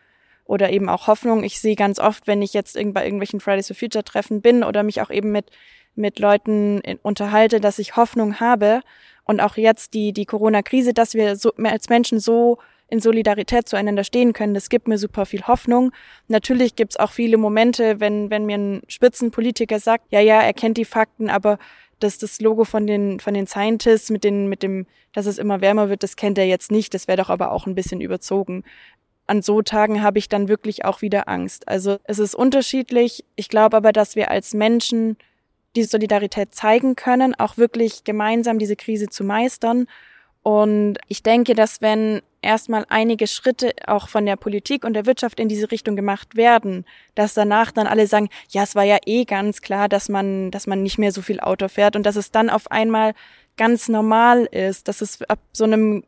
oder 0.47 0.71
eben 0.71 0.89
auch 0.89 1.09
Hoffnung. 1.09 1.45
Ich 1.45 1.61
sehe 1.61 1.77
ganz 1.77 2.01
oft, 2.01 2.27
wenn 2.27 2.41
ich 2.41 2.55
jetzt 2.55 2.73
bei 2.95 3.05
irgendwelchen 3.05 3.41
Fridays 3.41 3.67
for 3.67 3.77
Future 3.77 4.03
Treffen 4.03 4.41
bin 4.41 4.65
oder 4.65 4.83
mich 4.83 5.03
auch 5.03 5.11
eben 5.11 5.31
mit, 5.33 5.51
mit 5.95 6.19
Leuten 6.19 6.81
unterhalte, 7.03 7.61
dass 7.61 7.79
ich 7.79 7.97
Hoffnung 7.97 8.41
habe 8.41 8.81
und 9.25 9.41
auch 9.41 9.59
jetzt 9.59 9.93
die, 9.93 10.15
die 10.15 10.25
Corona-Krise, 10.25 10.95
dass 10.95 11.13
wir 11.13 11.37
so, 11.37 11.53
als 11.63 11.91
Menschen 11.91 12.19
so 12.19 12.57
in 12.91 13.01
Solidarität 13.01 13.69
zueinander 13.69 14.05
stehen 14.05 14.33
können. 14.33 14.55
Das 14.55 14.69
gibt 14.69 14.89
mir 14.89 14.99
super 14.99 15.27
viel 15.27 15.43
Hoffnung. 15.47 15.93
Natürlich 16.29 16.77
gibt's 16.77 16.97
auch 16.97 17.13
viele 17.13 17.37
Momente, 17.37 18.01
wenn, 18.01 18.31
wenn 18.31 18.47
mir 18.47 18.59
ein 18.59 18.83
Spitzenpolitiker 18.89 19.79
sagt, 19.79 20.07
ja, 20.11 20.21
ja, 20.21 20.41
er 20.41 20.53
kennt 20.53 20.77
die 20.77 20.85
Fakten, 20.85 21.31
aber 21.31 21.59
dass 22.01 22.19
das 22.19 22.41
Logo 22.41 22.65
von 22.65 22.87
den, 22.87 23.21
von 23.21 23.35
den 23.35 23.47
Scientists 23.47 24.11
mit, 24.11 24.25
den, 24.25 24.49
mit 24.49 24.63
dem, 24.63 24.87
dass 25.13 25.27
es 25.27 25.39
immer 25.39 25.61
wärmer 25.61 25.89
wird, 25.89 26.03
das 26.03 26.17
kennt 26.17 26.39
er 26.39 26.47
jetzt 26.47 26.73
nicht. 26.73 26.95
Das 26.95 27.09
wäre 27.09 27.19
doch 27.19 27.31
aber 27.31 27.53
auch 27.53 27.67
ein 27.67 27.75
bisschen 27.75 28.01
überzogen 28.01 28.65
an 29.31 29.43
so 29.43 29.63
Tagen 29.63 30.03
habe 30.03 30.19
ich 30.19 30.29
dann 30.29 30.49
wirklich 30.49 30.85
auch 30.85 31.03
wieder 31.03 31.29
Angst. 31.29 31.69
Also 31.69 31.99
es 32.03 32.19
ist 32.19 32.35
unterschiedlich. 32.35 33.25
Ich 33.37 33.49
glaube 33.49 33.77
aber, 33.77 33.93
dass 33.93 34.17
wir 34.17 34.29
als 34.29 34.55
Menschen 34.55 35.17
die 35.77 35.85
Solidarität 35.85 36.53
zeigen 36.53 36.97
können, 36.97 37.37
auch 37.37 37.57
wirklich 37.57 38.03
gemeinsam 38.03 38.59
diese 38.59 38.75
Krise 38.75 39.09
zu 39.09 39.23
meistern. 39.23 39.87
Und 40.43 40.99
ich 41.07 41.23
denke, 41.23 41.55
dass 41.55 41.81
wenn 41.81 42.23
erstmal 42.43 42.87
einige 42.89 43.27
Schritte 43.27 43.73
auch 43.87 44.09
von 44.09 44.27
der 44.27 44.37
Politik 44.37 44.85
und 44.85 44.95
der 44.95 45.07
Wirtschaft 45.07 45.39
in 45.41 45.49
diese 45.49 45.71
Richtung 45.71 45.97
gemacht 45.97 46.37
werden, 46.37 46.85
dass 47.15 47.35
danach 47.35 47.71
dann 47.71 47.87
alle 47.87 48.07
sagen, 48.07 48.29
ja, 48.49 48.63
es 48.63 48.75
war 48.75 48.85
ja 48.85 48.99
eh 49.07 49.25
ganz 49.25 49.61
klar, 49.61 49.89
dass 49.89 50.09
man, 50.09 50.51
dass 50.51 50.67
man 50.67 50.83
nicht 50.83 50.99
mehr 50.99 51.13
so 51.13 51.23
viel 51.23 51.41
Auto 51.41 51.69
fährt 51.69 51.97
und 51.97 52.05
dass 52.05 52.17
es 52.17 52.31
dann 52.31 52.51
auf 52.51 52.71
einmal 52.71 53.15
ganz 53.57 53.89
normal 53.89 54.47
ist, 54.47 54.89
dass 54.89 55.03
es 55.03 55.21
ab 55.23 55.41
so 55.53 55.65
einem 55.65 56.05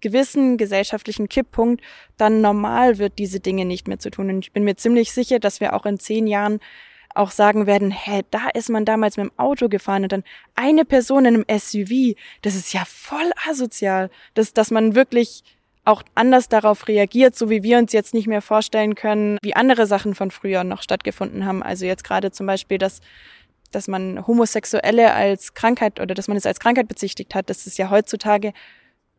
gewissen 0.00 0.56
gesellschaftlichen 0.56 1.28
Kipppunkt 1.28 1.82
dann 2.16 2.40
normal 2.40 2.98
wird, 2.98 3.18
diese 3.18 3.40
Dinge 3.40 3.66
nicht 3.66 3.88
mehr 3.88 3.98
zu 3.98 4.10
tun. 4.10 4.30
Und 4.30 4.46
ich 4.46 4.52
bin 4.52 4.64
mir 4.64 4.76
ziemlich 4.76 5.12
sicher, 5.12 5.38
dass 5.38 5.60
wir 5.60 5.74
auch 5.74 5.84
in 5.84 5.98
zehn 5.98 6.26
Jahren 6.26 6.60
auch 7.14 7.30
sagen 7.30 7.66
werden, 7.66 7.90
hä, 7.90 8.22
da 8.30 8.48
ist 8.54 8.70
man 8.70 8.84
damals 8.84 9.16
mit 9.16 9.26
dem 9.26 9.38
Auto 9.38 9.68
gefahren 9.68 10.04
und 10.04 10.12
dann 10.12 10.24
eine 10.54 10.84
Person 10.84 11.26
in 11.26 11.34
einem 11.34 11.60
SUV, 11.60 12.16
das 12.42 12.54
ist 12.54 12.72
ja 12.72 12.84
voll 12.86 13.30
asozial, 13.48 14.10
dass, 14.34 14.52
dass 14.52 14.70
man 14.70 14.94
wirklich 14.94 15.44
auch 15.84 16.02
anders 16.14 16.48
darauf 16.48 16.88
reagiert, 16.88 17.36
so 17.36 17.50
wie 17.50 17.62
wir 17.62 17.78
uns 17.78 17.92
jetzt 17.92 18.14
nicht 18.14 18.26
mehr 18.26 18.42
vorstellen 18.42 18.94
können, 18.94 19.38
wie 19.42 19.54
andere 19.54 19.86
Sachen 19.86 20.14
von 20.14 20.30
früher 20.30 20.64
noch 20.64 20.82
stattgefunden 20.82 21.44
haben. 21.44 21.62
Also 21.62 21.84
jetzt 21.84 22.04
gerade 22.04 22.32
zum 22.32 22.46
Beispiel, 22.46 22.78
dass 22.78 23.00
dass 23.74 23.88
man 23.88 24.24
Homosexuelle 24.26 25.12
als 25.12 25.54
Krankheit 25.54 26.00
oder 26.00 26.14
dass 26.14 26.28
man 26.28 26.36
es 26.36 26.46
als 26.46 26.60
Krankheit 26.60 26.88
bezichtigt 26.88 27.34
hat, 27.34 27.50
das 27.50 27.66
ist 27.66 27.76
ja 27.76 27.90
heutzutage 27.90 28.52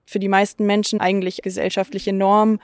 für 0.06 0.20
die 0.20 0.28
meisten 0.28 0.66
Menschen 0.66 1.02
eigentlich 1.02 1.42
gesellschaftliche 1.42 2.14
Norm. 2.14 2.60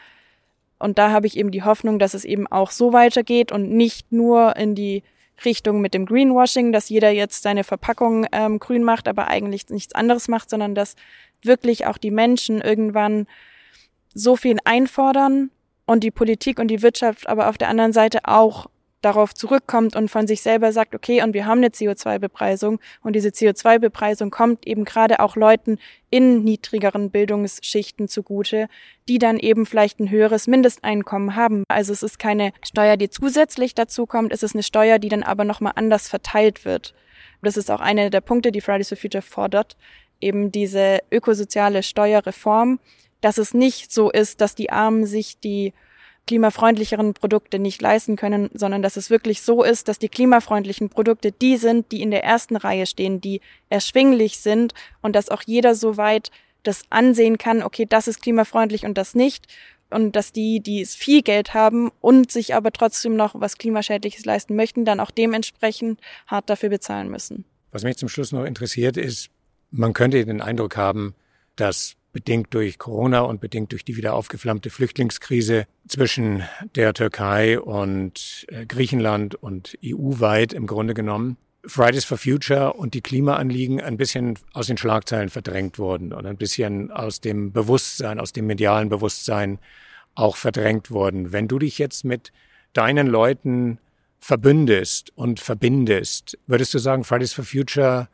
Und 0.79 0.97
da 0.97 1.11
habe 1.11 1.27
ich 1.27 1.37
eben 1.37 1.51
die 1.51 1.63
Hoffnung, 1.63 1.99
dass 1.99 2.13
es 2.13 2.23
eben 2.23 2.47
auch 2.47 2.71
so 2.71 2.93
weitergeht 2.93 3.51
und 3.51 3.71
nicht 3.71 4.11
nur 4.11 4.55
in 4.55 4.73
die 4.73 5.03
Richtung 5.43 5.81
mit 5.81 5.93
dem 5.93 6.05
Greenwashing, 6.05 6.71
dass 6.71 6.89
jeder 6.89 7.09
jetzt 7.09 7.43
seine 7.43 7.63
Verpackung 7.63 8.27
ähm, 8.31 8.59
grün 8.59 8.83
macht, 8.83 9.07
aber 9.07 9.27
eigentlich 9.27 9.69
nichts 9.69 9.93
anderes 9.93 10.27
macht, 10.27 10.49
sondern 10.49 10.75
dass 10.75 10.95
wirklich 11.43 11.87
auch 11.87 11.97
die 11.97 12.11
Menschen 12.11 12.61
irgendwann 12.61 13.27
so 14.13 14.35
viel 14.35 14.57
einfordern 14.65 15.51
und 15.85 16.03
die 16.03 16.11
Politik 16.11 16.59
und 16.59 16.67
die 16.67 16.81
Wirtschaft 16.81 17.27
aber 17.27 17.49
auf 17.49 17.57
der 17.57 17.69
anderen 17.69 17.93
Seite 17.93 18.19
auch 18.25 18.67
darauf 19.01 19.33
zurückkommt 19.33 19.95
und 19.95 20.09
von 20.09 20.27
sich 20.27 20.41
selber 20.41 20.71
sagt, 20.71 20.93
okay, 20.93 21.23
und 21.23 21.33
wir 21.33 21.45
haben 21.45 21.57
eine 21.57 21.69
CO2-Bepreisung 21.69 22.79
und 23.01 23.15
diese 23.15 23.29
CO2-Bepreisung 23.29 24.29
kommt 24.29 24.67
eben 24.67 24.85
gerade 24.85 25.19
auch 25.19 25.35
Leuten 25.35 25.79
in 26.09 26.43
niedrigeren 26.43 27.09
Bildungsschichten 27.09 28.07
zugute, 28.07 28.67
die 29.07 29.17
dann 29.17 29.39
eben 29.39 29.65
vielleicht 29.65 29.99
ein 29.99 30.11
höheres 30.11 30.47
Mindesteinkommen 30.47 31.35
haben. 31.35 31.63
Also 31.67 31.93
es 31.93 32.03
ist 32.03 32.19
keine 32.19 32.53
Steuer, 32.63 32.95
die 32.95 33.09
zusätzlich 33.09 33.73
dazu 33.73 34.05
kommt, 34.05 34.31
es 34.31 34.43
ist 34.43 34.55
eine 34.55 34.63
Steuer, 34.63 34.99
die 34.99 35.09
dann 35.09 35.23
aber 35.23 35.45
nochmal 35.45 35.73
anders 35.75 36.07
verteilt 36.07 36.63
wird. 36.63 36.93
Das 37.41 37.57
ist 37.57 37.71
auch 37.71 37.81
einer 37.81 38.11
der 38.11 38.21
Punkte, 38.21 38.51
die 38.51 38.61
Fridays 38.61 38.89
for 38.89 38.97
Future 38.97 39.23
fordert, 39.23 39.77
eben 40.19 40.51
diese 40.51 40.99
ökosoziale 41.11 41.81
Steuerreform, 41.81 42.79
dass 43.21 43.37
es 43.37 43.53
nicht 43.53 43.91
so 43.91 44.11
ist, 44.11 44.41
dass 44.41 44.55
die 44.55 44.71
Armen 44.71 45.05
sich 45.05 45.39
die 45.39 45.73
klimafreundlicheren 46.27 47.13
Produkte 47.13 47.59
nicht 47.59 47.81
leisten 47.81 48.15
können, 48.15 48.49
sondern 48.53 48.81
dass 48.81 48.95
es 48.95 49.09
wirklich 49.09 49.41
so 49.41 49.63
ist, 49.63 49.87
dass 49.87 49.99
die 49.99 50.09
klimafreundlichen 50.09 50.89
Produkte 50.89 51.31
die 51.31 51.57
sind, 51.57 51.91
die 51.91 52.01
in 52.01 52.11
der 52.11 52.23
ersten 52.23 52.55
Reihe 52.55 52.85
stehen, 52.85 53.21
die 53.21 53.41
erschwinglich 53.69 54.39
sind 54.39 54.73
und 55.01 55.15
dass 55.15 55.29
auch 55.29 55.41
jeder 55.45 55.75
so 55.75 55.97
weit 55.97 56.29
das 56.63 56.83
ansehen 56.89 57.37
kann, 57.37 57.63
okay, 57.63 57.85
das 57.89 58.07
ist 58.07 58.21
klimafreundlich 58.21 58.85
und 58.85 58.97
das 58.97 59.15
nicht. 59.15 59.47
Und 59.89 60.15
dass 60.15 60.31
die, 60.31 60.61
die 60.61 60.85
viel 60.85 61.21
Geld 61.21 61.53
haben 61.53 61.91
und 61.99 62.31
sich 62.31 62.55
aber 62.55 62.71
trotzdem 62.71 63.15
noch 63.15 63.35
was 63.35 63.57
Klimaschädliches 63.57 64.23
leisten 64.23 64.55
möchten, 64.55 64.85
dann 64.85 65.01
auch 65.01 65.11
dementsprechend 65.11 65.99
hart 66.27 66.49
dafür 66.49 66.69
bezahlen 66.69 67.09
müssen. 67.09 67.43
Was 67.71 67.83
mich 67.83 67.97
zum 67.97 68.07
Schluss 68.07 68.31
noch 68.31 68.45
interessiert 68.45 68.95
ist, 68.95 69.29
man 69.69 69.93
könnte 69.93 70.23
den 70.23 70.39
Eindruck 70.39 70.77
haben, 70.77 71.13
dass 71.55 71.95
bedingt 72.11 72.53
durch 72.53 72.77
Corona 72.77 73.21
und 73.21 73.41
bedingt 73.41 73.71
durch 73.71 73.85
die 73.85 73.97
wieder 73.97 74.13
aufgeflammte 74.13 74.69
Flüchtlingskrise 74.69 75.65
zwischen 75.87 76.43
der 76.75 76.93
Türkei 76.93 77.59
und 77.59 78.45
äh, 78.49 78.65
Griechenland 78.65 79.35
und 79.35 79.77
EU-weit 79.83 80.53
im 80.53 80.67
Grunde 80.67 80.93
genommen 80.93 81.37
Fridays 81.65 82.05
for 82.05 82.17
Future 82.17 82.73
und 82.73 82.93
die 82.93 83.01
Klimaanliegen 83.01 83.81
ein 83.81 83.97
bisschen 83.97 84.37
aus 84.53 84.67
den 84.67 84.77
Schlagzeilen 84.77 85.29
verdrängt 85.29 85.77
wurden 85.77 86.11
und 86.11 86.25
ein 86.25 86.37
bisschen 86.37 86.91
aus 86.91 87.21
dem 87.21 87.51
Bewusstsein, 87.51 88.19
aus 88.19 88.33
dem 88.33 88.47
medialen 88.47 88.89
Bewusstsein 88.89 89.59
auch 90.15 90.35
verdrängt 90.35 90.91
wurden. 90.91 91.31
Wenn 91.31 91.47
du 91.47 91.59
dich 91.59 91.77
jetzt 91.77 92.03
mit 92.03 92.31
deinen 92.73 93.07
Leuten 93.07 93.77
verbündest 94.19 95.11
und 95.15 95.39
verbindest, 95.39 96.37
würdest 96.47 96.73
du 96.73 96.79
sagen, 96.79 97.03
Fridays 97.03 97.33
for 97.33 97.45
Future 97.45 98.07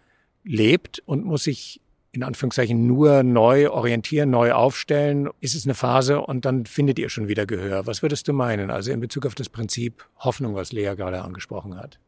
lebt 0.44 1.00
und 1.06 1.26
muss 1.26 1.44
sich 1.44 1.82
in 2.18 2.24
Anführungszeichen 2.24 2.88
nur 2.88 3.22
neu 3.22 3.70
orientieren, 3.70 4.32
neu 4.32 4.52
aufstellen? 4.52 5.30
Ist 5.40 5.54
es 5.54 5.66
eine 5.66 5.76
Phase 5.76 6.20
und 6.20 6.46
dann 6.46 6.66
findet 6.66 6.98
ihr 6.98 7.10
schon 7.10 7.28
wieder 7.28 7.46
Gehör? 7.46 7.86
Was 7.86 8.02
würdest 8.02 8.28
du 8.28 8.34
meinen? 8.34 8.72
Also 8.72 8.92
in 8.92 9.00
Bezug 9.00 9.28
auf 9.28 9.36
das 9.36 9.50
Prinzip 9.50 10.04
Hoffnung, 10.18 10.56
was 10.56 10.72
Lea 10.72 10.96
gerade 10.96 11.22
angesprochen 11.22 11.78
hat. 11.78 12.00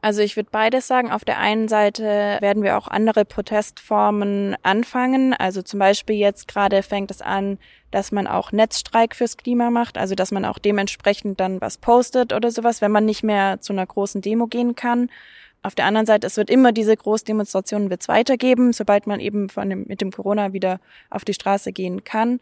Also 0.00 0.22
ich 0.22 0.36
würde 0.36 0.48
beides 0.50 0.86
sagen. 0.86 1.10
Auf 1.10 1.26
der 1.26 1.38
einen 1.38 1.68
Seite 1.68 2.38
werden 2.40 2.62
wir 2.62 2.78
auch 2.78 2.88
andere 2.88 3.26
Protestformen 3.26 4.56
anfangen. 4.62 5.34
Also 5.34 5.60
zum 5.60 5.78
Beispiel 5.78 6.16
jetzt 6.16 6.48
gerade 6.48 6.82
fängt 6.82 7.10
es 7.10 7.20
an, 7.20 7.58
dass 7.90 8.12
man 8.12 8.26
auch 8.26 8.50
Netzstreik 8.50 9.14
fürs 9.14 9.36
Klima 9.36 9.70
macht. 9.70 9.98
Also 9.98 10.14
dass 10.14 10.32
man 10.32 10.46
auch 10.46 10.58
dementsprechend 10.58 11.38
dann 11.38 11.60
was 11.60 11.76
postet 11.76 12.32
oder 12.32 12.50
sowas, 12.50 12.80
wenn 12.80 12.92
man 12.92 13.04
nicht 13.04 13.24
mehr 13.24 13.60
zu 13.60 13.74
einer 13.74 13.84
großen 13.84 14.22
Demo 14.22 14.46
gehen 14.46 14.74
kann. 14.74 15.10
Auf 15.62 15.74
der 15.74 15.86
anderen 15.86 16.06
Seite, 16.06 16.26
es 16.26 16.36
wird 16.36 16.50
immer 16.50 16.72
diese 16.72 16.96
Großdemonstrationen 16.96 17.90
wird's 17.90 18.08
weitergeben, 18.08 18.72
sobald 18.72 19.06
man 19.06 19.20
eben 19.20 19.48
von 19.48 19.68
dem, 19.68 19.84
mit 19.88 20.00
dem 20.00 20.12
Corona 20.12 20.52
wieder 20.52 20.80
auf 21.10 21.24
die 21.24 21.34
Straße 21.34 21.72
gehen 21.72 22.04
kann. 22.04 22.40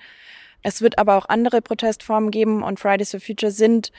Es 0.63 0.83
wird 0.83 0.99
aber 0.99 1.17
auch 1.17 1.29
andere 1.29 1.63
Protestformen 1.63 2.31
geben 2.31 2.63
und 2.63 2.81
Fridays 2.81 3.11
for 3.13 3.21
Future 3.21 3.53
sind 3.53 3.93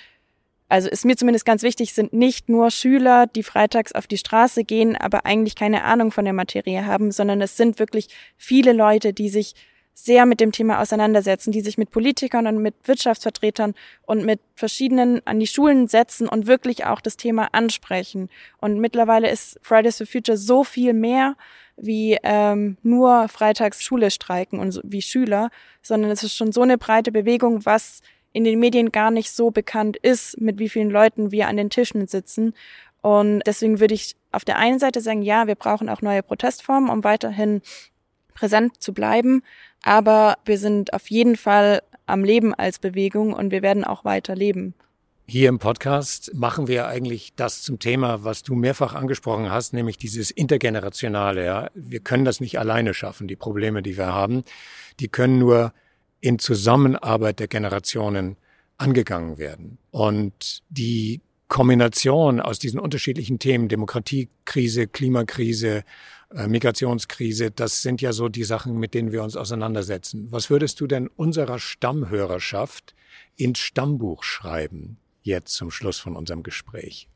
also 0.67 0.89
ist 0.89 1.05
mir 1.05 1.15
zumindest 1.15 1.45
ganz 1.45 1.61
wichtig, 1.61 1.93
sind 1.93 2.11
nicht 2.11 2.49
nur 2.49 2.71
Schüler, 2.71 3.27
die 3.27 3.43
freitags 3.43 3.91
auf 3.91 4.07
die 4.07 4.17
Straße 4.17 4.63
gehen, 4.63 4.95
aber 4.95 5.25
eigentlich 5.25 5.55
keine 5.55 5.83
Ahnung 5.83 6.11
von 6.11 6.25
der 6.25 6.33
Materie 6.33 6.85
haben, 6.85 7.11
sondern 7.11 7.39
es 7.41 7.55
sind 7.55 7.77
wirklich 7.77 8.07
viele 8.35 8.73
Leute, 8.73 9.13
die 9.13 9.29
sich 9.29 9.53
sehr 9.97 10.25
mit 10.25 10.41
dem 10.41 10.51
Thema 10.51 10.81
auseinandersetzen, 10.81 11.51
die 11.51 11.61
sich 11.61 11.77
mit 11.77 11.89
Politikern 11.89 12.47
und 12.47 12.61
mit 12.61 12.75
Wirtschaftsvertretern 12.83 13.73
und 14.05 14.25
mit 14.25 14.41
verschiedenen 14.53 15.25
an 15.25 15.39
die 15.39 15.47
Schulen 15.47 15.87
setzen 15.87 16.27
und 16.27 16.47
wirklich 16.47 16.85
auch 16.85 16.99
das 16.99 17.15
Thema 17.15 17.47
ansprechen. 17.53 18.29
Und 18.59 18.79
mittlerweile 18.79 19.31
ist 19.31 19.57
Fridays 19.63 19.97
for 19.97 20.05
Future 20.05 20.37
so 20.37 20.65
viel 20.65 20.93
mehr 20.93 21.35
wie 21.77 22.17
ähm, 22.23 22.77
nur 22.83 23.29
freitags 23.29 23.81
Schule 23.81 24.11
streiken 24.11 24.59
und 24.59 24.71
so, 24.71 24.81
wie 24.83 25.01
Schüler, 25.01 25.49
sondern 25.81 26.11
es 26.11 26.23
ist 26.23 26.35
schon 26.35 26.51
so 26.51 26.61
eine 26.61 26.77
breite 26.77 27.11
Bewegung, 27.11 27.65
was 27.65 28.01
in 28.33 28.43
den 28.43 28.59
Medien 28.59 28.91
gar 28.91 29.11
nicht 29.11 29.31
so 29.31 29.49
bekannt 29.49 29.95
ist, 29.95 30.39
mit 30.41 30.59
wie 30.59 30.69
vielen 30.69 30.89
Leuten 30.89 31.31
wir 31.31 31.47
an 31.47 31.55
den 31.55 31.69
Tischen 31.69 32.07
sitzen. 32.07 32.53
Und 33.01 33.41
deswegen 33.45 33.79
würde 33.79 33.93
ich 33.93 34.15
auf 34.33 34.43
der 34.43 34.57
einen 34.57 34.79
Seite 34.79 34.99
sagen, 34.99 35.21
ja, 35.21 35.47
wir 35.47 35.55
brauchen 35.55 35.87
auch 35.87 36.01
neue 36.01 36.21
Protestformen, 36.21 36.89
um 36.89 37.05
weiterhin 37.05 37.61
präsent 38.33 38.81
zu 38.81 38.93
bleiben. 38.93 39.41
Aber 39.85 40.39
wir 40.45 40.57
sind 40.57 40.93
auf 40.93 41.09
jeden 41.09 41.37
Fall 41.37 41.81
am 42.07 42.23
Leben 42.23 42.53
als 42.53 42.79
Bewegung 42.79 43.33
und 43.33 43.51
wir 43.51 43.61
werden 43.61 43.83
auch 43.83 44.03
weiter 44.03 44.35
leben. 44.35 44.73
Hier 45.27 45.49
im 45.49 45.59
Podcast 45.59 46.31
machen 46.35 46.67
wir 46.67 46.87
eigentlich 46.87 47.33
das 47.35 47.61
zum 47.61 47.79
Thema, 47.79 48.23
was 48.23 48.43
du 48.43 48.55
mehrfach 48.55 48.93
angesprochen 48.93 49.49
hast, 49.49 49.73
nämlich 49.73 49.97
dieses 49.97 50.31
Intergenerationale. 50.31 51.45
Ja. 51.45 51.69
Wir 51.73 51.99
können 51.99 52.25
das 52.25 52.39
nicht 52.39 52.59
alleine 52.59 52.93
schaffen, 52.93 53.27
die 53.27 53.35
Probleme, 53.35 53.81
die 53.81 53.97
wir 53.97 54.07
haben. 54.07 54.43
Die 54.99 55.07
können 55.07 55.39
nur 55.39 55.71
in 56.19 56.39
Zusammenarbeit 56.39 57.39
der 57.39 57.47
Generationen 57.47 58.37
angegangen 58.77 59.37
werden. 59.37 59.77
Und 59.91 60.63
die 60.69 61.21
Kombination 61.47 62.41
aus 62.41 62.57
diesen 62.57 62.79
unterschiedlichen 62.79 63.37
Themen, 63.37 63.67
Demokratiekrise, 63.67 64.87
Klimakrise, 64.87 65.83
Migrationskrise, 66.47 67.51
das 67.51 67.81
sind 67.81 68.01
ja 68.01 68.11
so 68.11 68.27
die 68.27 68.43
Sachen, 68.43 68.77
mit 68.77 68.93
denen 68.93 69.11
wir 69.11 69.23
uns 69.23 69.37
auseinandersetzen. 69.37 70.27
Was 70.31 70.49
würdest 70.49 70.81
du 70.81 70.87
denn 70.87 71.07
unserer 71.07 71.59
Stammhörerschaft 71.59 72.93
ins 73.37 73.59
Stammbuch 73.59 74.23
schreiben, 74.23 74.97
jetzt 75.21 75.53
zum 75.53 75.71
Schluss 75.71 75.99
von 75.99 76.15
unserem 76.15 76.43
Gespräch? 76.43 77.07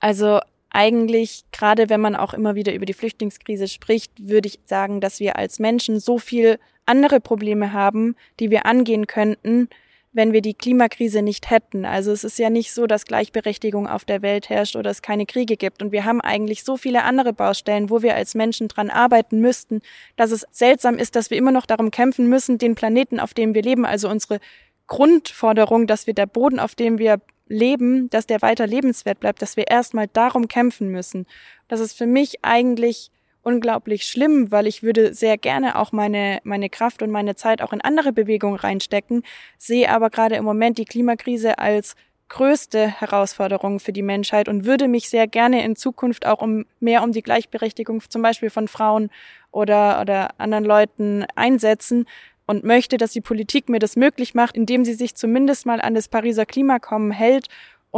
Also 0.00 0.40
eigentlich, 0.70 1.44
gerade 1.52 1.88
wenn 1.90 2.00
man 2.00 2.16
auch 2.16 2.34
immer 2.34 2.54
wieder 2.54 2.74
über 2.74 2.86
die 2.86 2.94
Flüchtlingskrise 2.94 3.68
spricht, 3.68 4.12
würde 4.18 4.48
ich 4.48 4.60
sagen, 4.64 5.00
dass 5.00 5.20
wir 5.20 5.36
als 5.36 5.58
Menschen 5.58 6.00
so 6.00 6.18
viel 6.18 6.58
andere 6.86 7.20
Probleme 7.20 7.72
haben, 7.72 8.16
die 8.40 8.50
wir 8.50 8.66
angehen 8.66 9.06
könnten, 9.06 9.68
wenn 10.12 10.32
wir 10.32 10.40
die 10.40 10.54
Klimakrise 10.54 11.22
nicht 11.22 11.50
hätten. 11.50 11.84
Also 11.84 12.12
es 12.12 12.24
ist 12.24 12.38
ja 12.38 12.50
nicht 12.50 12.72
so, 12.72 12.86
dass 12.86 13.04
Gleichberechtigung 13.04 13.86
auf 13.86 14.04
der 14.04 14.22
Welt 14.22 14.48
herrscht 14.48 14.76
oder 14.76 14.90
es 14.90 15.02
keine 15.02 15.26
Kriege 15.26 15.56
gibt. 15.56 15.82
Und 15.82 15.92
wir 15.92 16.04
haben 16.04 16.20
eigentlich 16.20 16.64
so 16.64 16.76
viele 16.76 17.04
andere 17.04 17.32
Baustellen, 17.32 17.90
wo 17.90 18.02
wir 18.02 18.14
als 18.14 18.34
Menschen 18.34 18.68
dran 18.68 18.90
arbeiten 18.90 19.40
müssten, 19.40 19.80
dass 20.16 20.30
es 20.30 20.46
seltsam 20.50 20.96
ist, 20.96 21.16
dass 21.16 21.30
wir 21.30 21.36
immer 21.36 21.52
noch 21.52 21.66
darum 21.66 21.90
kämpfen 21.90 22.28
müssen, 22.28 22.58
den 22.58 22.74
Planeten, 22.74 23.20
auf 23.20 23.34
dem 23.34 23.54
wir 23.54 23.62
leben, 23.62 23.84
also 23.84 24.08
unsere 24.08 24.40
Grundforderung, 24.86 25.86
dass 25.86 26.06
wir 26.06 26.14
der 26.14 26.26
Boden, 26.26 26.58
auf 26.58 26.74
dem 26.74 26.98
wir 26.98 27.20
leben, 27.46 28.10
dass 28.10 28.26
der 28.26 28.42
weiter 28.42 28.66
lebenswert 28.66 29.20
bleibt, 29.20 29.42
dass 29.42 29.56
wir 29.56 29.68
erstmal 29.68 30.08
darum 30.08 30.48
kämpfen 30.48 30.88
müssen. 30.90 31.26
Das 31.68 31.80
ist 31.80 31.96
für 31.96 32.06
mich 32.06 32.44
eigentlich 32.44 33.10
unglaublich 33.42 34.04
schlimm, 34.04 34.50
weil 34.50 34.66
ich 34.66 34.82
würde 34.82 35.14
sehr 35.14 35.38
gerne 35.38 35.76
auch 35.76 35.92
meine, 35.92 36.40
meine 36.44 36.68
Kraft 36.68 37.02
und 37.02 37.10
meine 37.10 37.36
Zeit 37.36 37.62
auch 37.62 37.72
in 37.72 37.80
andere 37.80 38.12
Bewegungen 38.12 38.56
reinstecken, 38.56 39.22
sehe 39.56 39.90
aber 39.90 40.10
gerade 40.10 40.36
im 40.36 40.44
Moment 40.44 40.78
die 40.78 40.84
Klimakrise 40.84 41.58
als 41.58 41.94
größte 42.28 42.86
Herausforderung 43.00 43.80
für 43.80 43.92
die 43.92 44.02
Menschheit 44.02 44.48
und 44.48 44.64
würde 44.64 44.86
mich 44.86 45.08
sehr 45.08 45.26
gerne 45.26 45.64
in 45.64 45.76
Zukunft 45.76 46.26
auch 46.26 46.42
um 46.42 46.66
mehr 46.78 47.02
um 47.02 47.12
die 47.12 47.22
Gleichberechtigung 47.22 48.02
zum 48.08 48.22
Beispiel 48.22 48.50
von 48.50 48.68
Frauen 48.68 49.10
oder, 49.50 50.00
oder 50.00 50.38
anderen 50.38 50.64
Leuten 50.64 51.24
einsetzen 51.34 52.06
und 52.46 52.64
möchte, 52.64 52.96
dass 52.96 53.12
die 53.12 53.20
Politik 53.20 53.68
mir 53.68 53.78
das 53.78 53.96
möglich 53.96 54.34
macht, 54.34 54.56
indem 54.56 54.84
sie 54.84 54.94
sich 54.94 55.14
zumindest 55.14 55.66
mal 55.66 55.80
an 55.80 55.94
das 55.94 56.08
Pariser 56.08 56.46
Klimakommen 56.46 57.12
hält 57.12 57.48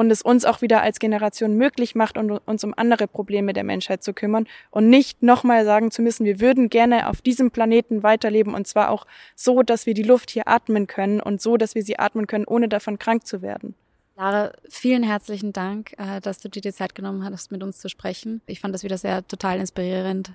und 0.01 0.11
es 0.11 0.23
uns 0.23 0.47
auch 0.47 0.63
wieder 0.63 0.81
als 0.81 0.99
Generation 0.99 1.59
möglich 1.59 1.95
macht, 1.95 2.17
um 2.17 2.41
uns 2.47 2.65
um 2.65 2.73
andere 2.75 3.07
Probleme 3.07 3.53
der 3.53 3.65
Menschheit 3.65 4.03
zu 4.03 4.15
kümmern 4.15 4.47
und 4.71 4.89
nicht 4.89 5.23
nochmal 5.23 5.67
sagen 5.67 5.91
zu 5.91 6.01
müssen, 6.01 6.25
wir 6.25 6.41
würden 6.41 6.71
gerne 6.71 7.07
auf 7.07 7.21
diesem 7.21 7.51
Planeten 7.51 8.03
weiterleben 8.03 8.55
und 8.55 8.67
zwar 8.67 8.89
auch 8.89 9.07
so, 9.37 9.63
dass 9.63 9.85
wir 9.85 9.93
die 9.93 10.03
Luft 10.03 10.31
hier 10.31 10.49
atmen 10.49 10.87
können 10.87 11.21
und 11.21 11.43
so, 11.43 11.59
dass 11.59 11.75
wir 11.75 11.83
sie 11.83 11.99
atmen 11.99 12.27
können, 12.27 12.47
ohne 12.47 12.67
davon 12.67 12.99
krank 12.99 13.27
zu 13.27 13.43
werden. 13.43 13.75
Lara, 14.17 14.53
vielen 14.71 15.03
herzlichen 15.03 15.53
Dank, 15.53 15.93
äh, 15.99 16.23
dass 16.23 16.39
du 16.39 16.49
dir 16.49 16.63
die 16.63 16.73
Zeit 16.73 16.95
genommen 16.95 17.23
hast, 17.23 17.53
mit 17.53 17.63
uns 17.63 17.79
zu 17.79 17.91
sprechen. 17.91 18.41
Ich 18.47 18.61
fand 18.61 18.75
das 18.75 18.83
wieder 18.83 18.97
sehr 18.97 19.27
total 19.29 19.61
inspirierend, 19.61 20.33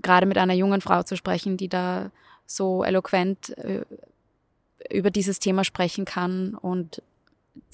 gerade 0.00 0.26
mit 0.26 0.38
einer 0.38 0.54
jungen 0.54 0.80
Frau 0.80 1.02
zu 1.02 1.16
sprechen, 1.16 1.56
die 1.56 1.68
da 1.68 2.12
so 2.46 2.84
eloquent 2.84 3.58
äh, 3.58 3.82
über 4.90 5.10
dieses 5.10 5.40
Thema 5.40 5.64
sprechen 5.64 6.04
kann 6.04 6.54
und 6.54 7.02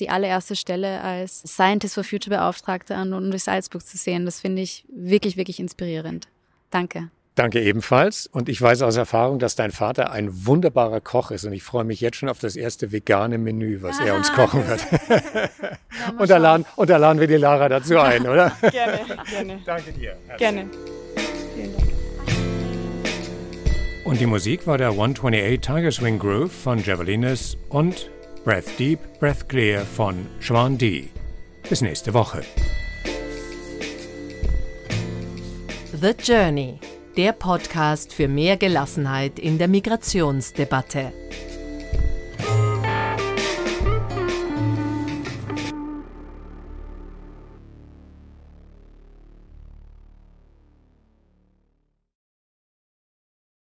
die 0.00 0.10
allererste 0.10 0.56
Stelle 0.56 1.00
als 1.00 1.40
Scientist 1.42 1.94
for 1.94 2.04
Future 2.04 2.36
Beauftragte 2.36 2.94
an 2.94 3.12
und 3.12 3.30
durch 3.30 3.44
Salzburg 3.44 3.84
zu 3.84 3.96
sehen. 3.96 4.24
Das 4.24 4.40
finde 4.40 4.62
ich 4.62 4.84
wirklich, 4.88 5.36
wirklich 5.36 5.60
inspirierend. 5.60 6.28
Danke. 6.70 7.10
Danke 7.38 7.62
ebenfalls. 7.62 8.26
Und 8.26 8.48
ich 8.48 8.60
weiß 8.60 8.82
aus 8.82 8.96
Erfahrung, 8.96 9.38
dass 9.38 9.54
dein 9.54 9.70
Vater 9.70 10.10
ein 10.10 10.46
wunderbarer 10.46 11.00
Koch 11.00 11.30
ist. 11.30 11.44
Und 11.44 11.52
ich 11.52 11.62
freue 11.62 11.84
mich 11.84 12.00
jetzt 12.00 12.16
schon 12.16 12.28
auf 12.28 12.40
das 12.40 12.56
erste 12.56 12.90
vegane 12.90 13.38
Menü, 13.38 13.80
was 13.80 14.00
er 14.00 14.16
uns 14.16 14.32
kochen 14.32 14.66
wird. 14.66 14.80
Ja, 15.08 15.48
und, 16.18 16.28
da 16.28 16.36
laden, 16.38 16.66
und 16.74 16.90
da 16.90 16.96
laden 16.96 17.20
wir 17.20 17.28
die 17.28 17.36
Lara 17.36 17.68
dazu 17.68 17.96
ein, 18.00 18.26
oder? 18.26 18.50
Gerne, 18.72 19.00
gerne. 19.30 19.60
Danke 19.66 19.92
dir. 19.92 20.16
Herzlich. 20.26 20.38
Gerne. 20.38 20.70
Vielen 21.54 21.76
Dank. 21.76 21.88
Und 24.04 24.20
die 24.20 24.26
Musik 24.26 24.66
war 24.66 24.76
der 24.76 24.88
128 24.88 25.60
Tiger 25.60 25.92
Swing 25.92 26.18
Groove 26.18 26.50
von 26.50 26.82
Javelinas 26.82 27.56
und 27.68 28.10
Breath 28.48 28.78
Deep, 28.78 28.98
Breath 29.20 29.46
Clear 29.46 29.84
von 29.84 30.26
Schwan 30.40 30.78
D. 30.78 31.10
Bis 31.68 31.82
nächste 31.82 32.14
Woche. 32.14 32.40
The 35.92 36.14
Journey, 36.24 36.78
der 37.18 37.32
Podcast 37.32 38.14
für 38.14 38.26
mehr 38.26 38.56
Gelassenheit 38.56 39.38
in 39.38 39.58
der 39.58 39.68
Migrationsdebatte. 39.68 41.12